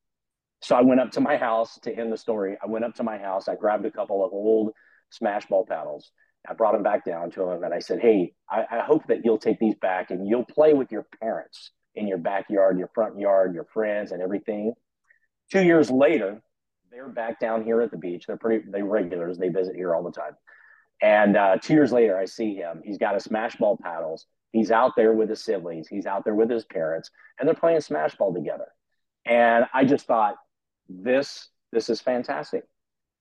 so, 0.62 0.76
I 0.76 0.82
went 0.82 1.00
up 1.00 1.10
to 1.12 1.20
my 1.20 1.36
house 1.36 1.78
to 1.82 1.94
end 1.94 2.12
the 2.12 2.16
story. 2.16 2.56
I 2.62 2.66
went 2.66 2.84
up 2.84 2.94
to 2.96 3.02
my 3.02 3.18
house. 3.18 3.48
I 3.48 3.54
grabbed 3.54 3.86
a 3.86 3.90
couple 3.90 4.24
of 4.24 4.32
old 4.32 4.72
smash 5.10 5.46
ball 5.46 5.66
paddles. 5.66 6.10
I 6.48 6.54
brought 6.54 6.72
them 6.72 6.82
back 6.82 7.04
down 7.04 7.30
to 7.32 7.50
him 7.50 7.64
and 7.64 7.74
I 7.74 7.80
said, 7.80 8.00
Hey, 8.00 8.32
I, 8.50 8.64
I 8.70 8.80
hope 8.80 9.06
that 9.08 9.24
you'll 9.24 9.38
take 9.38 9.58
these 9.58 9.74
back 9.74 10.10
and 10.10 10.26
you'll 10.26 10.44
play 10.44 10.72
with 10.72 10.90
your 10.90 11.06
parents 11.20 11.70
in 11.94 12.06
your 12.06 12.18
backyard, 12.18 12.78
your 12.78 12.90
front 12.94 13.18
yard, 13.18 13.54
your 13.54 13.66
friends, 13.72 14.12
and 14.12 14.22
everything. 14.22 14.72
Two 15.50 15.62
years 15.62 15.90
later, 15.90 16.40
they're 16.90 17.08
back 17.08 17.40
down 17.40 17.64
here 17.64 17.80
at 17.80 17.90
the 17.90 17.96
beach. 17.96 18.24
They're 18.26 18.36
pretty, 18.36 18.64
they 18.70 18.82
regulars. 18.82 19.38
They 19.38 19.48
visit 19.48 19.76
here 19.76 19.94
all 19.94 20.02
the 20.02 20.12
time. 20.12 20.36
And 21.02 21.36
uh, 21.36 21.56
two 21.56 21.74
years 21.74 21.92
later, 21.92 22.18
I 22.18 22.26
see 22.26 22.54
him. 22.54 22.82
He's 22.84 22.98
got 22.98 23.14
his 23.14 23.24
smash 23.24 23.56
ball 23.56 23.78
paddles. 23.82 24.26
He's 24.52 24.70
out 24.70 24.92
there 24.96 25.12
with 25.12 25.30
his 25.30 25.42
siblings. 25.42 25.88
He's 25.88 26.06
out 26.06 26.24
there 26.24 26.34
with 26.34 26.50
his 26.50 26.64
parents, 26.64 27.10
and 27.38 27.46
they're 27.48 27.54
playing 27.54 27.80
smash 27.80 28.16
ball 28.16 28.34
together. 28.34 28.66
And 29.24 29.64
I 29.72 29.84
just 29.84 30.06
thought, 30.06 30.34
this 30.88 31.48
this 31.72 31.88
is 31.88 32.00
fantastic. 32.00 32.64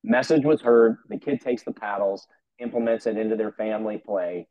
Message 0.03 0.43
was 0.43 0.61
heard. 0.61 0.97
The 1.07 1.19
kid 1.19 1.39
takes 1.41 1.63
the 1.63 1.71
paddles, 1.71 2.25
implements 2.57 3.05
it 3.05 3.17
into 3.17 3.35
their 3.35 3.51
family 3.51 4.01
play, 4.03 4.47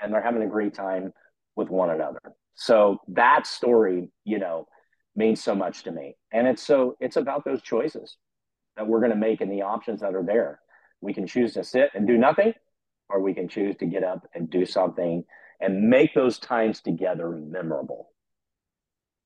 and 0.00 0.12
they're 0.12 0.22
having 0.22 0.42
a 0.42 0.48
great 0.48 0.74
time 0.74 1.12
with 1.54 1.68
one 1.68 1.90
another. 1.90 2.20
So 2.54 2.98
that 3.08 3.46
story, 3.46 4.10
you 4.24 4.38
know, 4.38 4.66
means 5.14 5.42
so 5.42 5.54
much 5.54 5.82
to 5.84 5.92
me. 5.92 6.16
And 6.32 6.46
it's 6.46 6.62
so 6.62 6.96
it's 7.00 7.16
about 7.16 7.44
those 7.44 7.62
choices 7.62 8.16
that 8.76 8.86
we're 8.86 9.00
going 9.00 9.10
to 9.10 9.16
make 9.16 9.40
and 9.40 9.50
the 9.50 9.62
options 9.62 10.00
that 10.00 10.14
are 10.14 10.24
there. 10.24 10.60
We 11.00 11.12
can 11.12 11.26
choose 11.26 11.54
to 11.54 11.64
sit 11.64 11.90
and 11.94 12.06
do 12.06 12.16
nothing, 12.16 12.54
or 13.08 13.20
we 13.20 13.34
can 13.34 13.48
choose 13.48 13.76
to 13.76 13.86
get 13.86 14.04
up 14.04 14.26
and 14.34 14.48
do 14.48 14.64
something 14.64 15.24
and 15.60 15.88
make 15.88 16.14
those 16.14 16.38
times 16.38 16.80
together 16.80 17.30
memorable. 17.30 18.08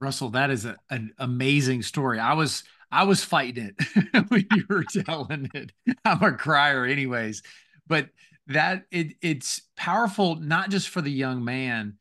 Russell, 0.00 0.30
that 0.30 0.50
is 0.50 0.64
a, 0.64 0.76
an 0.90 1.12
amazing 1.18 1.82
story. 1.82 2.18
I 2.18 2.34
was 2.34 2.64
I 2.90 3.04
was 3.04 3.24
fighting 3.24 3.72
it 3.78 4.28
when 4.28 4.46
you 4.54 4.64
were 4.68 4.84
telling 4.84 5.50
it. 5.54 5.72
I'm 6.04 6.22
a 6.22 6.32
crier, 6.32 6.84
anyways. 6.84 7.42
But 7.86 8.10
that 8.48 8.84
it 8.90 9.14
it's 9.22 9.62
powerful 9.76 10.36
not 10.36 10.70
just 10.70 10.88
for 10.88 11.00
the 11.00 11.10
young 11.10 11.44
man, 11.44 11.94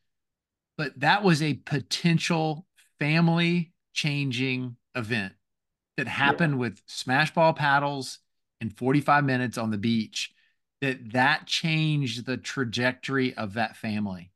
but 0.77 0.99
that 0.99 1.23
was 1.23 1.41
a 1.41 1.53
potential 1.53 2.65
family 2.99 3.73
changing 3.95 4.75
event 4.93 5.33
that 5.97 6.07
happened 6.07 6.53
yeah. 6.53 6.59
with 6.59 6.81
smash 6.85 7.33
ball 7.33 7.53
paddles 7.53 8.19
in 8.61 8.69
45 8.69 9.23
minutes 9.23 9.57
on 9.57 9.71
the 9.71 9.77
beach 9.77 10.31
that 10.81 11.13
that 11.13 11.47
changed 11.47 12.25
the 12.25 12.37
trajectory 12.37 13.33
of 13.35 13.53
that 13.53 13.75
family. 13.75 14.31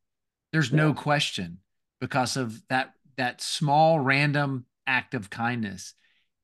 There's 0.52 0.70
yeah. 0.70 0.78
no 0.78 0.94
question 0.94 1.58
because 2.00 2.36
of 2.36 2.66
that 2.68 2.94
that 3.16 3.40
small 3.40 4.00
random 4.00 4.64
act 4.86 5.14
of 5.14 5.30
kindness. 5.30 5.94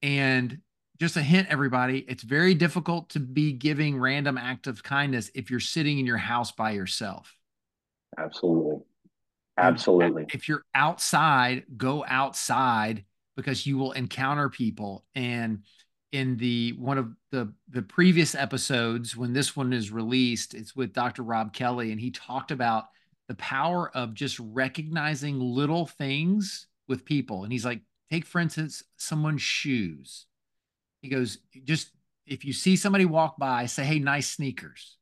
And 0.02 0.60
just 1.00 1.16
a 1.16 1.22
hint 1.22 1.48
everybody, 1.50 2.04
it's 2.08 2.22
very 2.22 2.54
difficult 2.54 3.10
to 3.10 3.20
be 3.20 3.52
giving 3.52 3.98
random 3.98 4.38
act 4.38 4.66
of 4.66 4.82
kindness 4.82 5.30
if 5.34 5.50
you're 5.50 5.60
sitting 5.60 5.98
in 5.98 6.06
your 6.06 6.16
house 6.18 6.52
by 6.52 6.72
yourself. 6.72 7.34
Absolutely. 8.18 8.82
Absolutely. 9.58 10.26
If 10.32 10.48
you're 10.48 10.64
outside, 10.74 11.64
go 11.76 12.04
outside 12.06 13.04
because 13.36 13.66
you 13.66 13.78
will 13.78 13.92
encounter 13.92 14.48
people. 14.48 15.04
And 15.14 15.62
in 16.12 16.36
the 16.36 16.72
one 16.78 16.98
of 16.98 17.12
the 17.30 17.52
the 17.68 17.82
previous 17.82 18.34
episodes, 18.34 19.16
when 19.16 19.32
this 19.32 19.56
one 19.56 19.72
is 19.72 19.90
released, 19.90 20.54
it's 20.54 20.76
with 20.76 20.92
Dr. 20.92 21.22
Rob 21.22 21.52
Kelly, 21.52 21.92
and 21.92 22.00
he 22.00 22.10
talked 22.10 22.50
about 22.50 22.84
the 23.28 23.34
power 23.34 23.90
of 23.94 24.14
just 24.14 24.38
recognizing 24.38 25.40
little 25.40 25.86
things 25.86 26.66
with 26.88 27.04
people. 27.04 27.42
And 27.44 27.52
he's 27.52 27.64
like, 27.64 27.80
take 28.10 28.24
for 28.24 28.40
instance, 28.40 28.84
someone's 28.96 29.42
shoes. 29.42 30.26
He 31.02 31.08
goes, 31.08 31.38
just 31.64 31.90
if 32.26 32.44
you 32.44 32.52
see 32.52 32.76
somebody 32.76 33.04
walk 33.04 33.36
by, 33.36 33.66
say, 33.66 33.84
hey, 33.84 33.98
nice 33.98 34.28
sneakers. 34.28 34.96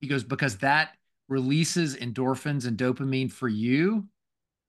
He 0.00 0.08
goes, 0.08 0.24
because 0.24 0.58
that 0.58 0.90
releases 1.28 1.96
endorphins 1.96 2.66
and 2.66 2.76
dopamine 2.76 3.30
for 3.30 3.48
you 3.48 4.08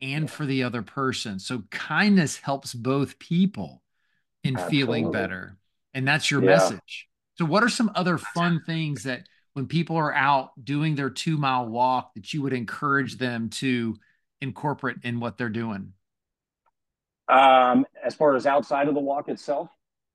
and 0.01 0.29
for 0.29 0.45
the 0.45 0.63
other 0.63 0.81
person. 0.81 1.39
So 1.39 1.63
kindness 1.71 2.37
helps 2.37 2.73
both 2.73 3.19
people 3.19 3.81
in 4.43 4.55
Absolutely. 4.55 4.77
feeling 4.77 5.11
better. 5.11 5.57
And 5.93 6.07
that's 6.07 6.29
your 6.29 6.41
yeah. 6.41 6.51
message. 6.51 7.07
So, 7.35 7.45
what 7.45 7.63
are 7.63 7.69
some 7.69 7.91
other 7.95 8.17
fun 8.17 8.61
things 8.65 9.03
that 9.03 9.27
when 9.53 9.67
people 9.67 9.95
are 9.95 10.13
out 10.13 10.51
doing 10.63 10.95
their 10.95 11.09
two 11.09 11.37
mile 11.37 11.67
walk 11.67 12.13
that 12.15 12.33
you 12.33 12.41
would 12.41 12.53
encourage 12.53 13.17
them 13.17 13.49
to 13.49 13.95
incorporate 14.41 14.97
in 15.03 15.19
what 15.19 15.37
they're 15.37 15.49
doing? 15.49 15.93
Um, 17.27 17.85
as 18.03 18.13
far 18.15 18.35
as 18.35 18.45
outside 18.45 18.87
of 18.87 18.93
the 18.93 18.99
walk 18.99 19.29
itself? 19.29 19.69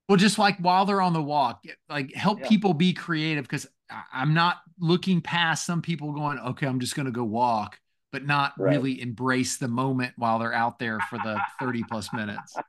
Well, 0.09 0.17
just 0.17 0.39
like 0.39 0.57
while 0.57 0.85
they're 0.85 1.03
on 1.03 1.13
the 1.13 1.21
walk, 1.21 1.63
like 1.87 2.13
help 2.15 2.39
yeah. 2.39 2.49
people 2.49 2.73
be 2.73 2.93
creative 2.93 3.43
because 3.45 3.67
I'm 4.11 4.33
not 4.33 4.57
looking 4.79 5.21
past 5.21 5.67
some 5.67 5.83
people 5.83 6.13
going, 6.13 6.39
okay, 6.39 6.65
I'm 6.65 6.79
just 6.79 6.95
going 6.95 7.05
to 7.05 7.11
go 7.11 7.23
walk, 7.23 7.79
but 8.11 8.25
not 8.25 8.53
right. 8.57 8.75
really 8.75 8.99
embrace 9.01 9.57
the 9.57 9.67
moment 9.67 10.13
while 10.17 10.39
they're 10.39 10.53
out 10.53 10.79
there 10.79 10.99
for 11.11 11.19
the 11.19 11.39
30 11.59 11.83
plus 11.83 12.11
minutes. 12.11 12.55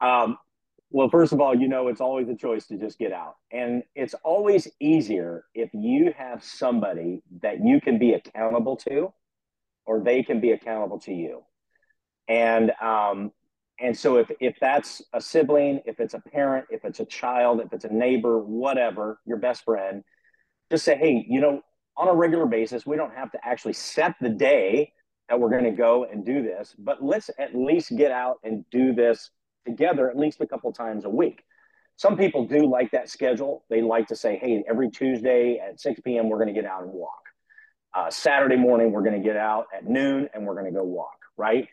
Um, 0.00 0.36
well, 0.90 1.08
first 1.08 1.32
of 1.32 1.40
all, 1.40 1.54
you 1.54 1.66
know, 1.66 1.88
it's 1.88 2.02
always 2.02 2.28
a 2.28 2.36
choice 2.36 2.66
to 2.66 2.76
just 2.76 2.98
get 2.98 3.10
out. 3.10 3.36
And 3.50 3.82
it's 3.94 4.12
always 4.22 4.68
easier 4.78 5.46
if 5.54 5.70
you 5.72 6.12
have 6.14 6.44
somebody 6.44 7.22
that 7.40 7.64
you 7.64 7.80
can 7.80 7.98
be 7.98 8.12
accountable 8.12 8.76
to 8.88 9.14
or 9.86 10.00
they 10.00 10.22
can 10.22 10.40
be 10.40 10.50
accountable 10.50 10.98
to 11.00 11.12
you. 11.14 11.42
And 12.28 12.70
um, 12.82 13.32
and 13.80 13.96
so 13.96 14.18
if 14.18 14.30
if 14.40 14.56
that's 14.60 15.02
a 15.12 15.20
sibling, 15.20 15.80
if 15.84 16.00
it's 16.00 16.14
a 16.14 16.20
parent, 16.20 16.66
if 16.70 16.84
it's 16.84 17.00
a 17.00 17.04
child, 17.04 17.60
if 17.60 17.72
it's 17.72 17.84
a 17.84 17.92
neighbor, 17.92 18.38
whatever, 18.38 19.18
your 19.26 19.38
best 19.38 19.64
friend, 19.64 20.04
just 20.70 20.84
say, 20.84 20.96
hey, 20.96 21.26
you 21.28 21.40
know, 21.40 21.60
on 21.96 22.08
a 22.08 22.14
regular 22.14 22.46
basis, 22.46 22.86
we 22.86 22.96
don't 22.96 23.14
have 23.14 23.30
to 23.32 23.38
actually 23.44 23.72
set 23.72 24.14
the 24.20 24.28
day 24.28 24.92
that 25.28 25.40
we're 25.40 25.50
going 25.50 25.64
to 25.64 25.70
go 25.70 26.04
and 26.04 26.24
do 26.24 26.42
this, 26.42 26.74
but 26.78 27.02
let's 27.02 27.30
at 27.38 27.54
least 27.54 27.96
get 27.96 28.12
out 28.12 28.36
and 28.44 28.64
do 28.70 28.92
this 28.92 29.30
together 29.64 30.10
at 30.10 30.18
least 30.18 30.40
a 30.40 30.46
couple 30.46 30.70
times 30.72 31.04
a 31.04 31.08
week. 31.08 31.42
Some 31.96 32.16
people 32.16 32.46
do 32.46 32.66
like 32.68 32.90
that 32.90 33.08
schedule. 33.08 33.64
They 33.70 33.80
like 33.80 34.08
to 34.08 34.16
say, 34.16 34.36
hey, 34.36 34.64
every 34.68 34.90
Tuesday 34.90 35.58
at 35.58 35.80
6 35.80 36.00
p.m., 36.00 36.28
we're 36.28 36.38
going 36.38 36.52
to 36.52 36.60
get 36.60 36.68
out 36.68 36.82
and 36.82 36.92
walk. 36.92 37.22
Uh, 37.94 38.10
Saturday 38.10 38.56
morning, 38.56 38.90
we're 38.90 39.02
going 39.02 39.20
to 39.20 39.26
get 39.26 39.36
out 39.36 39.66
at 39.74 39.86
noon 39.86 40.28
and 40.34 40.44
we're 40.44 40.54
going 40.54 40.66
to 40.66 40.72
go 40.72 40.82
walk, 40.82 41.18
right? 41.36 41.68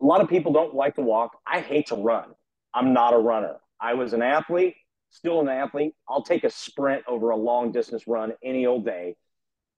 A 0.00 0.04
lot 0.04 0.20
of 0.20 0.28
people 0.28 0.52
don't 0.52 0.74
like 0.74 0.94
to 0.96 1.02
walk. 1.02 1.36
I 1.46 1.60
hate 1.60 1.88
to 1.88 1.96
run. 1.96 2.30
I'm 2.74 2.92
not 2.92 3.14
a 3.14 3.18
runner. 3.18 3.56
I 3.80 3.94
was 3.94 4.12
an 4.12 4.22
athlete, 4.22 4.74
still 5.10 5.40
an 5.40 5.48
athlete. 5.48 5.94
I'll 6.08 6.22
take 6.22 6.44
a 6.44 6.50
sprint 6.50 7.02
over 7.08 7.30
a 7.30 7.36
long 7.36 7.72
distance 7.72 8.06
run 8.06 8.32
any 8.42 8.66
old 8.66 8.84
day. 8.84 9.16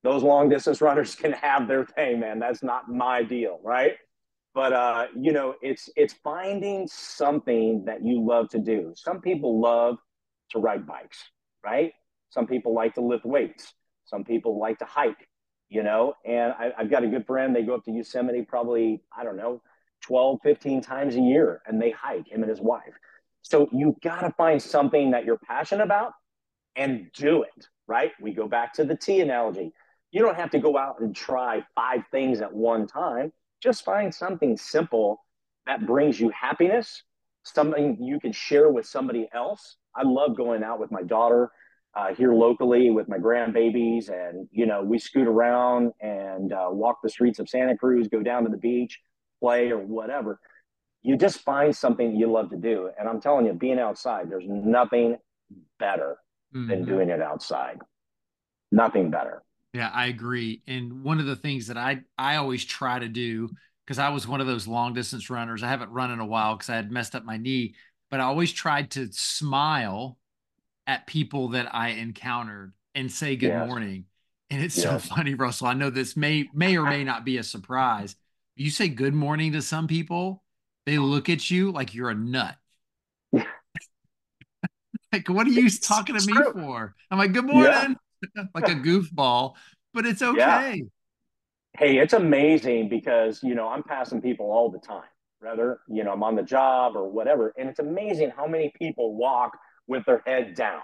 Those 0.02 0.22
long 0.22 0.48
distance 0.48 0.80
runners 0.80 1.14
can 1.14 1.32
have 1.32 1.68
their 1.68 1.84
thing, 1.84 2.20
man. 2.20 2.38
That's 2.38 2.62
not 2.62 2.88
my 2.88 3.22
deal, 3.22 3.60
right? 3.62 3.96
but 4.54 4.72
uh, 4.72 5.06
you 5.16 5.32
know, 5.32 5.54
it's 5.62 5.88
it's 5.96 6.14
finding 6.24 6.88
something 6.88 7.84
that 7.84 8.04
you 8.04 8.24
love 8.24 8.48
to 8.50 8.58
do. 8.58 8.92
Some 8.96 9.20
people 9.20 9.60
love 9.60 9.98
to 10.50 10.58
ride 10.58 10.86
bikes, 10.86 11.18
right? 11.64 11.92
Some 12.30 12.46
people 12.46 12.74
like 12.74 12.94
to 12.94 13.00
lift 13.00 13.24
weights. 13.24 13.72
Some 14.06 14.24
people 14.24 14.58
like 14.58 14.78
to 14.78 14.84
hike, 14.84 15.28
you 15.68 15.82
know. 15.82 16.14
And 16.24 16.52
I, 16.52 16.72
I've 16.76 16.90
got 16.90 17.04
a 17.04 17.08
good 17.08 17.26
friend. 17.26 17.54
They 17.54 17.62
go 17.62 17.74
up 17.74 17.84
to 17.84 17.92
Yosemite 17.92 18.42
probably 18.42 19.02
I 19.16 19.24
don't 19.24 19.36
know 19.36 19.62
12, 20.02 20.38
15 20.42 20.80
times 20.80 21.16
a 21.16 21.20
year, 21.20 21.62
and 21.66 21.80
they 21.80 21.90
hike 21.90 22.28
him 22.28 22.42
and 22.42 22.50
his 22.50 22.60
wife. 22.60 22.94
So 23.42 23.68
you 23.72 23.96
got 24.02 24.20
to 24.20 24.30
find 24.32 24.60
something 24.60 25.10
that 25.12 25.24
you're 25.24 25.38
passionate 25.38 25.84
about 25.84 26.12
and 26.76 27.10
do 27.14 27.42
it, 27.42 27.66
right? 27.86 28.12
We 28.20 28.32
go 28.32 28.48
back 28.48 28.74
to 28.74 28.84
the 28.84 28.96
tee 28.96 29.20
analogy. 29.20 29.72
You 30.12 30.20
don't 30.22 30.36
have 30.36 30.50
to 30.50 30.58
go 30.58 30.76
out 30.76 31.00
and 31.00 31.14
try 31.14 31.64
five 31.74 32.02
things 32.10 32.40
at 32.40 32.52
one 32.52 32.86
time 32.86 33.32
just 33.60 33.84
find 33.84 34.14
something 34.14 34.56
simple 34.56 35.24
that 35.66 35.86
brings 35.86 36.18
you 36.18 36.30
happiness, 36.30 37.02
something 37.44 37.96
you 38.00 38.18
can 38.18 38.32
share 38.32 38.70
with 38.70 38.86
somebody 38.86 39.28
else. 39.34 39.76
I 39.94 40.02
love 40.04 40.36
going 40.36 40.62
out 40.62 40.80
with 40.80 40.90
my 40.90 41.02
daughter 41.02 41.50
uh, 41.94 42.14
here 42.14 42.32
locally 42.32 42.90
with 42.90 43.08
my 43.08 43.18
grandbabies, 43.18 44.08
and 44.08 44.48
you 44.50 44.64
know 44.64 44.82
we 44.82 44.98
scoot 44.98 45.26
around 45.26 45.92
and 46.00 46.52
uh, 46.52 46.68
walk 46.70 46.98
the 47.02 47.08
streets 47.08 47.38
of 47.38 47.48
Santa 47.48 47.76
Cruz, 47.76 48.08
go 48.08 48.22
down 48.22 48.44
to 48.44 48.50
the 48.50 48.56
beach, 48.56 49.00
play 49.40 49.70
or 49.70 49.78
whatever. 49.78 50.38
You 51.02 51.16
just 51.16 51.40
find 51.40 51.74
something 51.74 52.14
you 52.14 52.30
love 52.30 52.50
to 52.50 52.56
do, 52.56 52.90
and 52.98 53.08
I'm 53.08 53.20
telling 53.20 53.46
you, 53.46 53.54
being 53.54 53.78
outside, 53.78 54.30
there's 54.30 54.44
nothing 54.46 55.16
better 55.78 56.18
mm-hmm. 56.54 56.68
than 56.68 56.84
doing 56.84 57.08
it 57.08 57.22
outside. 57.22 57.78
Nothing 58.70 59.10
better. 59.10 59.42
Yeah, 59.72 59.90
I 59.92 60.06
agree. 60.06 60.62
And 60.66 61.02
one 61.02 61.20
of 61.20 61.26
the 61.26 61.36
things 61.36 61.68
that 61.68 61.76
I 61.76 62.00
I 62.18 62.36
always 62.36 62.64
try 62.64 62.98
to 62.98 63.08
do 63.08 63.48
because 63.86 63.98
I 63.98 64.10
was 64.10 64.26
one 64.26 64.40
of 64.40 64.46
those 64.46 64.68
long 64.68 64.94
distance 64.94 65.30
runners. 65.30 65.62
I 65.62 65.68
haven't 65.68 65.90
run 65.90 66.10
in 66.10 66.20
a 66.20 66.26
while 66.26 66.54
because 66.54 66.70
I 66.70 66.76
had 66.76 66.90
messed 66.90 67.14
up 67.14 67.24
my 67.24 67.36
knee, 67.36 67.74
but 68.10 68.20
I 68.20 68.24
always 68.24 68.52
tried 68.52 68.90
to 68.92 69.08
smile 69.12 70.18
at 70.86 71.06
people 71.06 71.48
that 71.48 71.74
I 71.74 71.90
encountered 71.90 72.72
and 72.94 73.10
say 73.10 73.36
good 73.36 73.48
yes. 73.48 73.68
morning. 73.68 74.04
And 74.50 74.62
it's 74.62 74.76
yes. 74.76 74.84
so 74.84 75.14
funny, 75.14 75.34
Russell. 75.34 75.68
I 75.68 75.74
know 75.74 75.90
this 75.90 76.16
may 76.16 76.48
may 76.52 76.76
or 76.76 76.84
may 76.84 77.04
not 77.04 77.24
be 77.24 77.38
a 77.38 77.42
surprise. 77.42 78.16
You 78.56 78.70
say 78.70 78.88
good 78.88 79.14
morning 79.14 79.52
to 79.52 79.62
some 79.62 79.86
people, 79.86 80.42
they 80.86 80.98
look 80.98 81.28
at 81.28 81.50
you 81.50 81.70
like 81.70 81.94
you're 81.94 82.10
a 82.10 82.14
nut. 82.14 82.56
like, 83.32 83.46
what 85.28 85.46
are 85.46 85.50
you 85.50 85.70
talking 85.70 86.18
to 86.18 86.26
me 86.26 86.34
for? 86.52 86.94
I'm 87.10 87.18
like, 87.18 87.32
good 87.32 87.46
morning. 87.46 87.96
Yeah. 88.36 88.44
like 88.54 88.68
a 88.68 88.74
goofball, 88.74 89.54
but 89.94 90.04
it's 90.04 90.20
okay. 90.20 90.38
Yeah. 90.38 90.74
Hey, 91.78 91.98
it's 91.98 92.12
amazing 92.12 92.88
because, 92.88 93.42
you 93.42 93.54
know, 93.54 93.68
I'm 93.68 93.82
passing 93.82 94.20
people 94.20 94.50
all 94.50 94.70
the 94.70 94.78
time, 94.78 95.08
whether, 95.38 95.80
you 95.88 96.04
know, 96.04 96.12
I'm 96.12 96.22
on 96.22 96.34
the 96.34 96.42
job 96.42 96.96
or 96.96 97.08
whatever. 97.08 97.54
And 97.56 97.68
it's 97.68 97.78
amazing 97.78 98.30
how 98.36 98.46
many 98.46 98.72
people 98.76 99.14
walk 99.14 99.56
with 99.86 100.04
their 100.04 100.22
head 100.26 100.54
down 100.54 100.82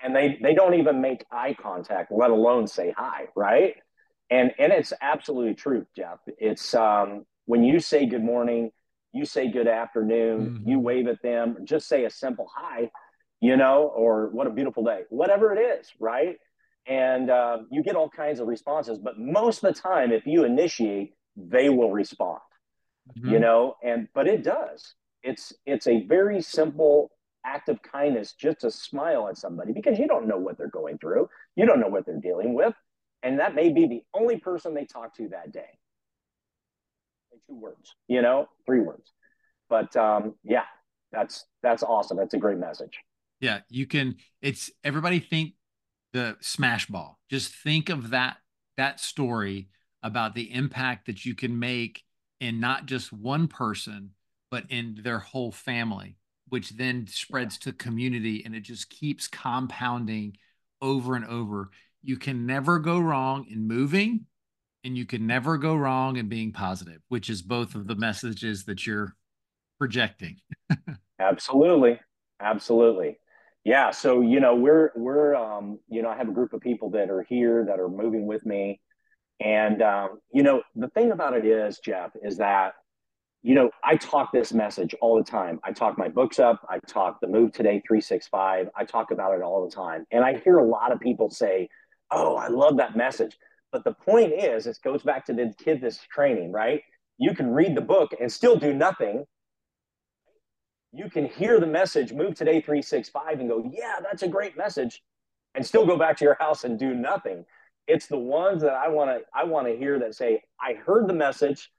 and 0.00 0.14
they, 0.14 0.38
they 0.42 0.54
don't 0.54 0.74
even 0.74 1.00
make 1.00 1.24
eye 1.30 1.54
contact, 1.54 2.12
let 2.12 2.30
alone 2.30 2.66
say 2.66 2.92
hi. 2.96 3.26
Right. 3.34 3.76
And, 4.30 4.52
and 4.58 4.72
it's 4.72 4.92
absolutely 5.00 5.54
true, 5.54 5.86
Jeff. 5.96 6.18
It's, 6.26 6.74
um, 6.74 7.24
when 7.46 7.64
you 7.64 7.80
say 7.80 8.06
good 8.06 8.22
morning, 8.22 8.70
you 9.12 9.24
say 9.24 9.50
good 9.50 9.68
afternoon, 9.68 10.40
mm-hmm. 10.46 10.68
you 10.68 10.78
wave 10.80 11.08
at 11.08 11.22
them, 11.22 11.56
just 11.64 11.88
say 11.88 12.04
a 12.04 12.10
simple 12.10 12.46
hi, 12.54 12.90
you 13.40 13.56
know, 13.56 13.84
or 13.94 14.28
what 14.28 14.46
a 14.46 14.50
beautiful 14.50 14.84
day, 14.84 15.02
whatever 15.08 15.54
it 15.54 15.58
is, 15.58 15.88
right? 15.98 16.36
and 16.88 17.30
uh, 17.30 17.58
you 17.70 17.82
get 17.82 17.94
all 17.94 18.08
kinds 18.08 18.40
of 18.40 18.48
responses 18.48 18.98
but 18.98 19.18
most 19.18 19.62
of 19.62 19.74
the 19.74 19.80
time 19.80 20.10
if 20.10 20.26
you 20.26 20.44
initiate 20.44 21.12
they 21.36 21.68
will 21.68 21.92
respond 21.92 22.40
mm-hmm. 23.16 23.32
you 23.32 23.38
know 23.38 23.74
and 23.82 24.08
but 24.14 24.26
it 24.26 24.42
does 24.42 24.94
it's 25.22 25.52
it's 25.66 25.86
a 25.86 26.04
very 26.06 26.40
simple 26.40 27.10
act 27.44 27.68
of 27.68 27.80
kindness 27.82 28.32
just 28.32 28.60
to 28.60 28.70
smile 28.70 29.28
at 29.28 29.36
somebody 29.36 29.72
because 29.72 29.98
you 29.98 30.08
don't 30.08 30.26
know 30.26 30.38
what 30.38 30.58
they're 30.58 30.68
going 30.68 30.98
through 30.98 31.28
you 31.54 31.66
don't 31.66 31.80
know 31.80 31.88
what 31.88 32.04
they're 32.06 32.20
dealing 32.20 32.54
with 32.54 32.74
and 33.22 33.40
that 33.40 33.54
may 33.54 33.72
be 33.72 33.86
the 33.86 34.02
only 34.14 34.38
person 34.38 34.74
they 34.74 34.84
talk 34.84 35.14
to 35.16 35.28
that 35.28 35.52
day. 35.52 35.78
Two 37.46 37.54
words 37.54 37.94
you 38.08 38.22
know 38.22 38.48
three 38.66 38.80
words. 38.80 39.12
But 39.68 39.96
um, 39.96 40.34
yeah 40.44 40.64
that's 41.12 41.46
that's 41.62 41.82
awesome. 41.82 42.16
That's 42.16 42.34
a 42.34 42.38
great 42.38 42.58
message. 42.58 42.98
Yeah 43.40 43.60
you 43.68 43.86
can 43.86 44.16
it's 44.42 44.70
everybody 44.84 45.20
think 45.20 45.54
the 46.12 46.36
smash 46.40 46.86
ball. 46.86 47.18
Just 47.30 47.54
think 47.54 47.88
of 47.88 48.10
that 48.10 48.38
that 48.76 49.00
story 49.00 49.68
about 50.02 50.34
the 50.34 50.52
impact 50.52 51.06
that 51.06 51.24
you 51.24 51.34
can 51.34 51.58
make 51.58 52.02
in 52.40 52.60
not 52.60 52.86
just 52.86 53.12
one 53.12 53.48
person, 53.48 54.10
but 54.50 54.64
in 54.70 55.00
their 55.02 55.18
whole 55.18 55.52
family, 55.52 56.16
which 56.48 56.70
then 56.70 57.06
spreads 57.06 57.58
to 57.58 57.72
community 57.72 58.42
and 58.44 58.54
it 58.54 58.62
just 58.62 58.88
keeps 58.88 59.28
compounding 59.28 60.36
over 60.80 61.16
and 61.16 61.26
over. 61.26 61.70
You 62.02 62.16
can 62.16 62.46
never 62.46 62.78
go 62.78 62.98
wrong 62.98 63.46
in 63.50 63.66
moving 63.66 64.26
and 64.84 64.96
you 64.96 65.06
can 65.06 65.26
never 65.26 65.58
go 65.58 65.74
wrong 65.76 66.16
in 66.16 66.28
being 66.28 66.52
positive, 66.52 67.00
which 67.08 67.28
is 67.30 67.42
both 67.42 67.74
of 67.74 67.86
the 67.86 67.96
messages 67.96 68.64
that 68.64 68.86
you're 68.86 69.14
projecting. 69.78 70.38
Absolutely. 71.20 72.00
Absolutely. 72.40 73.18
Yeah, 73.64 73.90
so 73.90 74.20
you 74.22 74.40
know 74.40 74.54
we're 74.54 74.92
we're 74.96 75.34
um, 75.34 75.78
you 75.88 76.00
know 76.02 76.08
I 76.08 76.16
have 76.16 76.28
a 76.28 76.32
group 76.32 76.52
of 76.52 76.60
people 76.60 76.90
that 76.90 77.10
are 77.10 77.22
here 77.28 77.64
that 77.66 77.80
are 77.80 77.88
moving 77.88 78.26
with 78.26 78.46
me, 78.46 78.80
And, 79.40 79.82
um, 79.82 80.20
you 80.32 80.42
know, 80.42 80.62
the 80.76 80.88
thing 80.90 81.12
about 81.12 81.34
it 81.36 81.46
is, 81.46 81.78
Jeff, 81.84 82.10
is 82.22 82.38
that, 82.38 82.74
you 83.42 83.54
know, 83.54 83.70
I 83.84 83.96
talk 83.96 84.32
this 84.32 84.52
message 84.52 84.94
all 85.00 85.16
the 85.16 85.24
time. 85.24 85.60
I 85.64 85.72
talk 85.72 85.98
my 85.98 86.08
books 86.08 86.38
up. 86.40 86.60
I 86.68 86.80
talk 86.88 87.20
the 87.20 87.28
Move 87.28 87.52
Today 87.52 87.82
365. 87.86 88.68
I 88.76 88.84
talk 88.84 89.12
about 89.12 89.34
it 89.34 89.42
all 89.42 89.64
the 89.64 89.74
time. 89.74 90.06
And 90.12 90.24
I 90.24 90.38
hear 90.38 90.58
a 90.58 90.66
lot 90.68 90.92
of 90.92 91.00
people 91.00 91.30
say, 91.30 91.68
oh, 92.10 92.36
I 92.36 92.48
love 92.48 92.76
that 92.78 92.96
message. 92.96 93.36
But 93.72 93.84
the 93.84 93.92
point 93.92 94.32
is, 94.32 94.66
it 94.66 94.78
goes 94.82 95.02
back 95.02 95.26
to 95.26 95.32
the 95.32 95.52
kid 95.62 95.80
that's 95.82 95.98
training, 96.06 96.52
right? 96.52 96.82
You 97.18 97.34
can 97.34 97.50
read 97.50 97.76
the 97.76 97.82
book 97.82 98.14
and 98.18 98.30
still 98.30 98.56
do 98.56 98.72
nothing. 98.72 99.24
You 100.92 101.10
can 101.10 101.26
hear 101.26 101.60
the 101.60 101.66
message, 101.66 102.12
Move 102.12 102.34
Today 102.34 102.60
365, 102.60 103.40
and 103.40 103.48
go, 103.48 103.70
yeah, 103.70 103.96
that's 104.02 104.22
a 104.22 104.28
great 104.28 104.56
message, 104.56 105.02
and 105.54 105.66
still 105.66 105.84
go 105.84 105.98
back 105.98 106.16
to 106.18 106.24
your 106.24 106.36
house 106.40 106.64
and 106.64 106.78
do 106.78 106.94
nothing. 106.94 107.44
It's 107.86 108.06
the 108.06 108.18
ones 108.18 108.62
that 108.62 108.74
I 108.74 108.88
want 108.88 109.10
to 109.10 109.20
I 109.34 109.44
want 109.44 109.66
to 109.66 109.76
hear 109.76 109.98
that 109.98 110.14
say, 110.14 110.42
I 110.60 110.74
heard 110.74 111.08
the 111.08 111.14
message, 111.14 111.70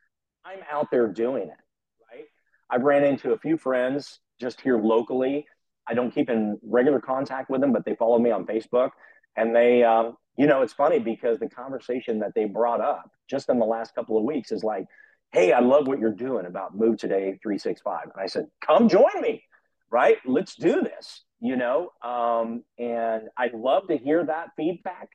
I'm 0.45 0.59
out 0.71 0.91
there 0.91 1.07
doing 1.07 1.43
it, 1.43 2.11
right? 2.11 2.25
I've 2.69 2.84
ran 2.84 3.03
into 3.03 3.34
a 3.34 3.39
few 3.39 3.57
friends 3.57 4.19
just 4.39 4.61
here 4.61 4.80
locally. 4.80 5.47
I 5.88 5.93
don't 5.93 6.13
keep 6.13 6.30
in 6.30 6.59
regular 6.63 6.99
contact 6.99 7.49
with 7.49 7.61
them, 7.61 7.73
but 7.73 7.86
they 7.86 7.95
follow 7.95 8.19
me 8.19 8.32
on 8.32 8.45
Facebook, 8.45 8.91
and 9.36 9.55
they 9.55 9.84
um, 9.84 10.17
you 10.39 10.47
know, 10.47 10.61
it's 10.61 10.71
funny 10.71 10.99
because 10.99 11.38
the 11.38 11.49
conversation 11.49 12.19
that 12.19 12.34
they 12.34 12.45
brought 12.45 12.80
up 12.80 13.11
just 13.30 13.49
in 13.49 13.59
the 13.59 13.65
last 13.65 13.93
couple 13.93 14.17
of 14.17 14.23
weeks 14.23 14.53
is 14.53 14.63
like, 14.63 14.86
hey, 15.34 15.51
I 15.51 15.59
love 15.59 15.86
what 15.86 15.99
you're 15.99 16.13
doing 16.13 16.45
about 16.45 16.77
Move 16.77 16.97
Today 16.97 17.38
365. 17.43 18.03
And 18.03 18.13
I 18.15 18.25
said, 18.25 18.45
come 18.65 18.88
join 18.88 19.21
me, 19.21 19.43
right? 19.91 20.15
Let's 20.25 20.55
do 20.55 20.82
this, 20.82 21.25
you 21.41 21.57
know? 21.57 21.89
Um, 22.01 22.63
and 22.77 23.23
I'd 23.38 23.53
love 23.53 23.89
to 23.89 23.97
hear 23.97 24.25
that 24.25 24.51
feedback, 24.55 25.09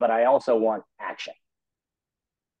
but 0.00 0.10
I 0.10 0.24
also 0.24 0.56
want 0.56 0.82
action. 1.00 1.34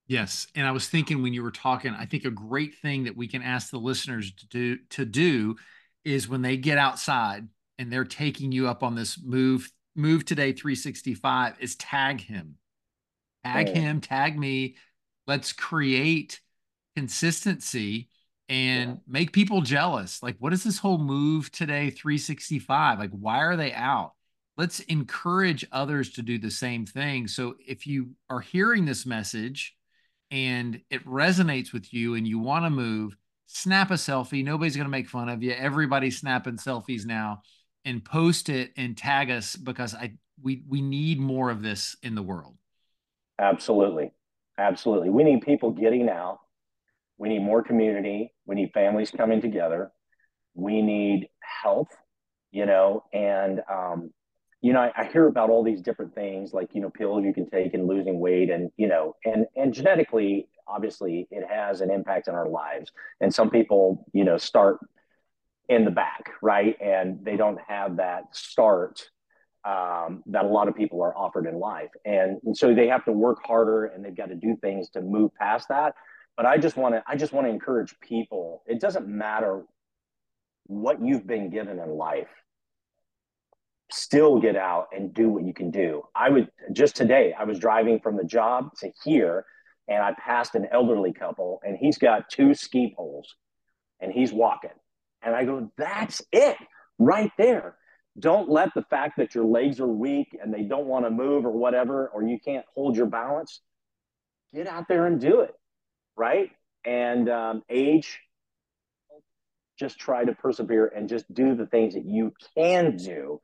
Yes, 0.06 0.46
and 0.54 0.68
I 0.68 0.70
was 0.70 0.88
thinking 0.88 1.20
when 1.20 1.34
you 1.34 1.42
were 1.42 1.50
talking, 1.50 1.94
I 1.98 2.06
think 2.06 2.24
a 2.24 2.30
great 2.30 2.76
thing 2.76 3.04
that 3.04 3.16
we 3.16 3.26
can 3.26 3.42
ask 3.42 3.70
the 3.70 3.78
listeners 3.78 4.32
to 4.34 4.46
do 4.46 4.78
to 4.90 5.04
do 5.04 5.56
is 6.04 6.28
when 6.28 6.42
they 6.42 6.58
get 6.58 6.78
outside 6.78 7.48
and 7.76 7.92
they're 7.92 8.04
taking 8.04 8.52
you 8.52 8.68
up 8.68 8.84
on 8.84 8.94
this 8.94 9.18
move 9.20 9.68
move 9.94 10.24
today 10.24 10.52
365 10.52 11.56
is 11.60 11.76
tag 11.76 12.20
him. 12.20 12.56
Tag 13.44 13.68
oh. 13.70 13.74
him 13.74 14.00
tag 14.00 14.38
me. 14.38 14.76
Let's 15.26 15.52
create 15.52 16.40
consistency 16.96 18.08
and 18.48 18.90
yeah. 18.90 18.96
make 19.06 19.32
people 19.32 19.60
jealous. 19.60 20.22
Like 20.22 20.36
what 20.38 20.52
is 20.52 20.64
this 20.64 20.78
whole 20.78 20.98
move 20.98 21.50
today 21.50 21.90
365 21.90 22.98
like 22.98 23.10
why 23.10 23.38
are 23.38 23.56
they 23.56 23.72
out? 23.72 24.12
Let's 24.56 24.80
encourage 24.80 25.66
others 25.72 26.12
to 26.12 26.22
do 26.22 26.38
the 26.38 26.50
same 26.50 26.86
thing. 26.86 27.26
So 27.26 27.56
if 27.66 27.86
you 27.86 28.10
are 28.30 28.40
hearing 28.40 28.84
this 28.84 29.04
message 29.04 29.74
and 30.30 30.80
it 30.90 31.04
resonates 31.04 31.72
with 31.72 31.92
you 31.92 32.14
and 32.14 32.26
you 32.26 32.38
want 32.38 32.64
to 32.64 32.70
move 32.70 33.16
snap 33.46 33.90
a 33.90 33.94
selfie. 33.94 34.44
Nobody's 34.44 34.76
going 34.76 34.86
to 34.86 34.90
make 34.90 35.08
fun 35.08 35.28
of 35.28 35.42
you. 35.42 35.52
Everybody's 35.52 36.18
snapping 36.18 36.56
selfies 36.56 37.06
now 37.06 37.42
and 37.84 38.04
post 38.04 38.48
it 38.48 38.72
and 38.76 38.96
tag 38.96 39.30
us 39.30 39.56
because 39.56 39.94
I 39.94 40.12
we 40.42 40.62
we 40.68 40.82
need 40.82 41.18
more 41.18 41.50
of 41.50 41.62
this 41.62 41.96
in 42.02 42.14
the 42.14 42.22
world. 42.22 42.56
Absolutely. 43.38 44.12
Absolutely. 44.58 45.10
We 45.10 45.24
need 45.24 45.42
people 45.42 45.70
getting 45.70 46.08
out. 46.08 46.38
We 47.18 47.28
need 47.28 47.40
more 47.40 47.62
community. 47.62 48.32
We 48.46 48.54
need 48.54 48.70
families 48.72 49.10
coming 49.10 49.40
together. 49.40 49.90
We 50.54 50.82
need 50.82 51.28
health, 51.40 51.88
you 52.52 52.66
know, 52.66 53.04
and 53.12 53.60
um, 53.70 54.12
you 54.60 54.72
know, 54.72 54.80
I, 54.80 54.92
I, 54.96 55.04
hear 55.04 55.26
about 55.26 55.50
all 55.50 55.62
these 55.62 55.82
different 55.82 56.14
things 56.14 56.54
like, 56.54 56.74
you 56.74 56.80
know, 56.80 56.88
pills 56.88 57.22
you 57.22 57.34
can 57.34 57.48
take 57.50 57.74
and 57.74 57.86
losing 57.86 58.18
weight 58.18 58.48
and, 58.48 58.70
you 58.78 58.88
know, 58.88 59.14
and 59.24 59.46
and 59.56 59.74
genetically, 59.74 60.48
obviously 60.66 61.28
it 61.30 61.44
has 61.46 61.80
an 61.80 61.90
impact 61.90 62.28
on 62.28 62.34
our 62.34 62.48
lives. 62.48 62.90
And 63.20 63.34
some 63.34 63.50
people, 63.50 64.06
you 64.14 64.24
know, 64.24 64.38
start 64.38 64.78
in 65.68 65.84
the 65.84 65.90
back, 65.90 66.30
right? 66.42 66.76
And 66.80 67.24
they 67.24 67.36
don't 67.36 67.58
have 67.66 67.96
that 67.96 68.34
start 68.34 69.08
um, 69.64 70.22
that 70.26 70.44
a 70.44 70.48
lot 70.48 70.68
of 70.68 70.74
people 70.74 71.02
are 71.02 71.16
offered 71.16 71.46
in 71.46 71.58
life. 71.58 71.90
And, 72.04 72.38
and 72.44 72.56
so 72.56 72.74
they 72.74 72.88
have 72.88 73.04
to 73.06 73.12
work 73.12 73.38
harder 73.44 73.86
and 73.86 74.04
they've 74.04 74.16
got 74.16 74.28
to 74.28 74.34
do 74.34 74.56
things 74.60 74.90
to 74.90 75.00
move 75.00 75.34
past 75.34 75.68
that. 75.68 75.94
But 76.36 76.46
I 76.46 76.58
just 76.58 76.76
want 76.76 76.94
to, 76.94 77.02
I 77.06 77.16
just 77.16 77.32
want 77.32 77.46
to 77.46 77.50
encourage 77.50 77.94
people. 78.00 78.62
It 78.66 78.80
doesn't 78.80 79.08
matter 79.08 79.64
what 80.66 81.02
you've 81.02 81.26
been 81.26 81.48
given 81.48 81.78
in 81.78 81.90
life. 81.90 82.28
Still 83.90 84.40
get 84.40 84.56
out 84.56 84.88
and 84.94 85.14
do 85.14 85.28
what 85.30 85.44
you 85.44 85.54
can 85.54 85.70
do. 85.70 86.02
I 86.14 86.28
would 86.28 86.50
just 86.72 86.96
today, 86.96 87.34
I 87.38 87.44
was 87.44 87.58
driving 87.58 88.00
from 88.00 88.16
the 88.16 88.24
job 88.24 88.70
to 88.80 88.90
here 89.04 89.46
and 89.88 90.02
I 90.02 90.14
passed 90.18 90.54
an 90.56 90.66
elderly 90.72 91.12
couple 91.12 91.60
and 91.64 91.76
he's 91.78 91.96
got 91.96 92.28
two 92.28 92.54
ski 92.54 92.92
poles 92.96 93.34
and 94.00 94.12
he's 94.12 94.32
walking 94.32 94.70
and 95.24 95.34
I 95.34 95.44
go, 95.44 95.70
that's 95.76 96.22
it 96.32 96.56
right 96.98 97.30
there. 97.38 97.76
Don't 98.18 98.48
let 98.48 98.74
the 98.74 98.82
fact 98.82 99.16
that 99.16 99.34
your 99.34 99.44
legs 99.44 99.80
are 99.80 99.86
weak 99.86 100.36
and 100.40 100.54
they 100.54 100.62
don't 100.62 100.86
want 100.86 101.04
to 101.04 101.10
move 101.10 101.44
or 101.44 101.50
whatever, 101.50 102.08
or 102.08 102.22
you 102.22 102.38
can't 102.38 102.64
hold 102.74 102.96
your 102.96 103.06
balance, 103.06 103.60
get 104.54 104.68
out 104.68 104.86
there 104.88 105.06
and 105.06 105.20
do 105.20 105.40
it. 105.40 105.54
Right. 106.16 106.50
And 106.84 107.28
um, 107.28 107.62
age, 107.68 108.20
just 109.78 109.98
try 109.98 110.24
to 110.24 110.32
persevere 110.32 110.86
and 110.86 111.08
just 111.08 111.32
do 111.32 111.56
the 111.56 111.66
things 111.66 111.94
that 111.94 112.04
you 112.04 112.32
can 112.56 112.96
do, 112.96 113.40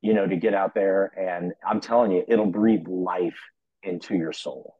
you 0.00 0.14
know, 0.14 0.26
to 0.26 0.36
get 0.36 0.54
out 0.54 0.74
there. 0.74 1.06
And 1.18 1.52
I'm 1.66 1.80
telling 1.80 2.12
you, 2.12 2.24
it'll 2.28 2.46
breathe 2.46 2.86
life 2.86 3.38
into 3.82 4.14
your 4.14 4.32
soul. 4.32 4.76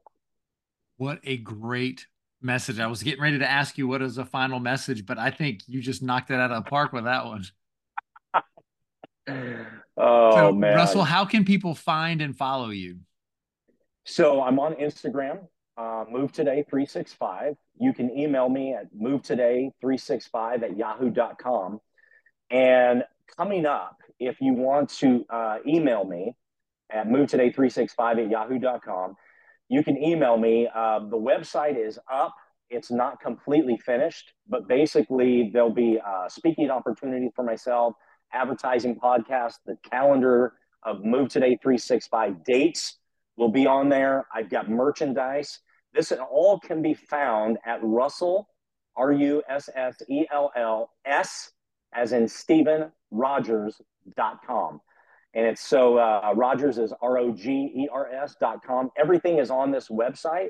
What 0.97 1.19
a 1.25 1.39
great 1.39 2.07
message. 2.41 2.79
I 2.79 2.87
was 2.87 3.03
getting 3.03 3.23
ready 3.23 3.39
to 3.39 3.51
ask 3.51 3.79
you 3.79 3.89
what 3.89 4.03
is 4.03 4.19
a 4.19 4.25
final 4.25 4.61
message, 4.61 5.07
but 5.07 5.19
I 5.19 5.31
think 5.31 5.63
you 5.67 5.81
just 5.81 6.03
knocked 6.03 6.31
it 6.31 6.35
out 6.35 6.51
of 6.51 6.65
the 6.65 6.71
park 6.71 6.93
with 6.93 7.05
that 7.05 7.25
one. 7.25 7.45
oh 9.97 10.31
so, 10.33 10.53
man, 10.53 10.77
Russell, 10.77 11.05
how 11.05 11.25
can 11.25 11.45
people 11.45 11.75
find 11.75 12.21
and 12.23 12.37
follow 12.37 12.71
you? 12.71 12.99
So 14.05 14.43
I'm 14.43 14.59
on 14.59 14.75
Instagram, 14.75 15.41
uh, 15.77 16.05
Move 16.11 16.33
Today 16.33 16.65
365. 16.69 17.57
You 17.79 17.93
can 17.93 18.17
email 18.17 18.49
me 18.49 18.75
at 18.75 18.87
Move 18.95 19.23
Today 19.23 19.71
365 19.81 20.63
at 20.63 20.77
yahoo.com. 20.77 21.81
And 22.51 23.05
coming 23.37 23.67
up, 23.67 24.01
if 24.19 24.41
you 24.41 24.55
want 24.55 24.91
to 24.99 25.25
uh, 25.29 25.59
email 25.67 26.05
me 26.05 26.35
at 26.91 27.09
Move 27.09 27.29
Today 27.29 27.51
365 27.53 28.19
at 28.19 28.31
yahoo.com, 28.31 29.17
you 29.69 29.83
can 29.83 30.03
email 30.03 30.37
me. 30.37 30.69
Uh, 30.75 31.01
the 31.01 31.17
website 31.17 31.77
is 31.77 31.99
up. 32.11 32.35
It's 32.71 32.91
not 32.91 33.21
completely 33.21 33.79
finished, 33.79 34.33
but 34.49 34.69
basically 34.69 35.51
there'll 35.53 35.71
be 35.71 35.97
a 35.97 36.29
speaking 36.29 36.71
opportunity 36.71 37.31
for 37.35 37.43
myself, 37.43 37.95
advertising 38.33 38.99
podcast, 38.99 39.55
the 39.67 39.77
calendar 39.91 40.55
of 40.83 41.05
Move 41.05 41.29
Today 41.29 41.59
365 41.63 42.45
dates 42.45 42.99
will 43.37 43.51
be 43.51 43.67
on 43.67 43.89
there. 43.89 44.27
I've 44.35 44.51
got 44.51 44.69
merchandise. 44.69 45.61
This 45.95 46.11
and 46.13 46.21
all 46.21 46.59
can 46.61 46.83
be 46.83 46.95
found 46.95 47.59
at 47.65 47.81
Russell, 47.83 48.49
R 48.97 49.13
U 49.13 49.43
S 49.49 49.71
S 49.75 49.97
E 50.09 50.27
L 50.31 50.51
L 50.57 50.91
S, 51.07 51.53
as 51.95 52.13
in 52.13 52.29
Stephen 52.29 52.93
Rogers.com. 53.11 54.81
And 55.39 55.47
it's 55.47 55.63
so 55.63 55.99
uh, 55.99 56.33
Rogers 56.35 56.79
is 56.79 56.93
R 57.01 57.17
O 57.17 57.31
G 57.31 57.73
E 57.73 57.89
R 57.93 58.11
S 58.11 58.35
dot 58.41 58.65
com. 58.67 58.91
Everything 58.99 59.39
is 59.39 59.53
on 59.53 59.71
this 59.71 59.87
website. 59.87 60.49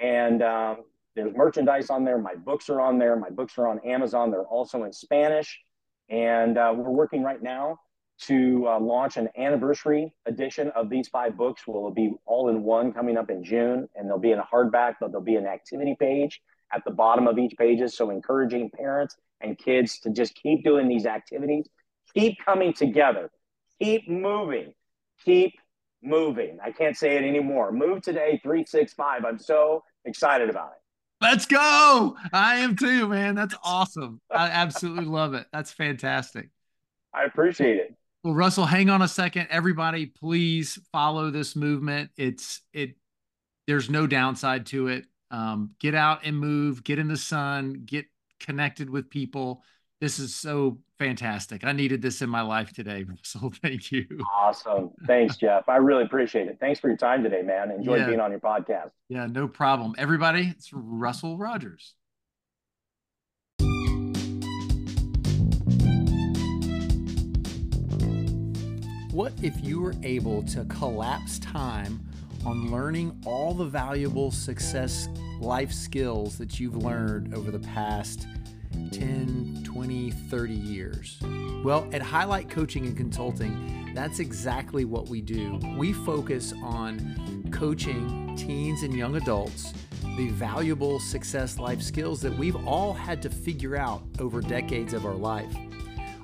And 0.00 0.42
um, 0.42 0.84
there's 1.16 1.34
merchandise 1.34 1.88
on 1.88 2.04
there. 2.04 2.18
My 2.18 2.34
books 2.34 2.68
are 2.68 2.78
on 2.78 2.98
there. 2.98 3.16
My 3.16 3.30
books 3.30 3.56
are 3.56 3.66
on 3.66 3.80
Amazon. 3.86 4.30
They're 4.30 4.42
also 4.42 4.84
in 4.84 4.92
Spanish. 4.92 5.58
And 6.10 6.58
uh, 6.58 6.74
we're 6.76 6.90
working 6.90 7.22
right 7.22 7.42
now 7.42 7.78
to 8.26 8.66
uh, 8.68 8.78
launch 8.78 9.16
an 9.16 9.30
anniversary 9.38 10.12
edition 10.26 10.72
of 10.76 10.90
these 10.90 11.08
five 11.08 11.34
books. 11.34 11.66
Will 11.66 11.90
be 11.90 12.12
all 12.26 12.50
in 12.50 12.62
one 12.62 12.92
coming 12.92 13.16
up 13.16 13.30
in 13.30 13.42
June, 13.42 13.88
and 13.96 14.10
they'll 14.10 14.18
be 14.18 14.32
in 14.32 14.40
a 14.40 14.46
hardback, 14.52 14.96
but 15.00 15.10
there'll 15.10 15.24
be 15.24 15.36
an 15.36 15.46
activity 15.46 15.96
page 15.98 16.42
at 16.70 16.84
the 16.84 16.90
bottom 16.90 17.26
of 17.26 17.38
each 17.38 17.54
pages. 17.56 17.96
So 17.96 18.10
encouraging 18.10 18.72
parents 18.76 19.16
and 19.40 19.56
kids 19.56 20.00
to 20.00 20.10
just 20.10 20.34
keep 20.34 20.64
doing 20.64 20.86
these 20.86 21.06
activities, 21.06 21.66
keep 22.14 22.36
coming 22.44 22.74
together 22.74 23.30
keep 23.80 24.08
moving, 24.08 24.72
keep 25.24 25.54
moving. 26.02 26.58
I 26.62 26.72
can't 26.72 26.96
say 26.96 27.16
it 27.16 27.24
anymore. 27.24 27.72
Move 27.72 28.02
today 28.02 28.40
365. 28.42 29.24
I'm 29.24 29.38
so 29.38 29.82
excited 30.04 30.50
about 30.50 30.72
it. 30.72 30.82
Let's 31.20 31.46
go. 31.46 32.16
I 32.32 32.56
am 32.56 32.76
too, 32.76 33.08
man. 33.08 33.34
That's 33.34 33.54
awesome. 33.64 34.20
I 34.30 34.48
absolutely 34.50 35.06
love 35.06 35.34
it. 35.34 35.46
That's 35.52 35.72
fantastic. 35.72 36.48
I 37.12 37.24
appreciate 37.24 37.76
it. 37.76 37.94
Well, 38.22 38.34
Russell, 38.34 38.66
hang 38.66 38.88
on 38.90 39.02
a 39.02 39.08
second. 39.08 39.48
Everybody, 39.50 40.06
please 40.06 40.78
follow 40.92 41.30
this 41.30 41.56
movement. 41.56 42.10
It's 42.16 42.60
it 42.72 42.94
there's 43.66 43.90
no 43.90 44.06
downside 44.06 44.66
to 44.66 44.88
it. 44.88 45.06
Um, 45.30 45.72
get 45.80 45.94
out 45.94 46.20
and 46.24 46.36
move, 46.36 46.82
get 46.84 46.98
in 46.98 47.08
the 47.08 47.16
sun, 47.16 47.82
get 47.84 48.06
connected 48.40 48.88
with 48.88 49.10
people. 49.10 49.62
This 50.00 50.20
is 50.20 50.32
so 50.32 50.78
fantastic. 51.00 51.64
I 51.64 51.72
needed 51.72 52.02
this 52.02 52.22
in 52.22 52.30
my 52.30 52.42
life 52.42 52.72
today. 52.72 53.04
So 53.24 53.50
thank 53.62 53.90
you. 53.90 54.06
Awesome. 54.32 54.90
Thanks, 55.06 55.36
Jeff. 55.36 55.68
I 55.68 55.76
really 55.76 56.04
appreciate 56.04 56.46
it. 56.46 56.58
Thanks 56.60 56.78
for 56.78 56.86
your 56.86 56.96
time 56.96 57.24
today, 57.24 57.42
man. 57.42 57.72
Enjoyed 57.72 58.00
yeah. 58.00 58.06
being 58.06 58.20
on 58.20 58.30
your 58.30 58.38
podcast. 58.38 58.90
Yeah, 59.08 59.26
no 59.26 59.48
problem. 59.48 59.94
Everybody, 59.98 60.54
it's 60.56 60.72
Russell 60.72 61.36
Rogers. 61.36 61.94
What 69.10 69.32
if 69.42 69.54
you 69.64 69.80
were 69.80 69.94
able 70.04 70.44
to 70.44 70.64
collapse 70.66 71.40
time 71.40 72.00
on 72.46 72.70
learning 72.70 73.20
all 73.26 73.52
the 73.52 73.64
valuable 73.64 74.30
success 74.30 75.08
life 75.40 75.72
skills 75.72 76.38
that 76.38 76.60
you've 76.60 76.76
learned 76.76 77.34
over 77.34 77.50
the 77.50 77.58
past 77.58 78.28
10, 78.92 79.62
20, 79.78 80.10
30 80.10 80.54
years? 80.54 81.18
Well, 81.62 81.88
at 81.92 82.02
Highlight 82.02 82.50
Coaching 82.50 82.84
and 82.86 82.96
Consulting, 82.96 83.92
that's 83.94 84.18
exactly 84.18 84.84
what 84.84 85.08
we 85.08 85.20
do. 85.20 85.60
We 85.76 85.92
focus 85.92 86.52
on 86.64 87.48
coaching 87.52 88.34
teens 88.36 88.82
and 88.82 88.92
young 88.92 89.14
adults 89.14 89.72
the 90.16 90.30
valuable 90.30 90.98
success 90.98 91.60
life 91.60 91.80
skills 91.80 92.20
that 92.22 92.36
we've 92.36 92.56
all 92.66 92.92
had 92.92 93.22
to 93.22 93.30
figure 93.30 93.76
out 93.76 94.02
over 94.18 94.40
decades 94.40 94.94
of 94.94 95.06
our 95.06 95.14
life. 95.14 95.54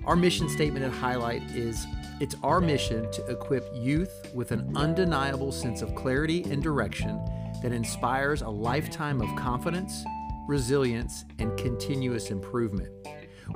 Our 0.04 0.16
mission 0.16 0.48
statement 0.48 0.84
at 0.84 0.90
Highlight 0.90 1.48
is 1.52 1.86
it's 2.18 2.34
our 2.42 2.60
mission 2.60 3.08
to 3.12 3.24
equip 3.26 3.68
youth 3.72 4.34
with 4.34 4.50
an 4.50 4.76
undeniable 4.76 5.52
sense 5.52 5.80
of 5.80 5.94
clarity 5.94 6.42
and 6.50 6.60
direction 6.60 7.24
that 7.62 7.70
inspires 7.70 8.42
a 8.42 8.48
lifetime 8.48 9.20
of 9.20 9.28
confidence, 9.36 10.04
resilience, 10.48 11.24
and 11.38 11.56
continuous 11.56 12.32
improvement. 12.32 12.90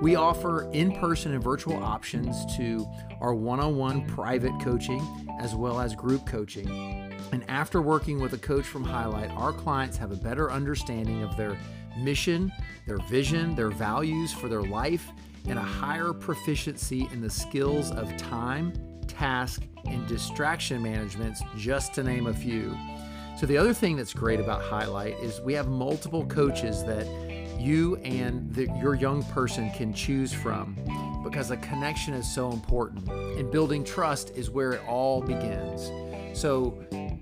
We 0.00 0.14
offer 0.14 0.70
in 0.72 0.92
person 0.92 1.32
and 1.32 1.42
virtual 1.42 1.82
options 1.82 2.44
to 2.56 2.86
our 3.20 3.34
one 3.34 3.60
on 3.60 3.76
one 3.76 4.06
private 4.06 4.52
coaching 4.60 5.02
as 5.40 5.54
well 5.54 5.80
as 5.80 5.94
group 5.94 6.26
coaching. 6.26 6.68
And 7.32 7.44
after 7.48 7.82
working 7.82 8.20
with 8.20 8.32
a 8.32 8.38
coach 8.38 8.64
from 8.64 8.84
Highlight, 8.84 9.30
our 9.30 9.52
clients 9.52 9.96
have 9.96 10.12
a 10.12 10.16
better 10.16 10.50
understanding 10.50 11.22
of 11.22 11.36
their 11.36 11.58
mission, 11.98 12.52
their 12.86 12.98
vision, 13.08 13.54
their 13.54 13.70
values 13.70 14.32
for 14.32 14.48
their 14.48 14.62
life, 14.62 15.08
and 15.46 15.58
a 15.58 15.62
higher 15.62 16.12
proficiency 16.12 17.08
in 17.12 17.20
the 17.20 17.30
skills 17.30 17.90
of 17.90 18.16
time, 18.16 18.72
task, 19.06 19.62
and 19.86 20.06
distraction 20.06 20.82
management, 20.82 21.36
just 21.56 21.94
to 21.94 22.02
name 22.02 22.26
a 22.26 22.34
few. 22.34 22.76
So, 23.38 23.46
the 23.46 23.56
other 23.56 23.72
thing 23.72 23.96
that's 23.96 24.12
great 24.12 24.40
about 24.40 24.62
Highlight 24.62 25.14
is 25.20 25.40
we 25.40 25.54
have 25.54 25.68
multiple 25.68 26.26
coaches 26.26 26.84
that 26.84 27.06
you 27.58 27.96
and 27.96 28.52
the, 28.54 28.64
your 28.80 28.94
young 28.94 29.22
person 29.24 29.70
can 29.70 29.92
choose 29.92 30.32
from 30.32 30.76
because 31.24 31.50
a 31.50 31.56
connection 31.58 32.14
is 32.14 32.32
so 32.32 32.52
important. 32.52 33.08
And 33.08 33.50
building 33.50 33.84
trust 33.84 34.30
is 34.36 34.50
where 34.50 34.72
it 34.72 34.80
all 34.86 35.20
begins. 35.20 35.90
So, 36.38 36.78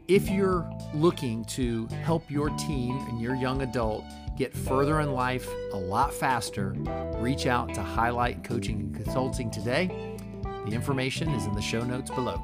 if 0.09 0.29
you're 0.31 0.71
looking 0.95 1.45
to 1.47 1.87
help 2.03 2.31
your 2.31 2.51
teen 2.51 2.97
and 3.09 3.21
your 3.21 3.35
young 3.35 3.63
adult 3.63 4.05
get 4.37 4.55
further 4.55 5.01
in 5.01 5.13
life 5.13 5.49
a 5.73 5.77
lot 5.77 6.15
faster, 6.15 6.77
reach 7.17 7.47
out 7.47 7.75
to 7.75 7.83
Highlight 7.83 8.45
Coaching 8.45 8.81
and 8.81 8.95
Consulting 8.95 9.51
today. 9.51 10.17
The 10.67 10.73
information 10.73 11.31
is 11.31 11.47
in 11.47 11.55
the 11.55 11.63
show 11.63 11.83
notes 11.83 12.11
below. 12.11 12.41